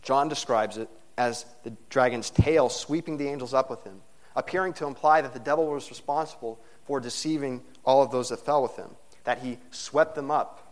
John 0.00 0.28
describes 0.28 0.78
it 0.78 0.88
as 1.18 1.44
the 1.62 1.72
dragon's 1.90 2.30
tail 2.30 2.68
sweeping 2.68 3.18
the 3.18 3.28
angels 3.28 3.54
up 3.54 3.70
with 3.70 3.84
him, 3.84 4.00
appearing 4.34 4.72
to 4.74 4.86
imply 4.86 5.20
that 5.20 5.32
the 5.32 5.38
devil 5.38 5.66
was 5.66 5.90
responsible 5.90 6.58
for 6.84 6.98
deceiving 6.98 7.62
all 7.84 8.02
of 8.02 8.10
those 8.10 8.30
that 8.30 8.38
fell 8.38 8.62
with 8.62 8.76
him, 8.76 8.90
that 9.24 9.38
he 9.40 9.58
swept 9.70 10.14
them 10.14 10.30
up. 10.30 10.71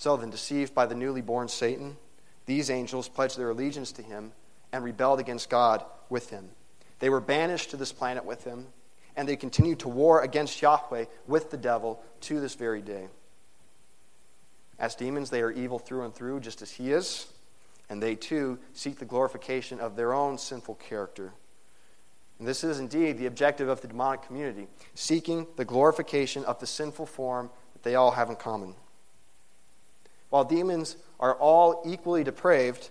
So 0.00 0.16
then, 0.16 0.30
deceived 0.30 0.74
by 0.74 0.86
the 0.86 0.94
newly 0.94 1.20
born 1.20 1.48
Satan, 1.48 1.98
these 2.46 2.70
angels 2.70 3.06
pledged 3.06 3.36
their 3.36 3.50
allegiance 3.50 3.92
to 3.92 4.02
him 4.02 4.32
and 4.72 4.82
rebelled 4.82 5.20
against 5.20 5.50
God 5.50 5.84
with 6.08 6.30
him. 6.30 6.48
They 7.00 7.10
were 7.10 7.20
banished 7.20 7.72
to 7.72 7.76
this 7.76 7.92
planet 7.92 8.24
with 8.24 8.44
him, 8.44 8.68
and 9.14 9.28
they 9.28 9.36
continued 9.36 9.80
to 9.80 9.88
war 9.88 10.22
against 10.22 10.62
Yahweh 10.62 11.04
with 11.26 11.50
the 11.50 11.58
devil 11.58 12.02
to 12.22 12.40
this 12.40 12.54
very 12.54 12.80
day. 12.80 13.08
As 14.78 14.94
demons, 14.94 15.28
they 15.28 15.42
are 15.42 15.50
evil 15.50 15.78
through 15.78 16.06
and 16.06 16.14
through, 16.14 16.40
just 16.40 16.62
as 16.62 16.70
he 16.70 16.92
is 16.92 17.26
and 17.90 18.00
they 18.00 18.14
too 18.14 18.58
seek 18.72 18.98
the 18.98 19.04
glorification 19.04 19.80
of 19.80 19.96
their 19.96 20.14
own 20.14 20.38
sinful 20.38 20.76
character. 20.76 21.34
And 22.38 22.48
this 22.48 22.64
is 22.64 22.78
indeed 22.78 23.18
the 23.18 23.26
objective 23.26 23.68
of 23.68 23.82
the 23.82 23.88
demonic 23.88 24.22
community, 24.22 24.68
seeking 24.94 25.46
the 25.56 25.64
glorification 25.64 26.44
of 26.44 26.60
the 26.60 26.66
sinful 26.66 27.06
form 27.06 27.50
that 27.74 27.82
they 27.82 27.96
all 27.96 28.12
have 28.12 28.30
in 28.30 28.36
common. 28.36 28.74
While 30.30 30.44
demons 30.44 30.96
are 31.18 31.34
all 31.34 31.82
equally 31.86 32.24
depraved, 32.24 32.90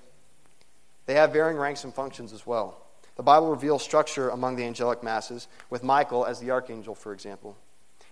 they 1.06 1.16
have 1.16 1.34
varying 1.34 1.58
ranks 1.58 1.84
and 1.84 1.94
functions 1.94 2.32
as 2.32 2.46
well. 2.46 2.78
The 3.16 3.24
Bible 3.24 3.50
reveals 3.50 3.84
structure 3.84 4.30
among 4.30 4.56
the 4.56 4.64
angelic 4.64 5.04
masses, 5.04 5.48
with 5.70 5.84
Michael 5.84 6.26
as 6.26 6.40
the 6.40 6.52
archangel, 6.52 6.96
for 6.96 7.12
example. 7.12 7.58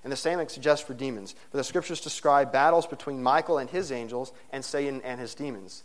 And 0.04 0.12
the 0.12 0.18
same 0.18 0.46
suggests 0.50 0.86
for 0.86 0.94
demons. 0.94 1.36
For 1.52 1.58
the 1.58 1.64
scriptures 1.64 2.02
describe 2.02 2.52
battles 2.52 2.88
between 2.88 3.22
Michael 3.22 3.58
and 3.58 3.70
his 3.70 3.92
angels 3.92 4.32
and 4.52 4.66
Satan 4.66 5.02
and 5.04 5.20
his 5.20 5.36
demons 5.36 5.84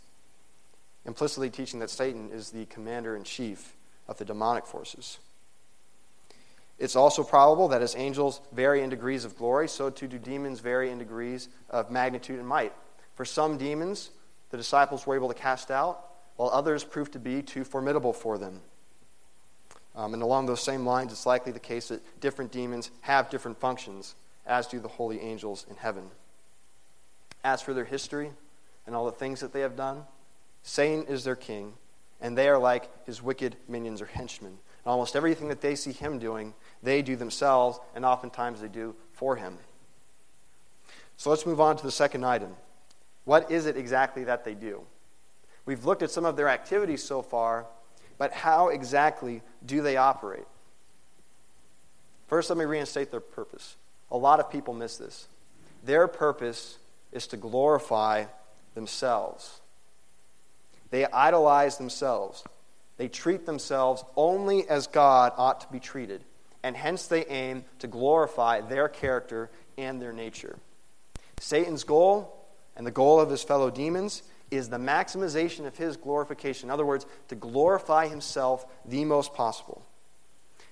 implicitly 1.05 1.49
teaching 1.49 1.79
that 1.79 1.89
Satan 1.89 2.29
is 2.31 2.51
the 2.51 2.65
commander 2.65 3.15
in 3.15 3.23
chief 3.23 3.75
of 4.07 4.17
the 4.17 4.25
demonic 4.25 4.65
forces. 4.65 5.19
It's 6.79 6.95
also 6.95 7.23
probable 7.23 7.67
that 7.69 7.81
as 7.81 7.95
angels 7.95 8.41
vary 8.51 8.81
in 8.81 8.89
degrees 8.89 9.25
of 9.25 9.37
glory, 9.37 9.67
so 9.67 9.89
too 9.89 10.07
do 10.07 10.17
demons 10.17 10.59
vary 10.59 10.89
in 10.89 10.97
degrees 10.97 11.49
of 11.69 11.91
magnitude 11.91 12.39
and 12.39 12.47
might. 12.47 12.73
For 13.15 13.25
some 13.25 13.57
demons, 13.57 14.09
the 14.49 14.57
disciples 14.57 15.05
were 15.05 15.15
able 15.15 15.27
to 15.27 15.33
cast 15.33 15.71
out, 15.71 16.05
while 16.35 16.49
others 16.49 16.83
proved 16.83 17.13
to 17.13 17.19
be 17.19 17.41
too 17.41 17.63
formidable 17.63 18.13
for 18.13 18.37
them. 18.37 18.61
Um, 19.95 20.13
and 20.13 20.23
along 20.23 20.47
those 20.47 20.63
same 20.63 20.85
lines, 20.85 21.11
it's 21.11 21.25
likely 21.25 21.51
the 21.51 21.59
case 21.59 21.89
that 21.89 22.01
different 22.19 22.51
demons 22.51 22.89
have 23.01 23.29
different 23.29 23.59
functions, 23.59 24.15
as 24.45 24.67
do 24.67 24.79
the 24.79 24.87
holy 24.87 25.19
angels 25.19 25.65
in 25.69 25.75
heaven. 25.75 26.09
As 27.43 27.61
for 27.61 27.73
their 27.73 27.85
history 27.85 28.31
and 28.87 28.95
all 28.95 29.05
the 29.05 29.11
things 29.11 29.39
that 29.41 29.53
they 29.53 29.59
have 29.61 29.75
done, 29.75 30.03
Satan 30.63 31.05
is 31.05 31.23
their 31.23 31.35
king, 31.35 31.73
and 32.21 32.37
they 32.37 32.47
are 32.47 32.57
like 32.57 32.89
his 33.05 33.21
wicked 33.21 33.55
minions 33.67 34.01
or 34.01 34.05
henchmen. 34.05 34.57
And 34.85 34.91
almost 34.91 35.15
everything 35.15 35.49
that 35.49 35.61
they 35.61 35.75
see 35.75 35.91
him 35.91 36.17
doing, 36.17 36.53
they 36.81 37.01
do 37.01 37.15
themselves, 37.15 37.79
and 37.95 38.03
oftentimes 38.03 38.61
they 38.61 38.67
do 38.67 38.95
for 39.11 39.35
him. 39.35 39.57
So 41.17 41.29
let's 41.29 41.45
move 41.45 41.61
on 41.61 41.77
to 41.77 41.83
the 41.83 41.91
second 41.91 42.25
item. 42.25 42.55
What 43.25 43.51
is 43.51 43.65
it 43.65 43.77
exactly 43.77 44.25
that 44.25 44.43
they 44.43 44.53
do? 44.53 44.81
We've 45.65 45.85
looked 45.85 46.03
at 46.03 46.11
some 46.11 46.25
of 46.25 46.35
their 46.35 46.49
activities 46.49 47.03
so 47.03 47.21
far, 47.21 47.65
but 48.17 48.33
how 48.33 48.69
exactly 48.69 49.41
do 49.65 49.81
they 49.81 49.97
operate? 49.97 50.45
First, 52.27 52.49
let 52.49 52.57
me 52.57 52.65
reinstate 52.65 53.11
their 53.11 53.19
purpose. 53.19 53.75
A 54.11 54.17
lot 54.17 54.39
of 54.39 54.51
people 54.51 54.73
miss 54.73 54.97
this. 54.97 55.27
Their 55.83 56.07
purpose 56.07 56.77
is 57.11 57.27
to 57.27 57.37
glorify 57.37 58.25
themselves. 58.75 59.61
They 60.89 61.05
idolize 61.05 61.77
themselves. 61.77 62.43
They 62.97 63.07
treat 63.07 63.45
themselves 63.45 64.03
only 64.15 64.67
as 64.69 64.87
God 64.87 65.33
ought 65.37 65.61
to 65.61 65.67
be 65.71 65.79
treated, 65.79 66.23
and 66.61 66.75
hence 66.75 67.07
they 67.07 67.25
aim 67.25 67.65
to 67.79 67.87
glorify 67.87 68.61
their 68.61 68.87
character 68.87 69.49
and 69.77 70.01
their 70.01 70.13
nature. 70.13 70.57
Satan's 71.39 71.83
goal 71.83 72.42
and 72.75 72.85
the 72.85 72.91
goal 72.91 73.19
of 73.19 73.29
his 73.29 73.43
fellow 73.43 73.69
demons 73.69 74.23
is 74.51 74.69
the 74.69 74.77
maximization 74.77 75.65
of 75.65 75.77
his 75.77 75.97
glorification. 75.97 76.69
In 76.69 76.71
other 76.73 76.85
words, 76.85 77.05
to 77.27 77.35
glorify 77.35 78.07
himself 78.07 78.65
the 78.85 79.05
most 79.05 79.33
possible. 79.33 79.85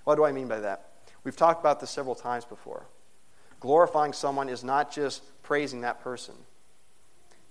What 0.04 0.16
do 0.16 0.26
I 0.26 0.32
mean 0.32 0.48
by 0.48 0.60
that? 0.60 0.90
We've 1.24 1.36
talked 1.36 1.60
about 1.60 1.80
this 1.80 1.90
several 1.90 2.16
times 2.16 2.46
before. 2.46 2.86
Glorifying 3.60 4.14
someone 4.14 4.50
is 4.50 4.64
not 4.64 4.92
just 4.92 5.24
praising 5.44 5.82
that 5.82 6.02
person. 6.02 6.34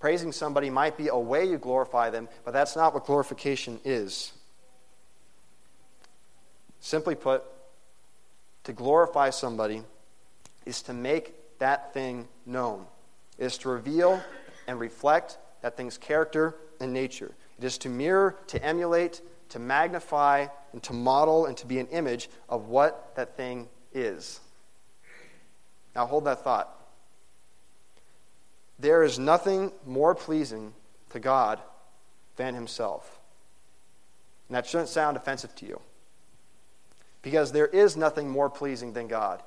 Praising 0.00 0.32
somebody 0.32 0.70
might 0.70 0.96
be 0.96 1.08
a 1.08 1.18
way 1.18 1.44
you 1.44 1.58
glorify 1.58 2.10
them, 2.10 2.28
but 2.44 2.52
that's 2.52 2.74
not 2.74 2.94
what 2.94 3.04
glorification 3.04 3.78
is. 3.84 4.32
Simply 6.80 7.14
put, 7.14 7.44
to 8.64 8.72
glorify 8.72 9.30
somebody 9.30 9.82
is 10.64 10.82
to 10.82 10.92
make 10.92 11.34
that 11.58 11.92
thing 11.92 12.26
known, 12.46 12.86
is 13.38 13.58
to 13.58 13.68
reveal 13.68 14.22
and 14.70 14.78
reflect 14.78 15.37
that 15.62 15.76
thing's 15.76 15.98
character 15.98 16.54
and 16.80 16.92
nature. 16.92 17.35
It 17.59 17.64
is 17.64 17.76
to 17.78 17.88
mirror, 17.88 18.37
to 18.46 18.64
emulate, 18.64 19.20
to 19.48 19.59
magnify, 19.59 20.46
and 20.72 20.80
to 20.85 20.92
model, 20.92 21.46
and 21.46 21.56
to 21.56 21.66
be 21.66 21.80
an 21.80 21.88
image 21.88 22.30
of 22.48 22.68
what 22.68 23.16
that 23.16 23.37
thing 23.37 23.68
is. 23.92 24.38
Now 25.96 26.06
hold 26.06 26.24
that 26.26 26.44
thought. 26.44 26.72
There 28.78 29.02
is 29.02 29.18
nothing 29.18 29.72
more 29.85 30.14
pleasing 30.14 30.72
to 31.11 31.18
God 31.18 31.61
than 32.37 32.54
Himself. 32.54 33.18
And 34.48 34.56
that 34.56 34.66
shouldn't 34.66 34.88
sound 34.88 35.16
offensive 35.16 35.52
to 35.56 35.66
you. 35.66 35.80
Because 37.22 37.50
there 37.50 37.66
is 37.66 37.96
nothing 37.96 38.30
more 38.30 38.48
pleasing 38.48 38.92
than 38.92 39.09
God. 39.09 39.42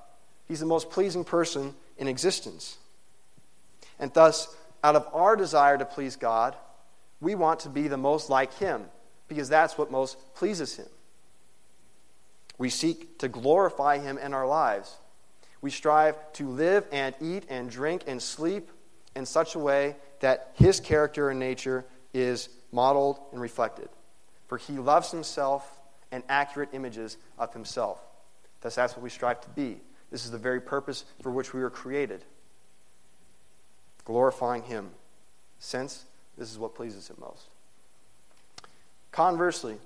He's 0.50 0.60
the 0.60 0.66
most 0.66 0.92
pleasing 0.92 1.24
person 1.24 1.74
in 1.98 2.10
existence. 2.10 2.78
And 3.98 4.14
thus, 4.14 4.54
out 4.84 4.96
of 4.96 5.08
our 5.14 5.36
desire 5.36 5.78
to 5.78 5.86
please 5.86 6.16
God, 6.16 6.56
we 7.22 7.36
want 7.36 7.62
to 7.62 7.70
be 7.70 7.88
the 7.88 7.98
most 7.98 8.30
like 8.30 8.54
Him, 8.56 8.84
because 9.28 9.50
that's 9.50 9.78
what 9.78 9.92
most 9.92 10.18
pleases 10.36 10.76
Him. 10.76 10.88
We 12.58 12.70
seek 12.70 13.18
to 13.20 13.28
glorify 13.28 14.00
Him 14.00 14.18
in 14.18 14.34
our 14.34 14.46
lives. 14.46 14.96
We 15.62 15.72
strive 15.72 16.16
to 16.34 16.50
live 16.50 16.86
and 16.92 17.16
eat 17.22 17.46
and 17.50 17.70
drink 17.70 18.04
and 18.08 18.22
sleep 18.22 18.70
in 19.16 19.26
such 19.26 19.56
a 19.56 19.60
way 19.60 19.96
that 20.20 20.52
his 20.56 20.80
character 20.80 21.30
and 21.30 21.40
nature 21.40 21.86
is 22.14 22.50
modeled 22.72 23.20
and 23.32 23.40
reflected. 23.40 23.90
For 24.48 24.58
he 24.58 24.74
loves 24.74 25.12
himself 25.12 25.80
and 26.12 26.24
accurate 26.28 26.70
images 26.74 27.18
of 27.40 27.54
himself. 27.54 28.02
Thus, 28.62 28.76
that's 28.76 28.96
what 28.96 29.04
we 29.04 29.10
strive 29.10 29.42
to 29.42 29.50
be. 29.50 29.80
This 30.12 30.26
is 30.26 30.32
the 30.32 30.38
very 30.38 30.62
purpose 30.62 31.06
for 31.22 31.32
which 31.32 31.54
we 31.54 31.62
were 31.62 31.70
created 31.70 32.26
glorifying 34.06 34.64
him, 34.64 34.92
since 35.60 36.06
this 36.38 36.52
is 36.52 36.58
what 36.58 36.76
pleases 36.76 37.10
him 37.10 37.18
most. 37.20 37.48
Conversely, 39.12 39.78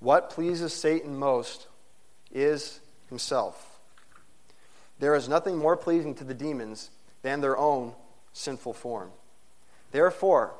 what 0.00 0.30
pleases 0.30 0.72
Satan 0.72 1.18
most 1.18 1.66
is 2.32 2.80
himself. 3.08 3.78
There 4.98 5.14
is 5.14 5.28
nothing 5.28 5.56
more 5.56 5.76
pleasing 5.76 6.14
to 6.16 6.24
the 6.24 6.34
demons 6.34 6.90
than 7.22 7.40
their 7.40 7.56
own 7.56 7.94
sinful 8.32 8.74
form. 8.74 9.10
Therefore, 9.90 10.54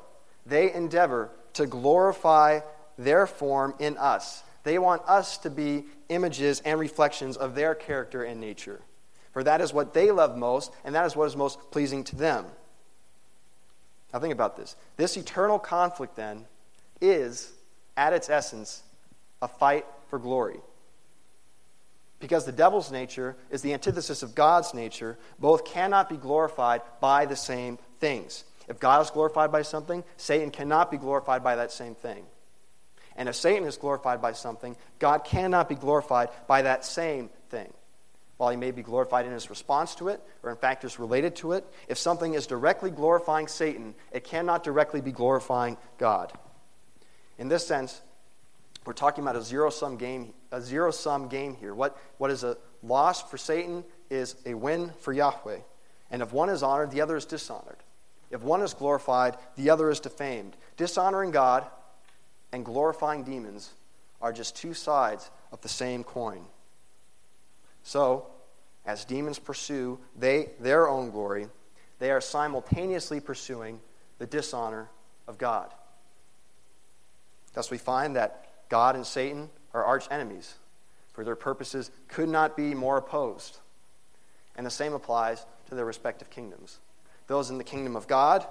they 0.45 0.73
endeavor 0.73 1.29
to 1.53 1.65
glorify 1.65 2.59
their 2.97 3.27
form 3.27 3.75
in 3.79 3.97
us. 3.97 4.43
They 4.63 4.77
want 4.77 5.03
us 5.07 5.37
to 5.39 5.49
be 5.49 5.85
images 6.09 6.61
and 6.65 6.79
reflections 6.79 7.37
of 7.37 7.55
their 7.55 7.75
character 7.75 8.23
and 8.23 8.39
nature. 8.41 8.81
For 9.31 9.43
that 9.43 9.61
is 9.61 9.73
what 9.73 9.93
they 9.93 10.11
love 10.11 10.37
most, 10.37 10.71
and 10.83 10.95
that 10.95 11.05
is 11.05 11.15
what 11.15 11.25
is 11.25 11.35
most 11.35 11.59
pleasing 11.71 12.03
to 12.05 12.15
them. 12.15 12.45
Now, 14.15 14.21
think 14.21 14.31
about 14.31 14.55
this. 14.55 14.77
This 14.95 15.17
eternal 15.17 15.59
conflict, 15.59 16.15
then, 16.15 16.45
is, 17.01 17.51
at 17.97 18.13
its 18.13 18.29
essence, 18.29 18.81
a 19.41 19.47
fight 19.49 19.85
for 20.07 20.19
glory. 20.19 20.61
Because 22.21 22.45
the 22.45 22.53
devil's 22.53 22.93
nature 22.93 23.35
is 23.51 23.61
the 23.61 23.73
antithesis 23.73 24.23
of 24.23 24.33
God's 24.33 24.73
nature, 24.73 25.17
both 25.37 25.65
cannot 25.65 26.07
be 26.07 26.15
glorified 26.15 26.81
by 27.01 27.25
the 27.25 27.35
same 27.35 27.77
things. 27.99 28.45
If 28.69 28.79
God 28.79 29.01
is 29.01 29.09
glorified 29.09 29.51
by 29.51 29.63
something, 29.63 30.01
Satan 30.15 30.49
cannot 30.49 30.91
be 30.91 30.97
glorified 30.97 31.43
by 31.43 31.57
that 31.57 31.73
same 31.73 31.93
thing. 31.93 32.23
And 33.17 33.27
if 33.27 33.35
Satan 33.35 33.67
is 33.67 33.75
glorified 33.75 34.21
by 34.21 34.31
something, 34.31 34.77
God 34.97 35.25
cannot 35.25 35.67
be 35.67 35.75
glorified 35.75 36.29
by 36.47 36.61
that 36.61 36.85
same 36.85 37.29
thing. 37.49 37.73
While 38.37 38.49
he 38.49 38.57
may 38.57 38.71
be 38.71 38.81
glorified 38.81 39.25
in 39.25 39.31
his 39.31 39.49
response 39.49 39.95
to 39.95 40.09
it, 40.09 40.21
or 40.43 40.49
in 40.49 40.57
fact 40.57 40.83
is 40.83 40.99
related 40.99 41.35
to 41.37 41.53
it, 41.53 41.65
if 41.87 41.97
something 41.97 42.33
is 42.33 42.47
directly 42.47 42.91
glorifying 42.91 43.47
Satan, 43.47 43.95
it 44.11 44.25
cannot 44.25 44.63
directly 44.63 44.99
be 44.99 45.11
glorifying 45.11 45.77
God. 45.97 46.33
In 47.37 47.47
this 47.47 47.65
sense, 47.65 48.01
we're 48.85 48.93
talking 48.93 49.23
about 49.23 49.35
a 49.35 49.41
zero 49.41 49.69
sum 49.69 49.97
game, 49.97 50.33
a 50.51 50.61
zero 50.61 50.91
sum 50.91 51.27
game 51.27 51.55
here. 51.55 51.73
What, 51.73 51.97
what 52.17 52.29
is 52.29 52.43
a 52.43 52.57
loss 52.83 53.21
for 53.29 53.37
Satan 53.37 53.83
is 54.09 54.35
a 54.45 54.53
win 54.53 54.91
for 54.99 55.11
Yahweh. 55.13 55.59
And 56.11 56.21
if 56.21 56.31
one 56.31 56.49
is 56.49 56.61
honored, 56.61 56.91
the 56.91 57.01
other 57.01 57.15
is 57.15 57.25
dishonored. 57.25 57.77
If 58.31 58.43
one 58.43 58.61
is 58.61 58.73
glorified, 58.73 59.37
the 59.55 59.69
other 59.69 59.89
is 59.89 59.99
defamed. 59.99 60.55
Dishonoring 60.77 61.31
God 61.31 61.65
and 62.51 62.65
glorifying 62.65 63.23
demons 63.23 63.71
are 64.21 64.33
just 64.33 64.55
two 64.55 64.73
sides 64.73 65.31
of 65.51 65.61
the 65.61 65.69
same 65.69 66.03
coin. 66.03 66.45
So, 67.85 68.25
as 68.85 69.05
demons 69.05 69.39
pursue 69.39 69.99
they, 70.17 70.49
their 70.59 70.89
own 70.89 71.11
glory, 71.11 71.47
they 71.99 72.09
are 72.11 72.19
simultaneously 72.19 73.19
pursuing 73.19 73.79
the 74.17 74.25
dishonor 74.25 74.89
of 75.27 75.37
God. 75.37 75.71
Thus, 77.53 77.71
we 77.71 77.77
find 77.77 78.15
that 78.15 78.47
God 78.69 78.95
and 78.95 79.05
Satan 79.05 79.49
are 79.73 79.85
arch 79.85 80.07
enemies, 80.09 80.55
for 81.13 81.23
their 81.23 81.35
purposes 81.35 81.91
could 82.07 82.27
not 82.27 82.57
be 82.57 82.73
more 82.73 82.97
opposed. 82.97 83.59
And 84.57 84.65
the 84.65 84.71
same 84.71 84.93
applies 84.93 85.45
to 85.69 85.75
their 85.75 85.85
respective 85.85 86.29
kingdoms 86.29 86.79
those 87.27 87.49
in 87.49 87.57
the 87.57 87.63
kingdom 87.63 87.95
of 87.95 88.07
God, 88.07 88.45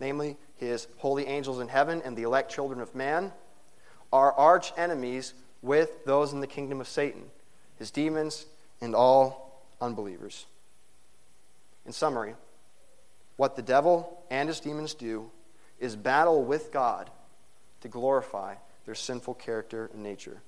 namely 0.00 0.36
his 0.56 0.88
holy 0.98 1.26
angels 1.26 1.60
in 1.60 1.68
heaven 1.68 2.02
and 2.04 2.16
the 2.16 2.24
elect 2.24 2.50
children 2.50 2.80
of 2.80 2.94
man, 2.94 3.32
are 4.12 4.32
arch 4.32 4.72
enemies 4.76 5.34
with 5.62 6.04
those 6.04 6.32
in 6.32 6.40
the 6.40 6.46
kingdom 6.46 6.80
of 6.80 6.88
Satan, 6.88 7.22
his 7.76 7.90
demons, 7.90 8.46
and 8.82 8.94
all 8.94 9.64
unbelievers. 9.80 10.44
In 11.86 11.92
summary, 11.92 12.34
what 13.36 13.56
the 13.56 13.62
devil 13.62 14.22
and 14.30 14.48
his 14.48 14.60
demons 14.60 14.92
do 14.92 15.30
is 15.78 15.96
battle 15.96 16.44
with 16.44 16.70
God 16.70 17.08
to 17.80 17.88
glorify 17.88 18.56
their 18.84 18.94
sinful 18.94 19.34
character 19.34 19.90
and 19.94 20.02
nature. 20.02 20.42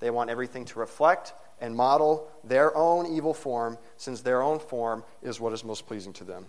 They 0.00 0.10
want 0.10 0.30
everything 0.30 0.64
to 0.66 0.78
reflect 0.78 1.34
and 1.60 1.74
model 1.74 2.30
their 2.44 2.76
own 2.76 3.06
evil 3.06 3.34
form, 3.34 3.78
since 3.96 4.20
their 4.20 4.42
own 4.42 4.58
form 4.60 5.04
is 5.22 5.40
what 5.40 5.52
is 5.52 5.64
most 5.64 5.86
pleasing 5.86 6.12
to 6.14 6.24
them. 6.24 6.46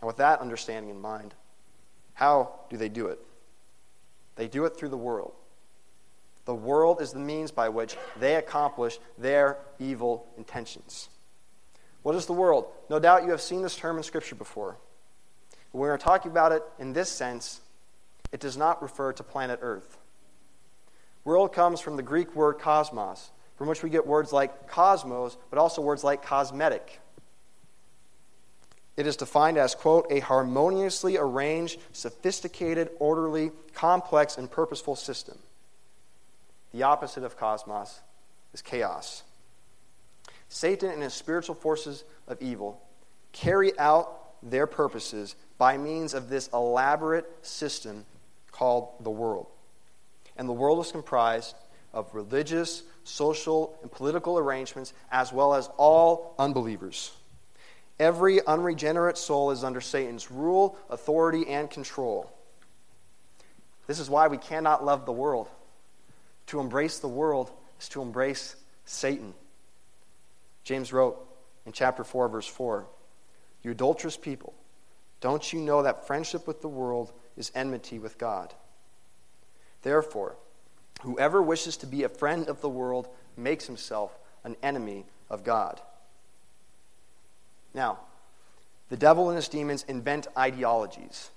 And 0.00 0.06
with 0.06 0.18
that 0.18 0.40
understanding 0.40 0.90
in 0.90 1.00
mind, 1.00 1.34
how 2.14 2.52
do 2.70 2.76
they 2.76 2.88
do 2.88 3.06
it? 3.06 3.18
They 4.36 4.48
do 4.48 4.64
it 4.64 4.76
through 4.76 4.90
the 4.90 4.96
world. 4.96 5.34
The 6.44 6.54
world 6.54 7.00
is 7.00 7.12
the 7.12 7.20
means 7.20 7.50
by 7.50 7.68
which 7.68 7.96
they 8.18 8.36
accomplish 8.36 8.98
their 9.16 9.58
evil 9.78 10.26
intentions. 10.36 11.08
What 12.02 12.16
is 12.16 12.26
the 12.26 12.32
world? 12.32 12.66
No 12.90 12.98
doubt 12.98 13.24
you 13.24 13.30
have 13.30 13.40
seen 13.40 13.62
this 13.62 13.76
term 13.76 13.96
in 13.96 14.02
Scripture 14.02 14.34
before. 14.34 14.76
When 15.70 15.82
we're 15.82 15.96
talking 15.98 16.30
about 16.30 16.52
it 16.52 16.62
in 16.78 16.92
this 16.92 17.08
sense, 17.08 17.60
it 18.32 18.40
does 18.40 18.56
not 18.56 18.82
refer 18.82 19.12
to 19.12 19.22
planet 19.22 19.60
Earth. 19.62 19.98
World 21.24 21.52
comes 21.52 21.80
from 21.80 21.96
the 21.96 22.02
Greek 22.02 22.34
word 22.34 22.58
cosmos, 22.58 23.30
from 23.56 23.68
which 23.68 23.82
we 23.82 23.90
get 23.90 24.06
words 24.06 24.32
like 24.32 24.66
cosmos, 24.68 25.36
but 25.50 25.58
also 25.58 25.80
words 25.80 26.02
like 26.02 26.24
cosmetic. 26.24 26.98
It 28.96 29.06
is 29.06 29.16
defined 29.16 29.56
as, 29.56 29.74
quote, 29.74 30.06
a 30.10 30.20
harmoniously 30.20 31.16
arranged, 31.16 31.78
sophisticated, 31.92 32.90
orderly, 32.98 33.52
complex, 33.74 34.36
and 34.36 34.50
purposeful 34.50 34.96
system. 34.96 35.38
The 36.72 36.84
opposite 36.84 37.24
of 37.24 37.36
cosmos 37.36 38.00
is 38.54 38.62
chaos. 38.62 39.22
Satan 40.48 40.90
and 40.90 41.02
his 41.02 41.14
spiritual 41.14 41.54
forces 41.54 42.04
of 42.26 42.40
evil 42.40 42.82
carry 43.32 43.78
out 43.78 44.18
their 44.42 44.66
purposes 44.66 45.34
by 45.58 45.78
means 45.78 46.14
of 46.14 46.28
this 46.28 46.48
elaborate 46.52 47.26
system 47.42 48.04
called 48.50 48.88
the 49.00 49.10
world. 49.10 49.46
And 50.36 50.48
the 50.48 50.52
world 50.52 50.84
is 50.84 50.92
comprised 50.92 51.56
of 51.92 52.14
religious, 52.14 52.82
social, 53.04 53.78
and 53.82 53.90
political 53.90 54.38
arrangements, 54.38 54.92
as 55.10 55.32
well 55.32 55.54
as 55.54 55.68
all 55.76 56.34
unbelievers. 56.38 57.12
Every 57.98 58.44
unregenerate 58.46 59.18
soul 59.18 59.50
is 59.50 59.62
under 59.62 59.80
Satan's 59.80 60.30
rule, 60.30 60.76
authority, 60.90 61.46
and 61.48 61.70
control. 61.70 62.32
This 63.86 63.98
is 63.98 64.08
why 64.08 64.28
we 64.28 64.38
cannot 64.38 64.84
love 64.84 65.06
the 65.06 65.12
world. 65.12 65.48
To 66.52 66.60
embrace 66.60 66.98
the 66.98 67.08
world 67.08 67.50
is 67.80 67.88
to 67.88 68.02
embrace 68.02 68.56
Satan. 68.84 69.32
James 70.64 70.92
wrote 70.92 71.18
in 71.64 71.72
chapter 71.72 72.04
4, 72.04 72.28
verse 72.28 72.46
4 72.46 72.86
You 73.62 73.70
adulterous 73.70 74.18
people, 74.18 74.52
don't 75.22 75.50
you 75.50 75.60
know 75.60 75.82
that 75.82 76.06
friendship 76.06 76.46
with 76.46 76.60
the 76.60 76.68
world 76.68 77.10
is 77.38 77.52
enmity 77.54 77.98
with 77.98 78.18
God? 78.18 78.52
Therefore, 79.80 80.36
whoever 81.00 81.40
wishes 81.40 81.78
to 81.78 81.86
be 81.86 82.02
a 82.02 82.10
friend 82.10 82.46
of 82.48 82.60
the 82.60 82.68
world 82.68 83.08
makes 83.34 83.66
himself 83.66 84.18
an 84.44 84.56
enemy 84.62 85.06
of 85.30 85.44
God. 85.44 85.80
Now, 87.72 88.00
the 88.90 88.98
devil 88.98 89.30
and 89.30 89.36
his 89.36 89.48
demons 89.48 89.86
invent 89.88 90.26
ideologies, 90.36 91.30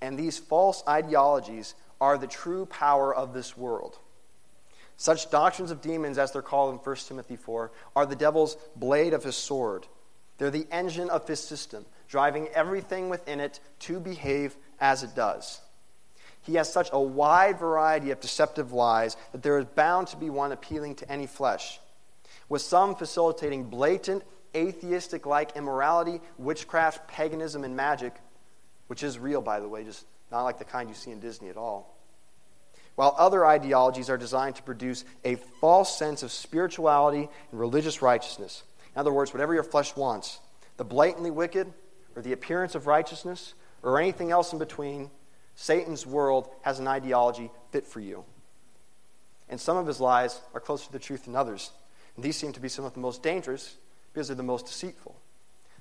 and 0.00 0.18
these 0.18 0.38
false 0.38 0.82
ideologies 0.88 1.74
are 2.00 2.16
the 2.16 2.26
true 2.26 2.64
power 2.64 3.14
of 3.14 3.34
this 3.34 3.58
world. 3.58 3.98
Such 4.96 5.30
doctrines 5.30 5.70
of 5.70 5.80
demons, 5.80 6.18
as 6.18 6.32
they're 6.32 6.42
called 6.42 6.72
in 6.72 6.78
1 6.78 6.96
Timothy 6.96 7.36
4, 7.36 7.72
are 7.96 8.06
the 8.06 8.16
devil's 8.16 8.56
blade 8.76 9.12
of 9.12 9.24
his 9.24 9.36
sword. 9.36 9.86
They're 10.38 10.50
the 10.50 10.66
engine 10.70 11.10
of 11.10 11.26
his 11.26 11.40
system, 11.40 11.84
driving 12.08 12.48
everything 12.48 13.08
within 13.08 13.40
it 13.40 13.60
to 13.80 14.00
behave 14.00 14.56
as 14.80 15.02
it 15.02 15.14
does. 15.14 15.60
He 16.42 16.54
has 16.56 16.72
such 16.72 16.90
a 16.92 17.00
wide 17.00 17.58
variety 17.58 18.10
of 18.10 18.20
deceptive 18.20 18.72
lies 18.72 19.16
that 19.32 19.42
there 19.42 19.58
is 19.58 19.64
bound 19.64 20.08
to 20.08 20.16
be 20.16 20.30
one 20.30 20.52
appealing 20.52 20.96
to 20.96 21.10
any 21.10 21.26
flesh, 21.26 21.80
with 22.48 22.62
some 22.62 22.94
facilitating 22.94 23.64
blatant 23.64 24.22
atheistic 24.54 25.26
like 25.26 25.56
immorality, 25.56 26.20
witchcraft, 26.38 27.08
paganism, 27.08 27.64
and 27.64 27.74
magic, 27.76 28.14
which 28.86 29.02
is 29.02 29.18
real, 29.18 29.40
by 29.40 29.58
the 29.58 29.68
way, 29.68 29.84
just 29.84 30.06
not 30.30 30.42
like 30.42 30.58
the 30.58 30.64
kind 30.64 30.88
you 30.88 30.94
see 30.94 31.10
in 31.10 31.20
Disney 31.20 31.48
at 31.48 31.56
all. 31.56 31.93
While 32.94 33.14
other 33.18 33.44
ideologies 33.44 34.08
are 34.08 34.16
designed 34.16 34.56
to 34.56 34.62
produce 34.62 35.04
a 35.24 35.36
false 35.60 35.98
sense 35.98 36.22
of 36.22 36.30
spirituality 36.30 37.28
and 37.50 37.60
religious 37.60 38.02
righteousness. 38.02 38.62
In 38.94 39.00
other 39.00 39.12
words, 39.12 39.32
whatever 39.32 39.54
your 39.54 39.64
flesh 39.64 39.96
wants, 39.96 40.38
the 40.76 40.84
blatantly 40.84 41.30
wicked, 41.30 41.72
or 42.14 42.22
the 42.22 42.32
appearance 42.32 42.74
of 42.74 42.86
righteousness, 42.86 43.54
or 43.82 43.98
anything 44.00 44.30
else 44.30 44.52
in 44.52 44.58
between, 44.58 45.10
Satan's 45.56 46.06
world 46.06 46.48
has 46.62 46.78
an 46.78 46.86
ideology 46.86 47.50
fit 47.70 47.86
for 47.86 48.00
you. 48.00 48.24
And 49.48 49.60
some 49.60 49.76
of 49.76 49.86
his 49.86 50.00
lies 50.00 50.40
are 50.54 50.60
closer 50.60 50.86
to 50.86 50.92
the 50.92 50.98
truth 50.98 51.24
than 51.24 51.36
others. 51.36 51.70
And 52.16 52.24
these 52.24 52.36
seem 52.36 52.52
to 52.52 52.60
be 52.60 52.68
some 52.68 52.84
of 52.84 52.94
the 52.94 53.00
most 53.00 53.22
dangerous 53.22 53.76
because 54.12 54.28
they're 54.28 54.36
the 54.36 54.42
most 54.42 54.66
deceitful. 54.66 55.16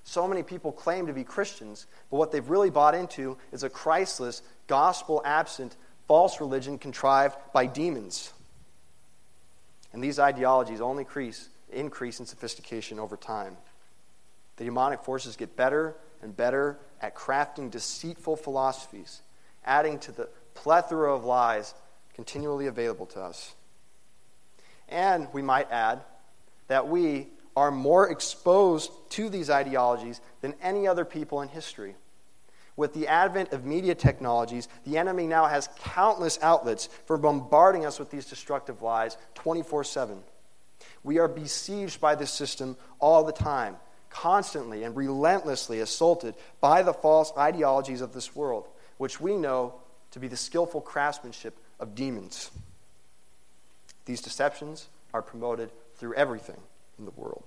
So 0.03 0.27
many 0.27 0.43
people 0.43 0.71
claim 0.71 1.07
to 1.07 1.13
be 1.13 1.23
Christians, 1.23 1.85
but 2.11 2.17
what 2.17 2.31
they've 2.31 2.49
really 2.49 2.69
bought 2.69 2.93
into 2.93 3.37
is 3.51 3.63
a 3.63 3.69
Christless, 3.69 4.41
gospel 4.67 5.21
absent, 5.23 5.77
false 6.07 6.39
religion 6.39 6.77
contrived 6.77 7.37
by 7.53 7.65
demons. 7.65 8.33
And 9.93 10.03
these 10.03 10.19
ideologies 10.19 10.81
only 10.81 11.03
increase, 11.03 11.49
increase 11.71 12.19
in 12.19 12.25
sophistication 12.25 12.99
over 12.99 13.15
time. 13.15 13.57
The 14.57 14.65
demonic 14.65 15.03
forces 15.03 15.35
get 15.35 15.55
better 15.55 15.95
and 16.21 16.35
better 16.35 16.77
at 17.01 17.15
crafting 17.15 17.69
deceitful 17.69 18.37
philosophies, 18.37 19.21
adding 19.65 19.99
to 19.99 20.11
the 20.11 20.29
plethora 20.53 21.13
of 21.13 21.25
lies 21.25 21.73
continually 22.13 22.67
available 22.67 23.05
to 23.07 23.21
us. 23.21 23.53
And 24.89 25.27
we 25.33 25.41
might 25.41 25.71
add 25.71 26.01
that 26.67 26.87
we 26.87 27.27
are 27.55 27.71
more 27.71 28.09
exposed 28.09 28.91
to 29.09 29.29
these 29.29 29.49
ideologies 29.49 30.21
than 30.41 30.55
any 30.61 30.87
other 30.87 31.05
people 31.05 31.41
in 31.41 31.49
history. 31.49 31.95
With 32.75 32.93
the 32.93 33.07
advent 33.07 33.53
of 33.53 33.65
media 33.65 33.93
technologies, 33.93 34.67
the 34.85 34.97
enemy 34.97 35.27
now 35.27 35.45
has 35.45 35.69
countless 35.79 36.39
outlets 36.41 36.87
for 37.05 37.17
bombarding 37.17 37.85
us 37.85 37.99
with 37.99 38.09
these 38.09 38.25
destructive 38.25 38.81
lies 38.81 39.17
24 39.35 39.83
7. 39.83 40.17
We 41.03 41.19
are 41.19 41.27
besieged 41.27 42.01
by 42.01 42.15
this 42.15 42.31
system 42.31 42.77
all 42.99 43.23
the 43.23 43.31
time, 43.31 43.77
constantly 44.09 44.83
and 44.83 44.95
relentlessly 44.95 45.79
assaulted 45.79 46.35
by 46.61 46.81
the 46.81 46.93
false 46.93 47.31
ideologies 47.37 48.01
of 48.01 48.13
this 48.13 48.35
world, 48.35 48.67
which 48.97 49.21
we 49.21 49.37
know 49.37 49.75
to 50.11 50.19
be 50.19 50.27
the 50.27 50.37
skillful 50.37 50.81
craftsmanship 50.81 51.57
of 51.79 51.95
demons. 51.95 52.51
These 54.05 54.21
deceptions 54.21 54.87
are 55.13 55.21
promoted 55.21 55.69
through 55.95 56.15
everything 56.15 56.59
in 56.97 57.05
the 57.05 57.11
world. 57.11 57.43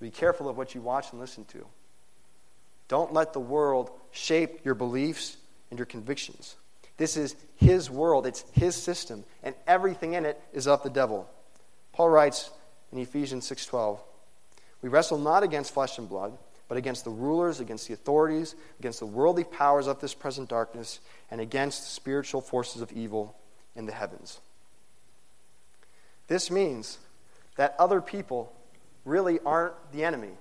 Be 0.00 0.10
careful 0.10 0.48
of 0.48 0.56
what 0.56 0.74
you 0.74 0.80
watch 0.80 1.12
and 1.12 1.20
listen 1.20 1.44
to. 1.46 1.66
Don't 2.88 3.12
let 3.12 3.32
the 3.32 3.40
world 3.40 3.90
shape 4.10 4.64
your 4.64 4.74
beliefs 4.74 5.36
and 5.70 5.78
your 5.78 5.86
convictions. 5.86 6.56
This 6.96 7.16
is 7.16 7.36
his 7.56 7.90
world, 7.90 8.26
it's 8.26 8.44
his 8.52 8.74
system, 8.74 9.24
and 9.42 9.54
everything 9.66 10.14
in 10.14 10.26
it 10.26 10.40
is 10.52 10.66
of 10.66 10.82
the 10.82 10.90
devil. 10.90 11.28
Paul 11.92 12.08
writes 12.08 12.50
in 12.90 12.98
Ephesians 12.98 13.46
6:12, 13.46 14.00
"We 14.82 14.88
wrestle 14.88 15.18
not 15.18 15.42
against 15.42 15.72
flesh 15.72 15.98
and 15.98 16.08
blood, 16.08 16.36
but 16.66 16.78
against 16.78 17.04
the 17.04 17.10
rulers, 17.10 17.60
against 17.60 17.88
the 17.88 17.94
authorities, 17.94 18.54
against 18.78 18.98
the 18.98 19.06
worldly 19.06 19.44
powers 19.44 19.86
of 19.86 20.00
this 20.00 20.14
present 20.14 20.48
darkness, 20.48 21.00
and 21.30 21.40
against 21.40 21.82
the 21.82 21.88
spiritual 21.88 22.40
forces 22.40 22.82
of 22.82 22.92
evil 22.92 23.36
in 23.74 23.86
the 23.86 23.92
heavens." 23.92 24.40
This 26.26 26.50
means 26.50 26.98
that 27.56 27.74
other 27.78 28.00
people 28.00 28.52
really 29.04 29.40
aren't 29.40 29.92
the 29.92 30.04
enemy. 30.04 30.36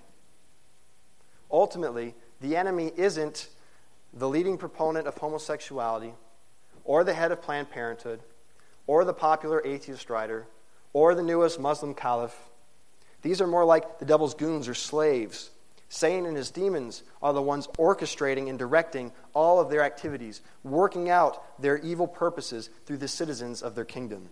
Ultimately, 1.50 2.14
the 2.42 2.56
enemy 2.56 2.92
isn't 2.96 3.50
the 4.14 4.30
leading 4.30 4.58
proponent 4.58 5.08
of 5.08 5.18
homosexuality, 5.18 6.14
or 6.84 7.04
the 7.04 7.14
head 7.14 7.32
of 7.32 7.42
Planned 7.42 7.70
Parenthood, 7.70 8.20
or 8.86 9.04
the 9.04 9.14
popular 9.14 9.62
atheist 9.66 10.10
writer, 10.10 10.48
or 10.94 11.14
the 11.14 11.24
newest 11.24 11.60
Muslim 11.60 11.94
caliph. 11.94 12.38
These 13.22 13.42
are 13.42 13.48
more 13.48 13.66
like 13.66 14.00
the 14.00 14.06
devil's 14.06 14.34
goons 14.34 14.68
or 14.68 14.74
slaves. 14.74 15.50
Satan 15.90 16.26
and 16.26 16.36
his 16.36 16.52
demons 16.52 17.04
are 17.22 17.34
the 17.34 17.42
ones 17.42 17.68
orchestrating 17.78 18.50
and 18.50 18.60
directing 18.60 19.12
all 19.34 19.60
of 19.60 19.70
their 19.70 19.84
activities, 19.84 20.42
working 20.64 21.10
out 21.10 21.62
their 21.62 21.78
evil 21.78 22.08
purposes 22.08 22.70
through 22.86 22.98
the 22.98 23.08
citizens 23.08 23.62
of 23.62 23.76
their 23.76 23.86
kingdom. 23.86 24.30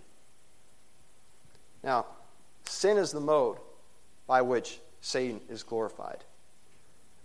Now, 1.84 2.06
sin 2.66 2.98
is 2.98 3.12
the 3.12 3.22
mode 3.22 3.58
by 4.28 4.42
which 4.42 4.80
Satan 5.02 5.40
is 5.50 5.64
glorified. 5.64 6.24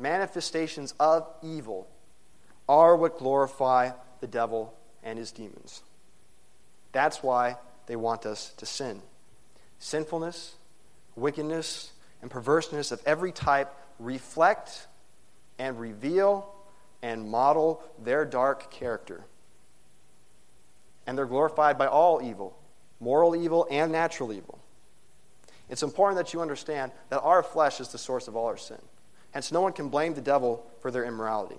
Manifestations 0.00 0.94
of 0.98 1.28
evil 1.42 1.86
are 2.66 2.96
what 2.96 3.18
glorify 3.18 3.90
the 4.20 4.26
devil 4.26 4.74
and 5.02 5.18
his 5.18 5.30
demons. 5.30 5.82
That's 6.92 7.22
why 7.22 7.58
they 7.86 7.96
want 7.96 8.24
us 8.24 8.54
to 8.56 8.64
sin. 8.66 9.02
Sinfulness, 9.78 10.54
wickedness, 11.16 11.92
and 12.22 12.30
perverseness 12.30 12.92
of 12.92 13.02
every 13.04 13.30
type 13.30 13.74
reflect 13.98 14.86
and 15.58 15.78
reveal 15.78 16.50
and 17.02 17.28
model 17.28 17.82
their 18.02 18.24
dark 18.24 18.70
character. 18.70 19.24
And 21.06 21.16
they're 21.16 21.26
glorified 21.26 21.76
by 21.76 21.86
all 21.86 22.22
evil, 22.22 22.58
moral 23.00 23.36
evil 23.36 23.66
and 23.70 23.92
natural 23.92 24.32
evil. 24.32 24.58
It's 25.68 25.82
important 25.82 26.16
that 26.24 26.32
you 26.32 26.40
understand 26.40 26.92
that 27.10 27.20
our 27.20 27.42
flesh 27.42 27.80
is 27.80 27.88
the 27.88 27.98
source 27.98 28.28
of 28.28 28.36
all 28.36 28.46
our 28.46 28.56
sin. 28.56 28.80
Hence, 29.32 29.52
no 29.52 29.60
one 29.60 29.72
can 29.72 29.88
blame 29.88 30.14
the 30.14 30.20
devil 30.20 30.66
for 30.80 30.90
their 30.90 31.04
immorality. 31.04 31.58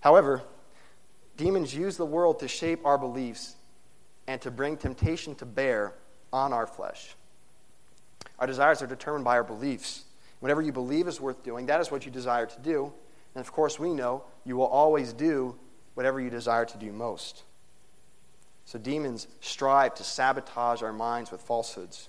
However, 0.00 0.42
demons 1.36 1.74
use 1.74 1.96
the 1.96 2.06
world 2.06 2.38
to 2.40 2.48
shape 2.48 2.86
our 2.86 2.98
beliefs 2.98 3.56
and 4.26 4.40
to 4.42 4.50
bring 4.50 4.76
temptation 4.76 5.34
to 5.36 5.46
bear 5.46 5.94
on 6.32 6.52
our 6.52 6.66
flesh. 6.66 7.14
Our 8.38 8.46
desires 8.46 8.82
are 8.82 8.86
determined 8.86 9.24
by 9.24 9.36
our 9.36 9.44
beliefs. 9.44 10.04
Whatever 10.40 10.62
you 10.62 10.72
believe 10.72 11.08
is 11.08 11.20
worth 11.20 11.42
doing, 11.42 11.66
that 11.66 11.80
is 11.80 11.90
what 11.90 12.04
you 12.04 12.12
desire 12.12 12.46
to 12.46 12.60
do. 12.60 12.92
And 13.34 13.40
of 13.40 13.50
course, 13.52 13.78
we 13.78 13.92
know 13.92 14.24
you 14.44 14.56
will 14.56 14.66
always 14.66 15.12
do 15.12 15.56
whatever 15.94 16.20
you 16.20 16.30
desire 16.30 16.64
to 16.66 16.78
do 16.78 16.92
most. 16.92 17.42
So 18.64 18.78
demons 18.78 19.26
strive 19.40 19.94
to 19.94 20.04
sabotage 20.04 20.82
our 20.82 20.92
minds 20.92 21.30
with 21.30 21.40
falsehoods. 21.40 22.08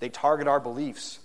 They 0.00 0.08
target 0.08 0.46
our 0.46 0.60
beliefs 0.60 1.20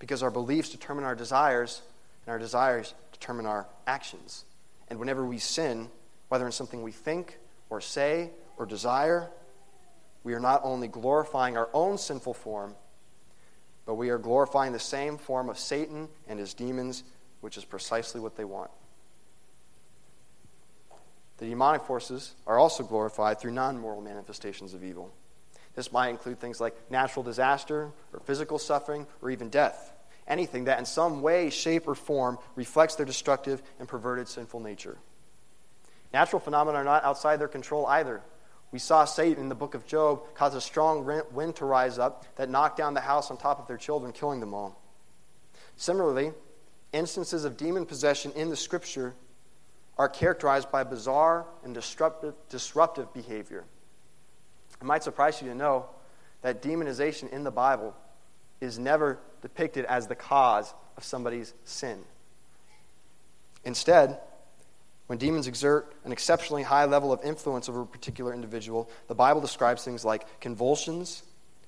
because 0.00 0.24
our 0.24 0.30
beliefs 0.32 0.70
determine 0.70 1.04
our 1.04 1.14
desires, 1.14 1.82
and 2.26 2.32
our 2.32 2.38
desires 2.40 2.94
determine 3.12 3.46
our 3.46 3.68
actions. 3.86 4.44
And 4.88 4.98
whenever 4.98 5.24
we 5.24 5.38
sin, 5.38 5.88
whether 6.28 6.44
in 6.46 6.50
something 6.50 6.82
we 6.82 6.90
think 6.90 7.38
or 7.68 7.80
say 7.80 8.30
or 8.56 8.66
desire, 8.66 9.30
we 10.24 10.34
are 10.34 10.40
not 10.40 10.62
only 10.64 10.88
glorifying 10.88 11.56
our 11.56 11.68
own 11.72 11.98
sinful 11.98 12.34
form, 12.34 12.74
but 13.86 13.94
we 13.94 14.10
are 14.10 14.18
glorifying 14.18 14.72
the 14.72 14.78
same 14.78 15.16
form 15.16 15.48
of 15.48 15.58
Satan 15.58 16.08
and 16.26 16.38
his 16.38 16.54
demons, 16.54 17.04
which 17.40 17.56
is 17.56 17.64
precisely 17.64 18.20
what 18.20 18.36
they 18.36 18.44
want. 18.44 18.70
The 21.38 21.46
demonic 21.46 21.82
forces 21.82 22.34
are 22.46 22.58
also 22.58 22.84
glorified 22.84 23.40
through 23.40 23.52
non 23.52 23.78
moral 23.78 24.02
manifestations 24.02 24.74
of 24.74 24.84
evil. 24.84 25.12
This 25.74 25.92
might 25.92 26.08
include 26.08 26.40
things 26.40 26.60
like 26.60 26.76
natural 26.90 27.22
disaster, 27.22 27.90
or 28.12 28.20
physical 28.20 28.58
suffering, 28.58 29.06
or 29.22 29.30
even 29.30 29.48
death. 29.48 29.92
Anything 30.26 30.64
that 30.64 30.78
in 30.78 30.84
some 30.84 31.22
way, 31.22 31.50
shape, 31.50 31.88
or 31.88 31.94
form 31.94 32.38
reflects 32.54 32.96
their 32.96 33.06
destructive 33.06 33.62
and 33.78 33.88
perverted 33.88 34.28
sinful 34.28 34.60
nature. 34.60 34.98
Natural 36.12 36.40
phenomena 36.40 36.78
are 36.78 36.84
not 36.84 37.04
outside 37.04 37.38
their 37.38 37.48
control 37.48 37.86
either. 37.86 38.20
We 38.72 38.78
saw 38.78 39.04
Satan 39.04 39.42
in 39.42 39.48
the 39.48 39.54
book 39.54 39.74
of 39.74 39.86
Job 39.86 40.22
cause 40.34 40.54
a 40.54 40.60
strong 40.60 41.04
wind 41.32 41.56
to 41.56 41.64
rise 41.64 41.98
up 41.98 42.24
that 42.36 42.48
knocked 42.48 42.76
down 42.76 42.94
the 42.94 43.00
house 43.00 43.30
on 43.30 43.36
top 43.36 43.58
of 43.58 43.66
their 43.66 43.76
children, 43.76 44.12
killing 44.12 44.40
them 44.40 44.54
all. 44.54 44.80
Similarly, 45.76 46.32
instances 46.92 47.44
of 47.44 47.56
demon 47.56 47.86
possession 47.86 48.32
in 48.32 48.50
the 48.50 48.56
scripture 48.56 49.14
are 49.98 50.08
characterized 50.08 50.70
by 50.70 50.84
bizarre 50.84 51.46
and 51.64 51.74
disruptive, 51.74 52.34
disruptive 52.48 53.12
behavior. 53.12 53.64
It 54.80 54.84
might 54.84 55.02
surprise 55.02 55.40
you 55.42 55.48
to 55.48 55.54
know 55.54 55.86
that 56.42 56.62
demonization 56.62 57.30
in 57.30 57.44
the 57.44 57.50
Bible 57.50 57.94
is 58.60 58.78
never 58.78 59.18
depicted 59.42 59.84
as 59.84 60.06
the 60.06 60.14
cause 60.14 60.72
of 60.96 61.04
somebody's 61.04 61.52
sin. 61.64 61.98
Instead, 63.64 64.18
when 65.06 65.18
demons 65.18 65.46
exert 65.46 65.92
an 66.04 66.12
exceptionally 66.12 66.62
high 66.62 66.84
level 66.84 67.12
of 67.12 67.22
influence 67.24 67.68
over 67.68 67.82
a 67.82 67.86
particular 67.86 68.32
individual, 68.32 68.88
the 69.08 69.14
Bible 69.14 69.40
describes 69.40 69.84
things 69.84 70.04
like 70.04 70.40
convulsions, 70.40 71.22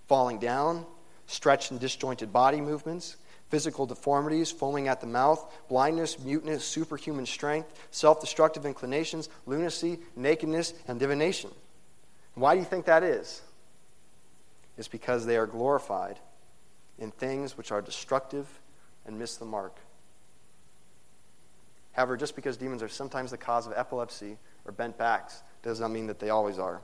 falling 0.06 0.38
down, 0.38 0.86
stretched 1.26 1.70
and 1.70 1.80
disjointed 1.80 2.32
body 2.32 2.60
movements, 2.60 3.16
physical 3.48 3.84
deformities, 3.84 4.50
foaming 4.50 4.88
at 4.88 5.00
the 5.00 5.06
mouth, 5.06 5.52
blindness, 5.68 6.18
muteness, 6.18 6.64
superhuman 6.64 7.26
strength, 7.26 7.68
self 7.90 8.20
destructive 8.20 8.64
inclinations, 8.64 9.28
lunacy, 9.44 9.98
nakedness, 10.16 10.72
and 10.88 10.98
divination. 10.98 11.50
Why 12.34 12.54
do 12.54 12.60
you 12.60 12.66
think 12.66 12.86
that 12.86 13.02
is? 13.02 13.42
It's 14.78 14.88
because 14.88 15.26
they 15.26 15.36
are 15.36 15.46
glorified 15.46 16.18
in 16.98 17.10
things 17.10 17.56
which 17.58 17.70
are 17.72 17.82
destructive 17.82 18.46
and 19.06 19.18
miss 19.18 19.36
the 19.36 19.44
mark. 19.44 19.76
However, 21.92 22.16
just 22.16 22.34
because 22.34 22.56
demons 22.56 22.82
are 22.82 22.88
sometimes 22.88 23.30
the 23.30 23.36
cause 23.36 23.66
of 23.66 23.74
epilepsy 23.76 24.38
or 24.64 24.72
bent 24.72 24.96
backs 24.96 25.42
does 25.62 25.80
not 25.80 25.90
mean 25.90 26.06
that 26.06 26.18
they 26.18 26.30
always 26.30 26.58
are. 26.58 26.80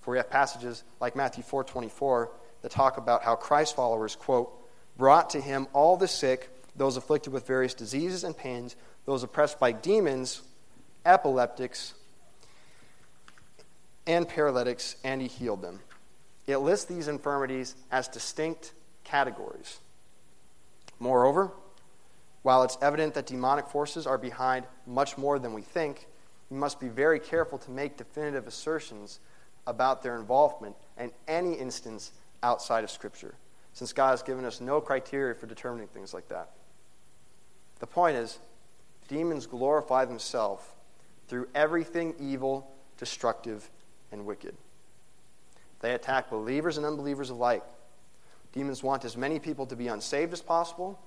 For 0.00 0.12
we 0.12 0.18
have 0.18 0.30
passages 0.30 0.84
like 1.00 1.16
Matthew 1.16 1.42
4:24 1.42 2.30
that 2.62 2.70
talk 2.70 2.98
about 2.98 3.22
how 3.22 3.36
Christ 3.36 3.74
followers, 3.74 4.16
quote, 4.16 4.52
brought 4.96 5.30
to 5.30 5.40
him 5.40 5.66
all 5.72 5.96
the 5.96 6.08
sick, 6.08 6.50
those 6.76 6.96
afflicted 6.96 7.32
with 7.32 7.46
various 7.46 7.74
diseases 7.74 8.22
and 8.22 8.36
pains, 8.36 8.76
those 9.06 9.22
oppressed 9.22 9.58
by 9.58 9.72
demons, 9.72 10.42
epileptics, 11.06 11.94
and 14.06 14.28
paralytics, 14.28 14.96
and 15.04 15.20
he 15.20 15.28
healed 15.28 15.62
them. 15.62 15.80
It 16.46 16.58
lists 16.58 16.86
these 16.86 17.08
infirmities 17.08 17.74
as 17.90 18.08
distinct 18.08 18.72
categories. 19.04 19.78
Moreover, 20.98 21.52
while 22.42 22.62
it's 22.62 22.78
evident 22.80 23.14
that 23.14 23.26
demonic 23.26 23.66
forces 23.68 24.06
are 24.06 24.18
behind 24.18 24.66
much 24.86 25.18
more 25.18 25.38
than 25.38 25.52
we 25.52 25.62
think, 25.62 26.06
we 26.48 26.56
must 26.56 26.80
be 26.80 26.88
very 26.88 27.20
careful 27.20 27.58
to 27.58 27.70
make 27.70 27.96
definitive 27.96 28.46
assertions 28.46 29.20
about 29.66 30.02
their 30.02 30.16
involvement 30.16 30.74
in 30.98 31.12
any 31.28 31.54
instance 31.54 32.12
outside 32.42 32.82
of 32.82 32.90
Scripture 32.90 33.34
since 33.72 33.92
God 33.92 34.10
has 34.10 34.22
given 34.22 34.44
us 34.44 34.60
no 34.60 34.80
criteria 34.80 35.34
for 35.34 35.46
determining 35.46 35.88
things 35.88 36.12
like 36.12 36.28
that. 36.28 36.50
The 37.78 37.86
point 37.86 38.16
is, 38.16 38.38
demons 39.08 39.46
glorify 39.46 40.04
themselves 40.04 40.64
through 41.28 41.48
everything 41.54 42.14
evil, 42.18 42.70
destructive, 42.98 43.70
and 44.12 44.26
wicked. 44.26 44.56
They 45.80 45.94
attack 45.94 46.30
believers 46.30 46.76
and 46.76 46.86
unbelievers 46.86 47.30
alike. 47.30 47.64
Demons 48.52 48.82
want 48.82 49.04
as 49.04 49.16
many 49.16 49.38
people 49.38 49.66
to 49.66 49.76
be 49.76 49.88
unsaved 49.88 50.32
as 50.32 50.42
possible, 50.42 50.98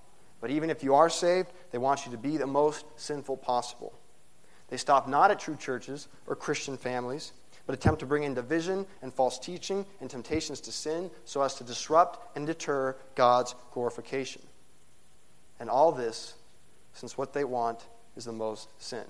But 0.43 0.51
even 0.51 0.69
if 0.69 0.83
you 0.83 0.93
are 0.93 1.09
saved, 1.09 1.53
they 1.71 1.77
want 1.77 2.05
you 2.05 2.11
to 2.11 2.17
be 2.17 2.35
the 2.35 2.45
most 2.45 2.83
sinful 2.97 3.37
possible. 3.37 3.93
They 4.67 4.75
stop 4.75 5.07
not 5.07 5.31
at 5.31 5.39
true 5.39 5.55
churches 5.55 6.09
or 6.27 6.35
Christian 6.35 6.75
families, 6.75 7.31
but 7.65 7.73
attempt 7.73 8.01
to 8.01 8.05
bring 8.05 8.23
in 8.23 8.33
division 8.33 8.85
and 9.01 9.13
false 9.13 9.39
teaching 9.39 9.85
and 10.01 10.09
temptations 10.09 10.59
to 10.59 10.71
sin 10.73 11.09
so 11.23 11.41
as 11.43 11.55
to 11.55 11.63
disrupt 11.63 12.35
and 12.35 12.45
deter 12.45 12.93
God's 13.15 13.55
glorification. 13.71 14.41
And 15.61 15.69
all 15.69 15.93
this, 15.93 16.33
since 16.91 17.17
what 17.17 17.31
they 17.31 17.45
want 17.45 17.79
is 18.17 18.25
the 18.25 18.33
most 18.33 18.67
sin. 18.79 19.05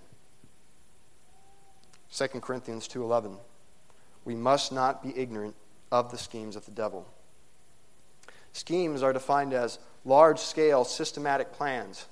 2 2.11 2.41
Corinthians 2.41 2.87
2:11 2.87 3.39
We 4.25 4.35
must 4.35 4.71
not 4.71 5.03
be 5.03 5.17
ignorant 5.17 5.55
of 5.91 6.11
the 6.11 6.17
schemes 6.17 6.55
of 6.55 6.65
the 6.65 6.71
devil. 6.71 7.07
Schemes 8.53 9.03
are 9.03 9.13
defined 9.13 9.53
as 9.53 9.79
large-scale 10.05 10.85
systematic 10.85 11.51
plans 11.53 12.05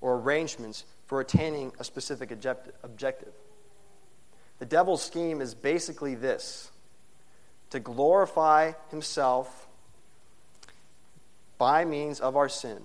or 0.00 0.16
arrangements 0.16 0.84
for 1.06 1.20
attaining 1.20 1.72
a 1.78 1.84
specific 1.84 2.30
objective. 2.30 3.32
The 4.58 4.66
devil's 4.66 5.02
scheme 5.02 5.40
is 5.40 5.54
basically 5.54 6.14
this 6.14 6.70
to 7.70 7.80
glorify 7.80 8.72
himself 8.90 9.66
by 11.58 11.84
means 11.84 12.20
of 12.20 12.36
our 12.36 12.48
sin. 12.48 12.78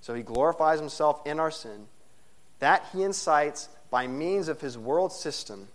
So 0.00 0.14
he 0.14 0.22
glorifies 0.22 0.78
himself 0.78 1.26
in 1.26 1.40
our 1.40 1.50
sin. 1.50 1.86
That 2.58 2.84
he 2.92 3.02
incites 3.02 3.68
by 3.90 4.06
means 4.06 4.48
of 4.48 4.60
his 4.60 4.76
world 4.76 5.12
system, 5.12 5.68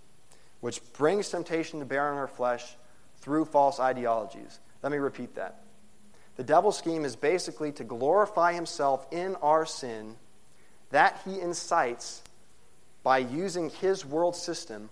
which 0.62 0.82
brings 0.94 1.30
temptation 1.30 1.80
to 1.80 1.86
bear 1.86 2.12
on 2.12 2.18
our 2.18 2.28
flesh 2.28 2.76
through 3.20 3.46
false 3.46 3.80
ideologies. 3.80 4.60
Let 4.84 4.92
me 4.92 4.98
repeat 4.98 5.36
that. 5.36 5.62
The 6.38 6.44
devil's 6.44 6.78
scheme 6.78 7.04
is 7.04 7.16
basically 7.16 7.72
to 7.74 7.84
glorify 7.84 8.54
himself 8.54 9.06
in 9.12 9.36
our 9.38 9.66
sin 9.66 10.16
that 10.92 11.20
he 11.26 11.40
incites 11.40 12.22
by 13.04 13.20
using 13.20 13.70
his 13.70 14.06
world 14.06 14.36
system 14.36 14.90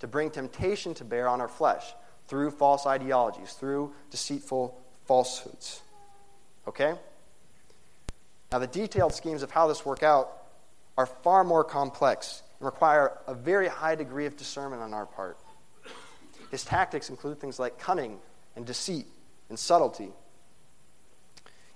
to 0.00 0.06
bring 0.06 0.30
temptation 0.30 0.94
to 0.94 1.04
bear 1.04 1.28
on 1.28 1.40
our 1.40 1.48
flesh 1.48 1.94
through 2.26 2.50
false 2.50 2.86
ideologies, 2.86 3.52
through 3.52 3.92
deceitful 4.10 4.78
falsehoods. 5.06 5.82
Okay? 6.68 6.94
Now, 8.52 8.58
the 8.58 8.66
detailed 8.66 9.14
schemes 9.14 9.42
of 9.42 9.50
how 9.50 9.68
this 9.68 9.84
work 9.84 10.02
out 10.02 10.30
are 10.96 11.06
far 11.06 11.44
more 11.44 11.64
complex 11.64 12.42
require 12.60 13.18
a 13.26 13.34
very 13.34 13.68
high 13.68 13.94
degree 13.94 14.26
of 14.26 14.36
discernment 14.36 14.82
on 14.82 14.94
our 14.94 15.06
part. 15.06 15.38
His 16.50 16.64
tactics 16.64 17.10
include 17.10 17.40
things 17.40 17.58
like 17.58 17.78
cunning 17.78 18.18
and 18.56 18.66
deceit 18.66 19.06
and 19.48 19.58
subtlety. 19.58 20.10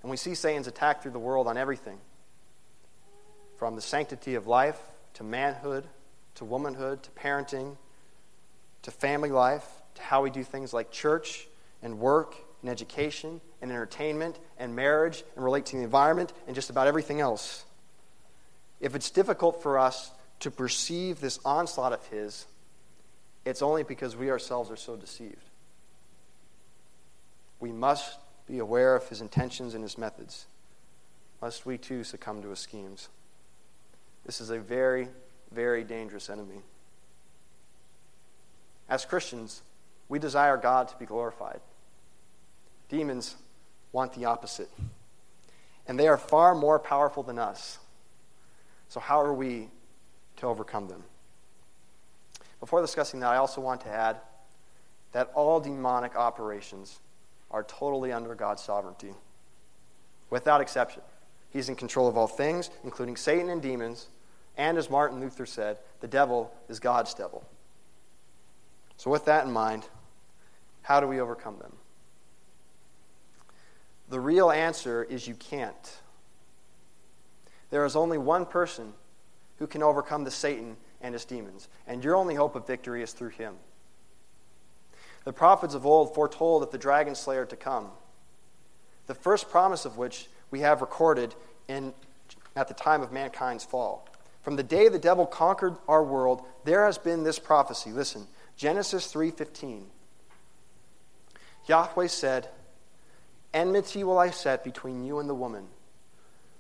And 0.03 0.11
we 0.11 0.16
see 0.16 0.35
Satan's 0.35 0.66
attack 0.66 1.03
through 1.03 1.12
the 1.12 1.18
world 1.18 1.47
on 1.47 1.57
everything 1.57 1.99
from 3.57 3.76
the 3.76 3.80
sanctity 3.80 4.35
of 4.35 4.47
life 4.47 4.78
to 5.14 5.24
manhood 5.24 5.85
to 6.35 6.45
womanhood 6.45 7.03
to 7.03 7.11
parenting 7.12 7.76
to 8.82 8.91
family 8.91 9.30
life 9.30 9.66
to 9.95 10.03
how 10.03 10.22
we 10.22 10.30
do 10.30 10.45
things 10.45 10.72
like 10.72 10.91
church 10.91 11.47
and 11.82 11.99
work 11.99 12.35
and 12.61 12.70
education 12.70 13.41
and 13.62 13.70
entertainment 13.70 14.39
and 14.59 14.74
marriage 14.74 15.24
and 15.37 15.45
relate 15.45 15.64
to 15.66 15.76
the 15.76 15.82
environment 15.82 16.32
and 16.47 16.55
just 16.55 16.68
about 16.70 16.87
everything 16.87 17.20
else. 17.20 17.64
If 18.80 18.95
it's 18.95 19.11
difficult 19.11 19.62
for 19.62 19.78
us 19.78 20.11
to 20.45 20.51
perceive 20.51 21.21
this 21.21 21.41
onslaught 21.43 21.95
of 21.95 22.07
His, 22.09 22.45
it's 23.47 23.63
only 23.63 23.83
because 23.83 24.15
we 24.15 24.31
ourselves 24.31 24.71
are 24.71 24.77
so 24.77 24.95
deceived. 24.95 25.49
We 27.61 27.73
must 27.73 28.19
be 28.47 28.59
aware 28.59 28.95
of 28.95 29.09
His 29.09 29.23
intentions 29.23 29.73
and 29.73 29.83
His 29.83 29.97
methods, 29.97 30.45
lest 31.41 31.65
we 31.65 31.79
too 31.79 32.05
succumb 32.05 32.43
to 32.43 32.51
His 32.51 32.59
schemes. 32.59 33.09
This 34.27 34.39
is 34.43 34.51
a 34.51 34.59
very, 34.59 35.09
very 35.51 35.83
dangerous 35.83 36.29
enemy. 36.29 36.61
As 38.87 39.07
Christians, 39.07 39.63
we 40.11 40.19
desire 40.19 40.59
God 40.59 40.89
to 40.89 40.97
be 40.99 41.07
glorified. 41.07 41.61
Demons 42.91 43.35
want 43.93 44.13
the 44.13 44.27
opposite. 44.27 44.69
And 45.89 45.99
they 45.99 46.07
are 46.07 46.19
far 46.19 46.55
more 46.55 46.79
powerful 46.79 47.23
than 47.23 47.39
us. 47.39 47.79
So, 48.91 49.01
how 49.01 49.23
are 49.23 49.33
we 49.33 49.71
to 50.37 50.47
overcome 50.47 50.89
them? 50.89 51.05
Before 52.61 52.80
discussing 52.80 53.20
that, 53.20 53.30
I 53.30 53.37
also 53.37 53.61
want 53.61 53.82
to 53.82 53.89
add 53.89 54.16
that 55.12 55.30
all 55.35 55.61
demonic 55.61 56.16
operations 56.16 57.01
are 57.51 57.62
totally 57.62 58.12
under 58.12 58.35
God's 58.35 58.62
sovereignty, 58.62 59.12
without 60.30 60.61
exception. 60.61 61.03
He's 61.51 61.68
in 61.68 61.76
control 61.76 62.09
of 62.09 62.16
all 62.16 62.26
things, 62.26 62.70
including 62.82 63.16
Satan 63.16 63.49
and 63.49 63.62
demons, 63.62 64.09
and 64.57 64.76
as 64.78 64.91
Martin 64.91 65.20
Luther 65.20 65.47
said, 65.47 65.78
the 66.01 66.09
devil 66.09 66.53
is 66.68 66.80
God's 66.80 67.14
devil. 67.14 67.45
So, 68.97 69.11
with 69.11 69.24
that 69.26 69.47
in 69.47 69.53
mind, 69.53 69.85
how 70.82 71.01
do 71.01 71.07
we 71.07 71.20
overcome 71.20 71.59
them? 71.59 71.72
The 74.09 74.20
real 74.20 74.51
answer 74.51 75.03
is 75.05 75.26
you 75.26 75.35
can't. 75.35 75.99
There 77.70 77.85
is 77.85 77.97
only 77.97 78.18
one 78.18 78.47
person 78.47 78.93
who 79.59 79.67
can 79.67 79.83
overcome 79.83 80.25
the 80.25 80.31
Satan 80.31 80.77
and 81.01 81.13
his 81.13 81.25
demons, 81.25 81.69
and 81.87 82.03
your 82.03 82.17
only 82.17 82.35
hope 82.35 82.57
of 82.57 82.67
victory 82.67 83.03
is 83.03 83.13
through 83.13 83.31
him. 83.31 83.55
The 85.25 85.33
prophets 85.33 85.75
of 85.75 85.87
old 85.87 86.15
foretold 86.15 86.63
of 86.63 86.71
the 86.71 86.79
dragon 86.79 87.15
slayer 87.15 87.47
to 87.47 87.57
come, 87.57 87.89
the 89.07 89.15
first 89.15 89.51
promise 89.51 89.85
of 89.85 89.97
which 89.97 90.29
we 90.51 90.61
have 90.61 90.81
recorded 90.81 91.35
in, 91.69 91.95
at 92.57 92.69
the 92.69 92.75
time 92.75 93.03
of 93.03 93.13
mankind's 93.13 93.65
fall. 93.65 94.09
From 94.43 94.57
the 94.57 94.63
day 94.63 94.89
the 94.89 94.99
devil 94.99 95.27
conquered 95.27 95.77
our 95.89 96.05
world, 96.05 96.43
there 96.65 96.85
has 96.85 96.99
been 96.99 97.23
this 97.23 97.39
prophecy. 97.39 97.91
Listen, 97.91 98.27
Genesis 98.57 99.11
3:15. 99.11 99.91
Yahweh 101.67 102.07
said, 102.09 102.51
"Enmity 103.55 104.05
will 104.05 104.19
I 104.19 104.31
set 104.31 104.63
between 104.63 105.05
you 105.05 105.19
and 105.19 105.29
the 105.29 105.35
woman, 105.35 105.69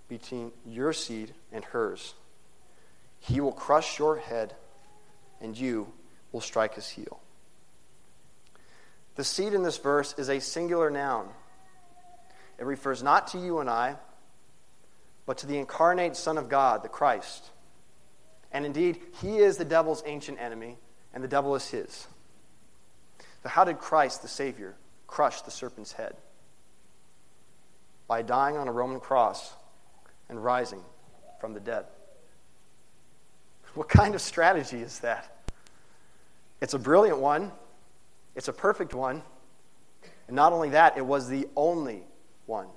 between 0.08 0.52
your 0.64 0.94
seed 0.94 1.34
and 1.52 1.64
hers. 1.66 2.14
He 3.26 3.40
will 3.40 3.52
crush 3.52 3.98
your 3.98 4.16
head, 4.16 4.54
and 5.40 5.56
you 5.56 5.90
will 6.30 6.42
strike 6.42 6.74
his 6.74 6.90
heel." 6.90 7.20
The 9.14 9.24
seed 9.24 9.54
in 9.54 9.62
this 9.62 9.78
verse 9.78 10.12
is 10.18 10.28
a 10.28 10.40
singular 10.40 10.90
noun. 10.90 11.32
It 12.58 12.64
refers 12.64 13.02
not 13.02 13.28
to 13.28 13.38
you 13.38 13.60
and 13.60 13.70
I, 13.70 13.96
but 15.24 15.38
to 15.38 15.46
the 15.46 15.58
incarnate 15.58 16.16
Son 16.16 16.36
of 16.36 16.50
God, 16.50 16.82
the 16.82 16.90
Christ. 16.90 17.50
And 18.52 18.66
indeed, 18.66 19.02
he 19.22 19.38
is 19.38 19.56
the 19.56 19.64
devil's 19.64 20.02
ancient 20.04 20.38
enemy, 20.38 20.78
and 21.14 21.24
the 21.24 21.28
devil 21.28 21.54
is 21.54 21.68
his. 21.68 22.06
So, 23.42 23.48
how 23.48 23.64
did 23.64 23.78
Christ, 23.78 24.20
the 24.20 24.28
Savior, 24.28 24.76
crush 25.06 25.40
the 25.40 25.50
serpent's 25.50 25.92
head? 25.92 26.16
By 28.06 28.20
dying 28.20 28.58
on 28.58 28.68
a 28.68 28.72
Roman 28.72 29.00
cross 29.00 29.54
and 30.28 30.44
rising 30.44 30.84
from 31.40 31.54
the 31.54 31.60
dead. 31.60 31.86
What 33.74 33.88
kind 33.88 34.14
of 34.14 34.20
strategy 34.20 34.80
is 34.80 35.00
that? 35.00 35.46
It's 36.60 36.74
a 36.74 36.78
brilliant 36.78 37.18
one, 37.18 37.52
it's 38.34 38.48
a 38.48 38.52
perfect 38.52 38.94
one, 38.94 39.22
and 40.28 40.36
not 40.36 40.52
only 40.52 40.70
that, 40.70 40.96
it 40.96 41.04
was 41.04 41.28
the 41.28 41.48
only 41.56 42.02
one. 42.46 42.68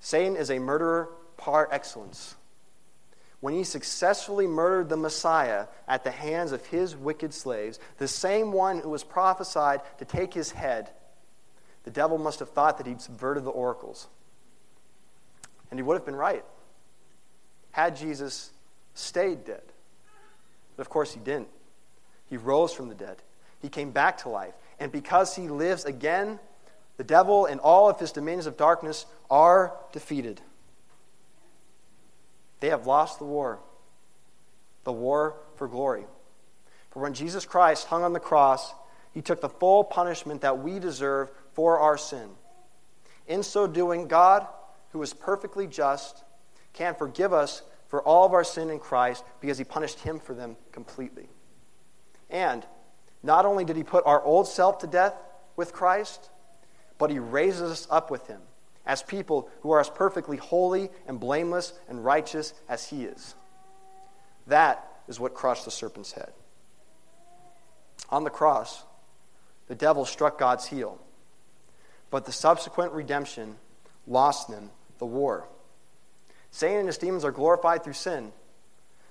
Satan 0.00 0.36
is 0.36 0.50
a 0.50 0.58
murderer 0.58 1.08
par 1.36 1.68
excellence 1.72 2.36
when 3.44 3.52
he 3.52 3.62
successfully 3.62 4.46
murdered 4.46 4.88
the 4.88 4.96
Messiah 4.96 5.66
at 5.86 6.02
the 6.02 6.10
hands 6.10 6.52
of 6.52 6.64
his 6.64 6.96
wicked 6.96 7.34
slaves, 7.34 7.78
the 7.98 8.08
same 8.08 8.52
one 8.52 8.78
who 8.78 8.88
was 8.88 9.04
prophesied 9.04 9.82
to 9.98 10.06
take 10.06 10.32
his 10.32 10.52
head, 10.52 10.88
the 11.82 11.90
devil 11.90 12.16
must 12.16 12.38
have 12.38 12.48
thought 12.48 12.78
that 12.78 12.86
he'd 12.86 13.02
subverted 13.02 13.44
the 13.44 13.50
oracles. 13.50 14.08
And 15.70 15.78
he 15.78 15.82
would 15.82 15.92
have 15.92 16.06
been 16.06 16.16
right 16.16 16.42
had 17.74 17.96
Jesus 17.96 18.52
stayed 18.94 19.44
dead. 19.44 19.62
But 20.76 20.82
of 20.82 20.88
course, 20.88 21.12
he 21.12 21.18
didn't. 21.18 21.48
He 22.30 22.36
rose 22.36 22.72
from 22.72 22.88
the 22.88 22.94
dead, 22.94 23.16
he 23.60 23.68
came 23.68 23.90
back 23.90 24.18
to 24.18 24.28
life. 24.28 24.54
And 24.78 24.92
because 24.92 25.34
he 25.34 25.48
lives 25.48 25.84
again, 25.84 26.38
the 26.98 27.04
devil 27.04 27.46
and 27.46 27.60
all 27.60 27.90
of 27.90 27.98
his 27.98 28.12
dominions 28.12 28.46
of 28.46 28.56
darkness 28.56 29.06
are 29.28 29.72
defeated. 29.92 30.40
They 32.60 32.68
have 32.68 32.86
lost 32.86 33.18
the 33.18 33.24
war, 33.24 33.58
the 34.84 34.92
war 34.92 35.34
for 35.56 35.66
glory. 35.66 36.04
For 36.90 37.00
when 37.00 37.12
Jesus 37.12 37.44
Christ 37.44 37.88
hung 37.88 38.04
on 38.04 38.12
the 38.12 38.20
cross, 38.20 38.72
he 39.12 39.20
took 39.20 39.40
the 39.40 39.48
full 39.48 39.82
punishment 39.82 40.42
that 40.42 40.60
we 40.60 40.78
deserve 40.78 41.28
for 41.54 41.80
our 41.80 41.98
sin. 41.98 42.28
In 43.26 43.42
so 43.42 43.66
doing, 43.66 44.06
God, 44.06 44.46
who 44.92 45.02
is 45.02 45.12
perfectly 45.12 45.66
just, 45.66 46.22
can 46.74 46.94
forgive 46.94 47.32
us 47.32 47.62
for 47.88 48.02
all 48.02 48.26
of 48.26 48.32
our 48.32 48.44
sin 48.44 48.68
in 48.68 48.78
Christ 48.78 49.24
because 49.40 49.56
he 49.56 49.64
punished 49.64 50.00
him 50.00 50.20
for 50.20 50.34
them 50.34 50.56
completely. 50.72 51.28
And 52.28 52.66
not 53.22 53.46
only 53.46 53.64
did 53.64 53.76
he 53.76 53.84
put 53.84 54.04
our 54.04 54.22
old 54.22 54.46
self 54.46 54.78
to 54.80 54.86
death 54.86 55.14
with 55.56 55.72
Christ, 55.72 56.30
but 56.98 57.10
he 57.10 57.18
raises 57.18 57.70
us 57.70 57.86
up 57.90 58.10
with 58.10 58.26
him 58.26 58.40
as 58.86 59.02
people 59.02 59.48
who 59.62 59.70
are 59.70 59.80
as 59.80 59.88
perfectly 59.88 60.36
holy 60.36 60.90
and 61.06 61.18
blameless 61.18 61.72
and 61.88 62.04
righteous 62.04 62.52
as 62.68 62.88
he 62.88 63.04
is. 63.04 63.34
That 64.46 64.86
is 65.08 65.18
what 65.18 65.34
crushed 65.34 65.64
the 65.64 65.70
serpent's 65.70 66.12
head. 66.12 66.32
On 68.10 68.24
the 68.24 68.30
cross, 68.30 68.84
the 69.68 69.74
devil 69.74 70.04
struck 70.04 70.38
God's 70.38 70.66
heel, 70.66 70.98
but 72.10 72.26
the 72.26 72.32
subsequent 72.32 72.92
redemption 72.92 73.56
lost 74.06 74.48
them 74.48 74.70
the 74.98 75.06
war. 75.06 75.48
Satan 76.54 76.78
and 76.78 76.86
his 76.86 76.98
demons 76.98 77.24
are 77.24 77.32
glorified 77.32 77.82
through 77.82 77.94
sin, 77.94 78.30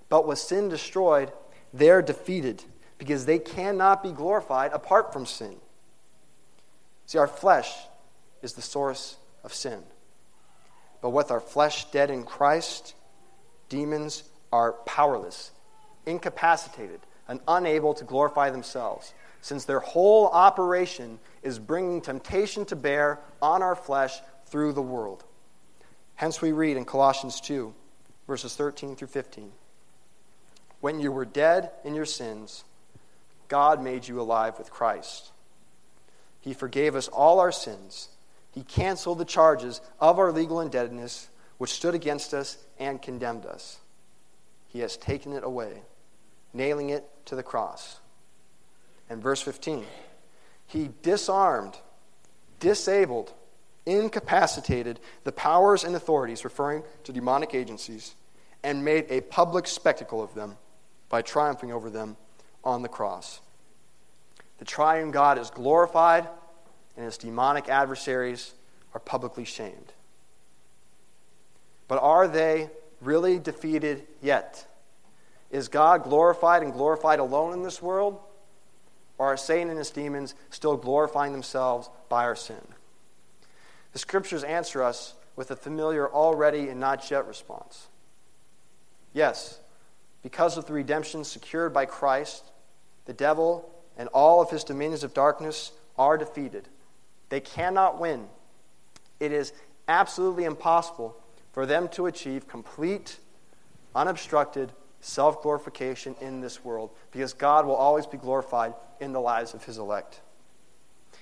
but 0.08 0.26
with 0.26 0.40
sin 0.40 0.70
destroyed, 0.70 1.30
they're 1.74 2.02
defeated 2.02 2.64
because 2.98 3.26
they 3.26 3.38
cannot 3.38 4.02
be 4.02 4.14
glorified 4.14 4.72
apart 4.72 5.12
from 5.12 5.26
sin. 5.26 5.58
See, 7.06 7.18
our 7.18 7.28
flesh 7.28 7.70
is 8.42 8.54
the 8.54 8.62
source 8.62 9.18
of 9.44 9.54
sin. 9.54 9.84
But 11.02 11.10
with 11.10 11.32
our 11.32 11.42
flesh 11.42 11.92
dead 11.92 12.10
in 12.10 12.24
Christ, 12.24 12.96
demons 13.68 14.24
are 14.54 14.72
powerless, 14.86 15.52
incapacitated, 16.06 17.02
and 17.28 17.42
unable 17.46 17.94
to 17.96 18.06
glorify 18.06 18.52
themselves, 18.52 19.14
since 19.42 19.66
their 19.66 19.82
whole 19.82 20.28
operation 20.28 21.20
is 21.42 21.60
bringing 21.60 22.00
temptation 22.00 22.64
to 22.68 22.78
bear 22.78 23.20
on 23.42 23.62
our 23.62 23.76
flesh 23.76 24.18
through 24.46 24.72
the 24.72 24.82
world. 24.82 25.26
Hence, 26.16 26.42
we 26.42 26.52
read 26.52 26.78
in 26.78 26.86
Colossians 26.86 27.42
2, 27.42 27.74
verses 28.28 28.56
13 28.56 28.96
through 28.96 29.08
15 29.08 29.52
When 30.82 31.00
you 31.00 31.12
were 31.12 31.26
dead 31.26 31.72
in 31.84 31.96
your 31.96 32.06
sins, 32.06 32.64
God 33.48 33.82
made 33.82 34.08
you 34.08 34.20
alive 34.20 34.58
with 34.58 34.72
Christ. 34.72 35.32
He 36.42 36.54
forgave 36.54 36.96
us 36.96 37.08
all 37.08 37.40
our 37.40 37.52
sins 37.52 38.10
he 38.54 38.62
canceled 38.62 39.18
the 39.18 39.26
charges 39.26 39.82
of 40.00 40.20
our 40.20 40.32
legal 40.32 40.62
indebtedness, 40.62 41.28
which 41.58 41.74
stood 41.74 41.96
against 41.96 42.36
us 42.36 42.58
and 42.78 43.02
condemned 43.02 43.48
us. 43.48 43.80
He 44.68 44.80
has 44.82 44.96
taken 44.96 45.34
it 45.34 45.44
away, 45.44 45.82
nailing 46.54 46.92
it 46.92 47.04
to 47.26 47.36
the 47.36 47.42
cross. 47.42 48.00
And 49.10 49.24
verse 49.24 49.42
15 49.42 49.86
He 50.68 50.92
disarmed, 51.02 51.76
disabled, 52.60 53.34
incapacitated 53.86 55.00
the 55.24 55.32
powers 55.32 55.84
and 55.84 55.96
authorities, 55.96 56.44
referring 56.44 56.84
to 57.04 57.14
demonic 57.14 57.54
agencies, 57.54 58.16
and 58.64 58.84
made 58.86 59.06
a 59.10 59.22
public 59.22 59.68
spectacle 59.68 60.24
of 60.24 60.34
them 60.34 60.58
by 61.10 61.22
triumphing 61.22 61.72
over 61.72 61.90
them 61.90 62.16
on 62.64 62.82
the 62.82 62.90
cross. 62.90 63.42
The 64.60 64.66
triune 64.66 65.12
God 65.12 65.38
is 65.38 65.50
glorified 65.50 66.28
and 66.96 67.06
his 67.06 67.18
demonic 67.18 67.70
adversaries 67.70 68.54
are 68.94 69.00
publicly 69.00 69.46
shamed. 69.46 69.94
But 71.88 72.00
are 72.02 72.28
they 72.28 72.70
really 73.02 73.40
defeated 73.40 74.08
yet? 74.22 74.66
Is 75.52 75.68
God 75.68 76.04
glorified 76.04 76.64
and 76.64 76.74
glorified 76.74 77.20
alone 77.20 77.54
in 77.54 77.64
this 77.64 77.82
world? 77.82 78.20
Or 79.18 79.28
are 79.28 79.38
Satan 79.38 79.70
and 79.70 79.78
his 79.78 79.92
demons 79.92 80.34
still 80.50 80.78
glorifying 80.78 81.32
themselves 81.32 81.90
by 82.10 82.24
our 82.24 82.36
sin? 82.36 82.62
The 83.94 84.00
scriptures 84.00 84.44
answer 84.44 84.84
us 84.84 85.14
with 85.36 85.52
a 85.52 85.56
familiar 85.56 86.12
already 86.12 86.70
and 86.70 86.80
not 86.80 87.10
yet 87.10 87.28
response. 87.28 87.88
Yes, 89.14 89.60
because 90.22 90.58
of 90.58 90.66
the 90.66 90.74
redemption 90.74 91.24
secured 91.24 91.74
by 91.74 91.86
Christ, 91.86 92.44
the 93.06 93.14
devil 93.14 93.70
and 93.98 94.10
all 94.10 94.42
of 94.42 94.50
his 94.50 94.64
dominions 94.64 95.04
of 95.04 95.14
darkness 95.14 95.72
are 95.98 96.18
defeated. 96.18 96.68
They 97.30 97.40
cannot 97.40 98.00
win. 98.00 98.28
It 99.20 99.32
is 99.32 99.54
absolutely 99.88 100.46
impossible 100.46 101.16
for 101.52 101.66
them 101.66 101.88
to 101.90 102.08
achieve 102.08 102.48
complete, 102.48 103.20
unobstructed 103.96 104.72
self 105.02 105.42
glorification 105.44 106.16
in 106.22 106.42
this 106.42 106.64
world 106.64 106.90
because 107.12 107.34
God 107.34 107.66
will 107.66 107.76
always 107.76 108.08
be 108.08 108.18
glorified 108.18 108.74
in 109.00 109.12
the 109.12 109.22
lives 109.22 109.54
of 109.54 109.64
his 109.66 109.78
elect. 109.78 110.22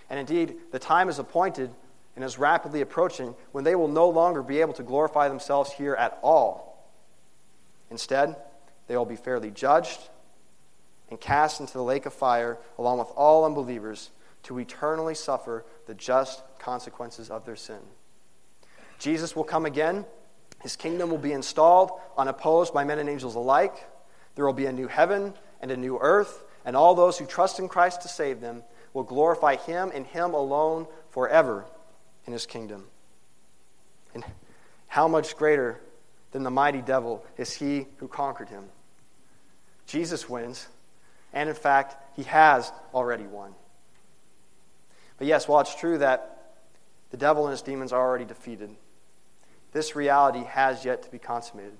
And 0.09 0.19
indeed, 0.19 0.55
the 0.71 0.79
time 0.79 1.09
is 1.09 1.19
appointed 1.19 1.71
and 2.15 2.25
is 2.25 2.37
rapidly 2.37 2.81
approaching 2.81 3.35
when 3.51 3.63
they 3.63 3.75
will 3.75 3.87
no 3.87 4.09
longer 4.09 4.43
be 4.43 4.61
able 4.61 4.73
to 4.73 4.83
glorify 4.83 5.29
themselves 5.29 5.71
here 5.71 5.95
at 5.95 6.19
all. 6.21 6.85
Instead, 7.89 8.35
they 8.87 8.97
will 8.97 9.05
be 9.05 9.15
fairly 9.15 9.51
judged 9.51 9.99
and 11.09 11.19
cast 11.19 11.59
into 11.59 11.73
the 11.73 11.83
lake 11.83 12.05
of 12.05 12.13
fire 12.13 12.57
along 12.77 12.99
with 12.99 13.09
all 13.15 13.45
unbelievers 13.45 14.09
to 14.43 14.59
eternally 14.59 15.15
suffer 15.15 15.65
the 15.85 15.93
just 15.93 16.41
consequences 16.59 17.29
of 17.29 17.45
their 17.45 17.55
sin. 17.55 17.79
Jesus 18.99 19.35
will 19.35 19.43
come 19.43 19.65
again. 19.65 20.05
His 20.61 20.75
kingdom 20.75 21.09
will 21.09 21.17
be 21.17 21.33
installed, 21.33 21.91
unopposed 22.17 22.73
by 22.73 22.83
men 22.83 22.99
and 22.99 23.09
angels 23.09 23.35
alike. 23.35 23.87
There 24.35 24.45
will 24.45 24.53
be 24.53 24.67
a 24.67 24.71
new 24.71 24.87
heaven 24.87 25.33
and 25.59 25.71
a 25.71 25.77
new 25.77 25.97
earth, 25.99 26.43
and 26.65 26.75
all 26.75 26.95
those 26.95 27.17
who 27.17 27.25
trust 27.25 27.59
in 27.59 27.67
Christ 27.67 28.01
to 28.03 28.07
save 28.07 28.41
them 28.41 28.63
will 28.93 29.03
glorify 29.03 29.55
Him 29.55 29.91
and 29.93 30.05
Him 30.05 30.33
alone 30.33 30.87
forever 31.09 31.65
in 32.25 32.33
His 32.33 32.45
kingdom. 32.45 32.85
And 34.13 34.23
how 34.87 35.07
much 35.07 35.37
greater 35.37 35.79
than 36.31 36.43
the 36.43 36.51
mighty 36.51 36.81
devil 36.81 37.25
is 37.37 37.53
He 37.53 37.87
who 37.97 38.07
conquered 38.07 38.49
him? 38.49 38.65
Jesus 39.85 40.29
wins, 40.29 40.67
and 41.33 41.49
in 41.49 41.55
fact, 41.55 41.95
He 42.15 42.23
has 42.23 42.71
already 42.93 43.25
won. 43.25 43.53
But 45.17 45.27
yes, 45.27 45.47
while 45.47 45.61
it's 45.61 45.75
true 45.75 45.99
that 45.99 46.55
the 47.11 47.17
devil 47.17 47.45
and 47.45 47.51
his 47.51 47.61
demons 47.61 47.93
are 47.93 48.01
already 48.01 48.25
defeated, 48.25 48.75
this 49.71 49.95
reality 49.95 50.43
has 50.45 50.83
yet 50.83 51.03
to 51.03 51.11
be 51.11 51.19
consummated. 51.19 51.77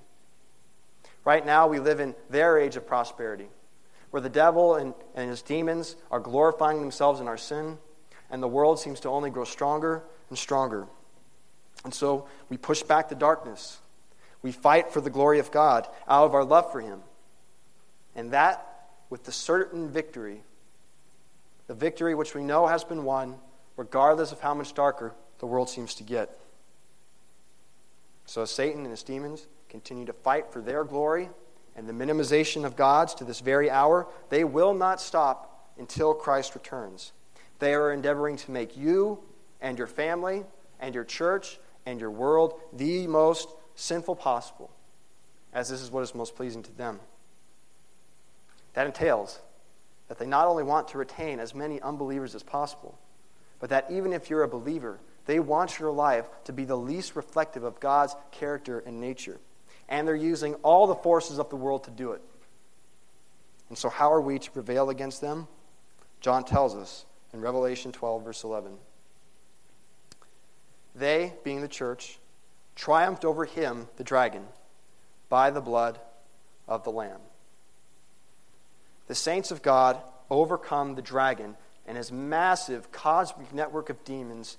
Right 1.26 1.46
now, 1.46 1.68
we 1.68 1.80
live 1.80 2.00
in 2.00 2.16
their 2.30 2.60
age 2.60 2.76
of 2.76 2.86
prosperity, 2.86 3.48
where 4.12 4.22
the 4.22 4.30
devil 4.30 4.76
and, 4.76 4.94
and 5.16 5.30
his 5.30 5.42
demons 5.42 5.96
are 6.12 6.20
glorifying 6.20 6.82
themselves 6.82 7.20
in 7.20 7.28
our 7.28 7.38
sin, 7.38 7.78
and 8.30 8.44
the 8.44 8.48
world 8.48 8.80
seems 8.80 9.00
to 9.02 9.10
only 9.10 9.30
grow 9.30 9.44
stronger 9.44 10.04
and 10.32 10.40
stronger. 10.40 10.88
And 11.86 11.94
so 11.94 12.28
we 12.50 12.58
push 12.58 12.82
back 12.82 13.10
the 13.10 13.16
darkness. 13.16 13.78
We 14.42 14.52
fight 14.52 14.92
for 14.92 15.02
the 15.02 15.12
glory 15.12 15.38
of 15.38 15.52
God 15.52 15.88
out 16.08 16.26
of 16.26 16.34
our 16.34 16.44
love 16.44 16.72
for 16.72 16.82
Him. 16.82 17.02
And 18.16 18.32
that 18.32 18.66
with 19.12 19.26
the 19.26 19.32
certain 19.32 19.90
victory 19.90 20.42
the 21.72 21.76
victory 21.76 22.16
which 22.16 22.36
we 22.36 22.44
know 22.44 22.68
has 22.68 22.84
been 22.84 23.06
won, 23.06 23.36
regardless 23.78 24.34
of 24.34 24.42
how 24.42 24.54
much 24.54 24.74
darker 24.74 25.14
the 25.40 25.46
world 25.46 25.70
seems 25.70 25.96
to 25.96 26.04
get. 26.04 26.38
So, 28.26 28.44
Satan 28.44 28.82
and 28.82 28.92
his 28.92 29.04
demons 29.04 29.48
continue 29.70 30.04
to 30.04 30.12
fight 30.12 30.52
for 30.52 30.60
their 30.60 30.84
glory 30.84 31.30
and 31.78 31.88
the 31.88 31.94
minimization 31.94 32.66
of 32.66 32.76
God's 32.76 33.14
to 33.16 33.24
this 33.24 33.40
very 33.40 33.70
hour, 33.70 34.06
they 34.28 34.44
will 34.44 34.74
not 34.74 35.00
stop 35.00 35.72
until 35.78 36.14
Christ 36.14 36.56
returns. 36.56 37.14
They 37.60 37.74
are 37.74 37.94
endeavoring 37.94 38.36
to 38.36 38.52
make 38.52 38.76
you 38.76 39.20
and 39.62 39.78
your 39.78 39.88
family 39.88 40.44
and 40.80 40.96
your 40.96 41.04
church 41.04 41.60
and 41.86 42.00
your 42.00 42.12
world 42.12 42.60
the 42.74 43.08
most 43.08 43.50
sinful 43.76 44.16
possible, 44.16 44.72
as 45.54 45.70
this 45.70 45.82
is 45.82 45.92
what 45.92 46.04
is 46.04 46.16
most 46.16 46.36
pleasing 46.36 46.64
to 46.64 46.72
them. 46.74 47.00
That 48.74 48.88
entails 48.88 49.40
that 50.08 50.20
they 50.20 50.26
not 50.26 50.48
only 50.48 50.64
want 50.64 50.90
to 50.90 50.98
retain 50.98 51.40
as 51.40 51.56
many 51.56 51.82
unbelievers 51.82 52.36
as 52.36 52.44
possible, 52.44 52.98
but 53.60 53.70
that 53.70 53.90
even 53.90 54.14
if 54.14 54.30
you're 54.30 54.44
a 54.44 54.48
believer, 54.48 55.00
they 55.26 55.40
want 55.40 55.80
your 55.80 55.92
life 55.92 56.26
to 56.46 56.54
be 56.54 56.66
the 56.66 56.76
least 56.76 57.16
reflective 57.16 57.64
of 57.64 57.80
God's 57.80 58.16
character 58.32 58.80
and 58.80 59.00
nature. 59.00 59.40
And 59.88 60.08
they're 60.08 60.16
using 60.16 60.56
all 60.56 60.88
the 60.88 60.96
forces 60.96 61.40
of 61.40 61.50
the 61.50 61.56
world 61.56 61.84
to 61.86 61.92
do 61.92 62.14
it. 62.14 62.22
And 63.70 63.78
so, 63.78 63.90
how 63.90 64.12
are 64.12 64.22
we 64.22 64.40
to 64.40 64.52
prevail 64.52 64.90
against 64.90 65.22
them? 65.22 65.48
John 66.20 66.44
tells 66.44 66.76
us 66.76 67.06
in 67.34 67.42
Revelation 67.42 67.92
12, 67.92 68.24
verse 68.24 68.44
11. 68.44 68.74
They, 70.96 71.34
being 71.44 71.62
the 71.62 71.68
church, 71.68 72.20
triumphed 72.76 73.26
over 73.26 73.46
him, 73.46 73.88
the 73.98 74.04
dragon, 74.04 74.46
by 75.30 75.50
the 75.50 75.62
blood 75.62 76.00
of 76.68 76.84
the 76.84 76.92
Lamb 76.92 77.22
the 79.12 79.16
saints 79.16 79.52
of 79.52 79.62
God 79.62 80.02
overcome 80.30 80.96
the 80.96 81.02
dragon 81.02 81.58
and 81.86 81.98
his 81.98 82.14
massive 82.14 82.94
cosmic 82.94 83.54
network 83.54 83.90
of 83.90 84.02
demons 84.06 84.56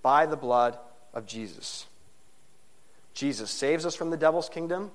by 0.00 0.26
the 0.26 0.36
blood 0.36 0.78
of 1.12 1.26
Jesus. 1.26 1.86
Jesus 3.14 3.50
saves 3.50 3.84
us 3.84 3.96
from 3.96 4.10
the 4.10 4.16
devil's 4.16 4.48
kingdom, 4.48 4.92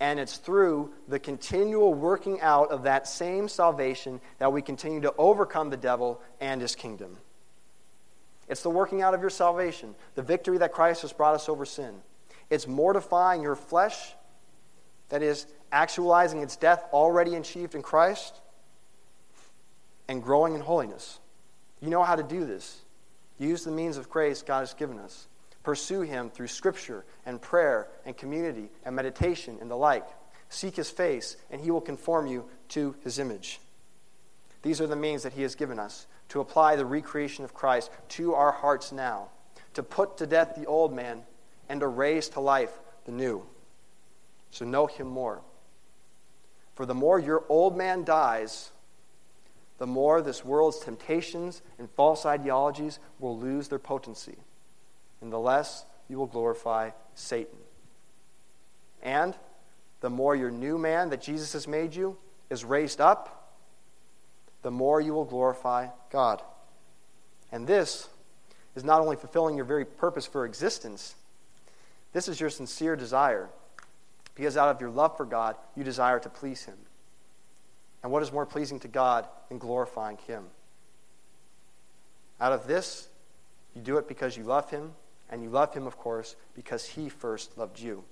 and 0.00 0.20
it's 0.20 0.36
through 0.36 0.92
the 1.08 1.18
continual 1.18 1.94
working 1.94 2.42
out 2.42 2.70
of 2.70 2.82
that 2.82 3.08
same 3.08 3.48
salvation 3.48 4.20
that 4.36 4.52
we 4.52 4.60
continue 4.60 5.00
to 5.00 5.14
overcome 5.16 5.70
the 5.70 5.78
devil 5.78 6.20
and 6.38 6.60
his 6.60 6.74
kingdom. 6.74 7.16
It's 8.48 8.62
the 8.62 8.70
working 8.70 9.02
out 9.02 9.14
of 9.14 9.20
your 9.20 9.30
salvation, 9.30 9.94
the 10.14 10.22
victory 10.22 10.58
that 10.58 10.72
Christ 10.72 11.02
has 11.02 11.12
brought 11.12 11.34
us 11.34 11.48
over 11.48 11.64
sin. 11.64 11.94
It's 12.50 12.66
mortifying 12.66 13.42
your 13.42 13.56
flesh, 13.56 14.14
that 15.08 15.22
is, 15.22 15.46
actualizing 15.70 16.42
its 16.42 16.56
death 16.56 16.84
already 16.92 17.34
achieved 17.34 17.74
in 17.74 17.82
Christ, 17.82 18.40
and 20.08 20.22
growing 20.22 20.54
in 20.54 20.60
holiness. 20.60 21.18
You 21.80 21.88
know 21.88 22.02
how 22.02 22.16
to 22.16 22.22
do 22.22 22.44
this. 22.44 22.80
Use 23.38 23.64
the 23.64 23.70
means 23.70 23.96
of 23.96 24.10
grace 24.10 24.42
God 24.42 24.60
has 24.60 24.74
given 24.74 24.98
us. 24.98 25.28
Pursue 25.62 26.02
him 26.02 26.28
through 26.28 26.48
scripture 26.48 27.04
and 27.24 27.40
prayer 27.40 27.88
and 28.04 28.16
community 28.16 28.68
and 28.84 28.94
meditation 28.94 29.58
and 29.60 29.70
the 29.70 29.76
like. 29.76 30.06
Seek 30.48 30.76
his 30.76 30.90
face, 30.90 31.36
and 31.50 31.60
he 31.60 31.70
will 31.70 31.80
conform 31.80 32.26
you 32.26 32.44
to 32.68 32.94
his 33.02 33.18
image. 33.18 33.60
These 34.60 34.80
are 34.80 34.86
the 34.86 34.96
means 34.96 35.22
that 35.22 35.32
he 35.32 35.42
has 35.42 35.54
given 35.54 35.78
us 35.78 36.06
to 36.32 36.40
apply 36.40 36.76
the 36.76 36.86
recreation 36.86 37.44
of 37.44 37.52
Christ 37.52 37.90
to 38.08 38.32
our 38.32 38.52
hearts 38.52 38.90
now, 38.90 39.28
to 39.74 39.82
put 39.82 40.16
to 40.16 40.26
death 40.26 40.54
the 40.56 40.64
old 40.64 40.90
man 40.90 41.24
and 41.68 41.80
to 41.80 41.86
raise 41.86 42.30
to 42.30 42.40
life 42.40 42.80
the 43.04 43.12
new. 43.12 43.44
So 44.50 44.64
know 44.64 44.86
him 44.86 45.08
more. 45.08 45.42
For 46.74 46.86
the 46.86 46.94
more 46.94 47.18
your 47.18 47.44
old 47.50 47.76
man 47.76 48.02
dies, 48.04 48.70
the 49.76 49.86
more 49.86 50.22
this 50.22 50.42
world's 50.42 50.78
temptations 50.78 51.60
and 51.78 51.90
false 51.90 52.24
ideologies 52.24 52.98
will 53.18 53.38
lose 53.38 53.68
their 53.68 53.78
potency, 53.78 54.38
and 55.20 55.30
the 55.30 55.38
less 55.38 55.84
you 56.08 56.16
will 56.16 56.26
glorify 56.26 56.92
Satan. 57.14 57.58
And 59.02 59.36
the 60.00 60.08
more 60.08 60.34
your 60.34 60.50
new 60.50 60.78
man 60.78 61.10
that 61.10 61.20
Jesus 61.20 61.52
has 61.52 61.68
made 61.68 61.94
you 61.94 62.16
is 62.48 62.64
raised 62.64 63.02
up, 63.02 63.41
the 64.62 64.70
more 64.70 65.00
you 65.00 65.12
will 65.12 65.24
glorify 65.24 65.88
God. 66.10 66.42
And 67.50 67.66
this 67.66 68.08
is 68.74 68.84
not 68.84 69.00
only 69.00 69.16
fulfilling 69.16 69.56
your 69.56 69.64
very 69.64 69.84
purpose 69.84 70.26
for 70.26 70.44
existence, 70.44 71.14
this 72.12 72.28
is 72.28 72.40
your 72.40 72.50
sincere 72.50 72.96
desire 72.96 73.50
because 74.34 74.56
out 74.56 74.68
of 74.68 74.80
your 74.80 74.90
love 74.90 75.16
for 75.16 75.24
God, 75.24 75.56
you 75.76 75.84
desire 75.84 76.18
to 76.20 76.28
please 76.28 76.64
Him. 76.64 76.76
And 78.02 78.10
what 78.10 78.22
is 78.22 78.32
more 78.32 78.46
pleasing 78.46 78.80
to 78.80 78.88
God 78.88 79.28
than 79.48 79.58
glorifying 79.58 80.18
Him? 80.26 80.44
Out 82.40 82.52
of 82.52 82.66
this, 82.66 83.08
you 83.74 83.82
do 83.82 83.98
it 83.98 84.08
because 84.08 84.36
you 84.36 84.44
love 84.44 84.70
Him, 84.70 84.92
and 85.30 85.42
you 85.42 85.50
love 85.50 85.74
Him, 85.74 85.86
of 85.86 85.96
course, 85.98 86.34
because 86.54 86.84
He 86.86 87.08
first 87.08 87.56
loved 87.56 87.78
you. 87.78 88.04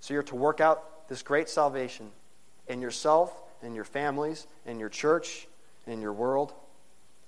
So 0.00 0.14
you're 0.14 0.22
to 0.24 0.36
work 0.36 0.60
out 0.60 1.08
this 1.08 1.22
great 1.22 1.48
salvation 1.48 2.10
in 2.68 2.80
yourself, 2.80 3.42
in 3.62 3.74
your 3.74 3.84
families, 3.84 4.46
in 4.64 4.78
your 4.78 4.88
church, 4.88 5.46
in 5.86 6.00
your 6.00 6.12
world, 6.12 6.52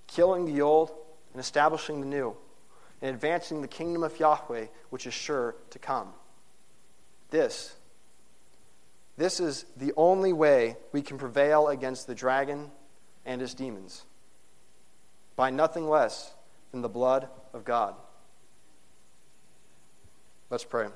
killing 0.06 0.46
the 0.46 0.62
old 0.62 0.90
and 1.32 1.40
establishing 1.40 2.00
the 2.00 2.06
new, 2.06 2.36
and 3.02 3.14
advancing 3.14 3.62
the 3.62 3.68
kingdom 3.68 4.02
of 4.02 4.18
Yahweh, 4.18 4.66
which 4.90 5.06
is 5.06 5.14
sure 5.14 5.54
to 5.70 5.78
come. 5.78 6.08
This 7.30 7.74
this 9.18 9.40
is 9.40 9.66
the 9.76 9.92
only 9.96 10.32
way 10.32 10.76
we 10.92 11.02
can 11.02 11.18
prevail 11.18 11.66
against 11.66 12.06
the 12.06 12.14
dragon 12.14 12.70
and 13.26 13.40
his 13.40 13.52
demons 13.52 14.04
by 15.34 15.50
nothing 15.50 15.88
less 15.88 16.32
than 16.70 16.82
the 16.82 16.88
blood 16.88 17.28
of 17.52 17.64
God. 17.64 17.94
Let's 20.50 20.64
pray. 20.64 20.86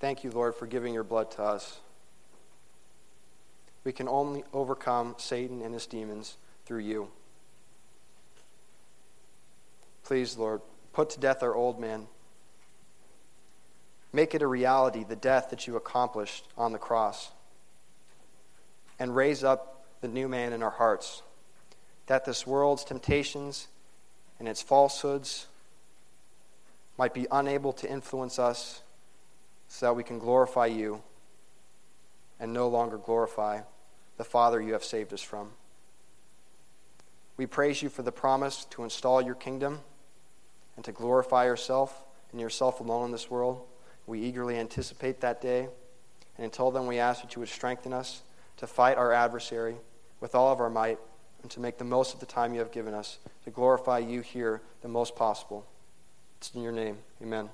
Thank 0.00 0.24
you, 0.24 0.30
Lord, 0.30 0.54
for 0.54 0.66
giving 0.66 0.94
your 0.94 1.04
blood 1.04 1.30
to 1.32 1.42
us. 1.42 1.78
We 3.84 3.92
can 3.92 4.08
only 4.08 4.44
overcome 4.52 5.14
Satan 5.18 5.60
and 5.60 5.74
his 5.74 5.86
demons 5.86 6.38
through 6.64 6.80
you. 6.80 7.08
Please, 10.02 10.38
Lord, 10.38 10.62
put 10.94 11.10
to 11.10 11.20
death 11.20 11.42
our 11.42 11.54
old 11.54 11.78
man. 11.78 12.06
Make 14.12 14.34
it 14.34 14.42
a 14.42 14.46
reality, 14.46 15.04
the 15.04 15.16
death 15.16 15.50
that 15.50 15.66
you 15.66 15.76
accomplished 15.76 16.48
on 16.56 16.72
the 16.72 16.78
cross. 16.78 17.30
And 18.98 19.14
raise 19.14 19.44
up 19.44 19.84
the 20.00 20.08
new 20.08 20.28
man 20.28 20.54
in 20.54 20.62
our 20.62 20.70
hearts, 20.70 21.22
that 22.06 22.24
this 22.24 22.46
world's 22.46 22.84
temptations 22.84 23.68
and 24.38 24.48
its 24.48 24.62
falsehoods 24.62 25.46
might 26.96 27.12
be 27.12 27.26
unable 27.30 27.74
to 27.74 27.90
influence 27.90 28.38
us 28.38 28.82
so 29.70 29.86
that 29.86 29.94
we 29.94 30.02
can 30.02 30.18
glorify 30.18 30.66
you 30.66 31.00
and 32.40 32.52
no 32.52 32.68
longer 32.68 32.98
glorify 32.98 33.60
the 34.16 34.24
Father 34.24 34.60
you 34.60 34.72
have 34.72 34.84
saved 34.84 35.14
us 35.14 35.22
from. 35.22 35.50
We 37.36 37.46
praise 37.46 37.80
you 37.80 37.88
for 37.88 38.02
the 38.02 38.12
promise 38.12 38.66
to 38.70 38.82
install 38.82 39.22
your 39.22 39.36
kingdom 39.36 39.80
and 40.74 40.84
to 40.84 40.92
glorify 40.92 41.44
yourself 41.44 42.02
and 42.32 42.40
yourself 42.40 42.80
alone 42.80 43.06
in 43.06 43.12
this 43.12 43.30
world. 43.30 43.62
We 44.06 44.20
eagerly 44.20 44.58
anticipate 44.58 45.20
that 45.20 45.40
day. 45.40 45.68
And 46.36 46.44
until 46.44 46.72
then, 46.72 46.86
we 46.86 46.98
ask 46.98 47.22
that 47.22 47.36
you 47.36 47.40
would 47.40 47.48
strengthen 47.48 47.92
us 47.92 48.22
to 48.56 48.66
fight 48.66 48.98
our 48.98 49.12
adversary 49.12 49.76
with 50.20 50.34
all 50.34 50.52
of 50.52 50.60
our 50.60 50.68
might 50.68 50.98
and 51.42 51.50
to 51.52 51.60
make 51.60 51.78
the 51.78 51.84
most 51.84 52.12
of 52.12 52.20
the 52.20 52.26
time 52.26 52.52
you 52.52 52.58
have 52.58 52.72
given 52.72 52.92
us 52.92 53.18
to 53.44 53.50
glorify 53.50 53.98
you 53.98 54.20
here 54.20 54.60
the 54.82 54.88
most 54.88 55.14
possible. 55.14 55.64
It's 56.38 56.52
in 56.54 56.62
your 56.62 56.72
name. 56.72 56.98
Amen. 57.22 57.50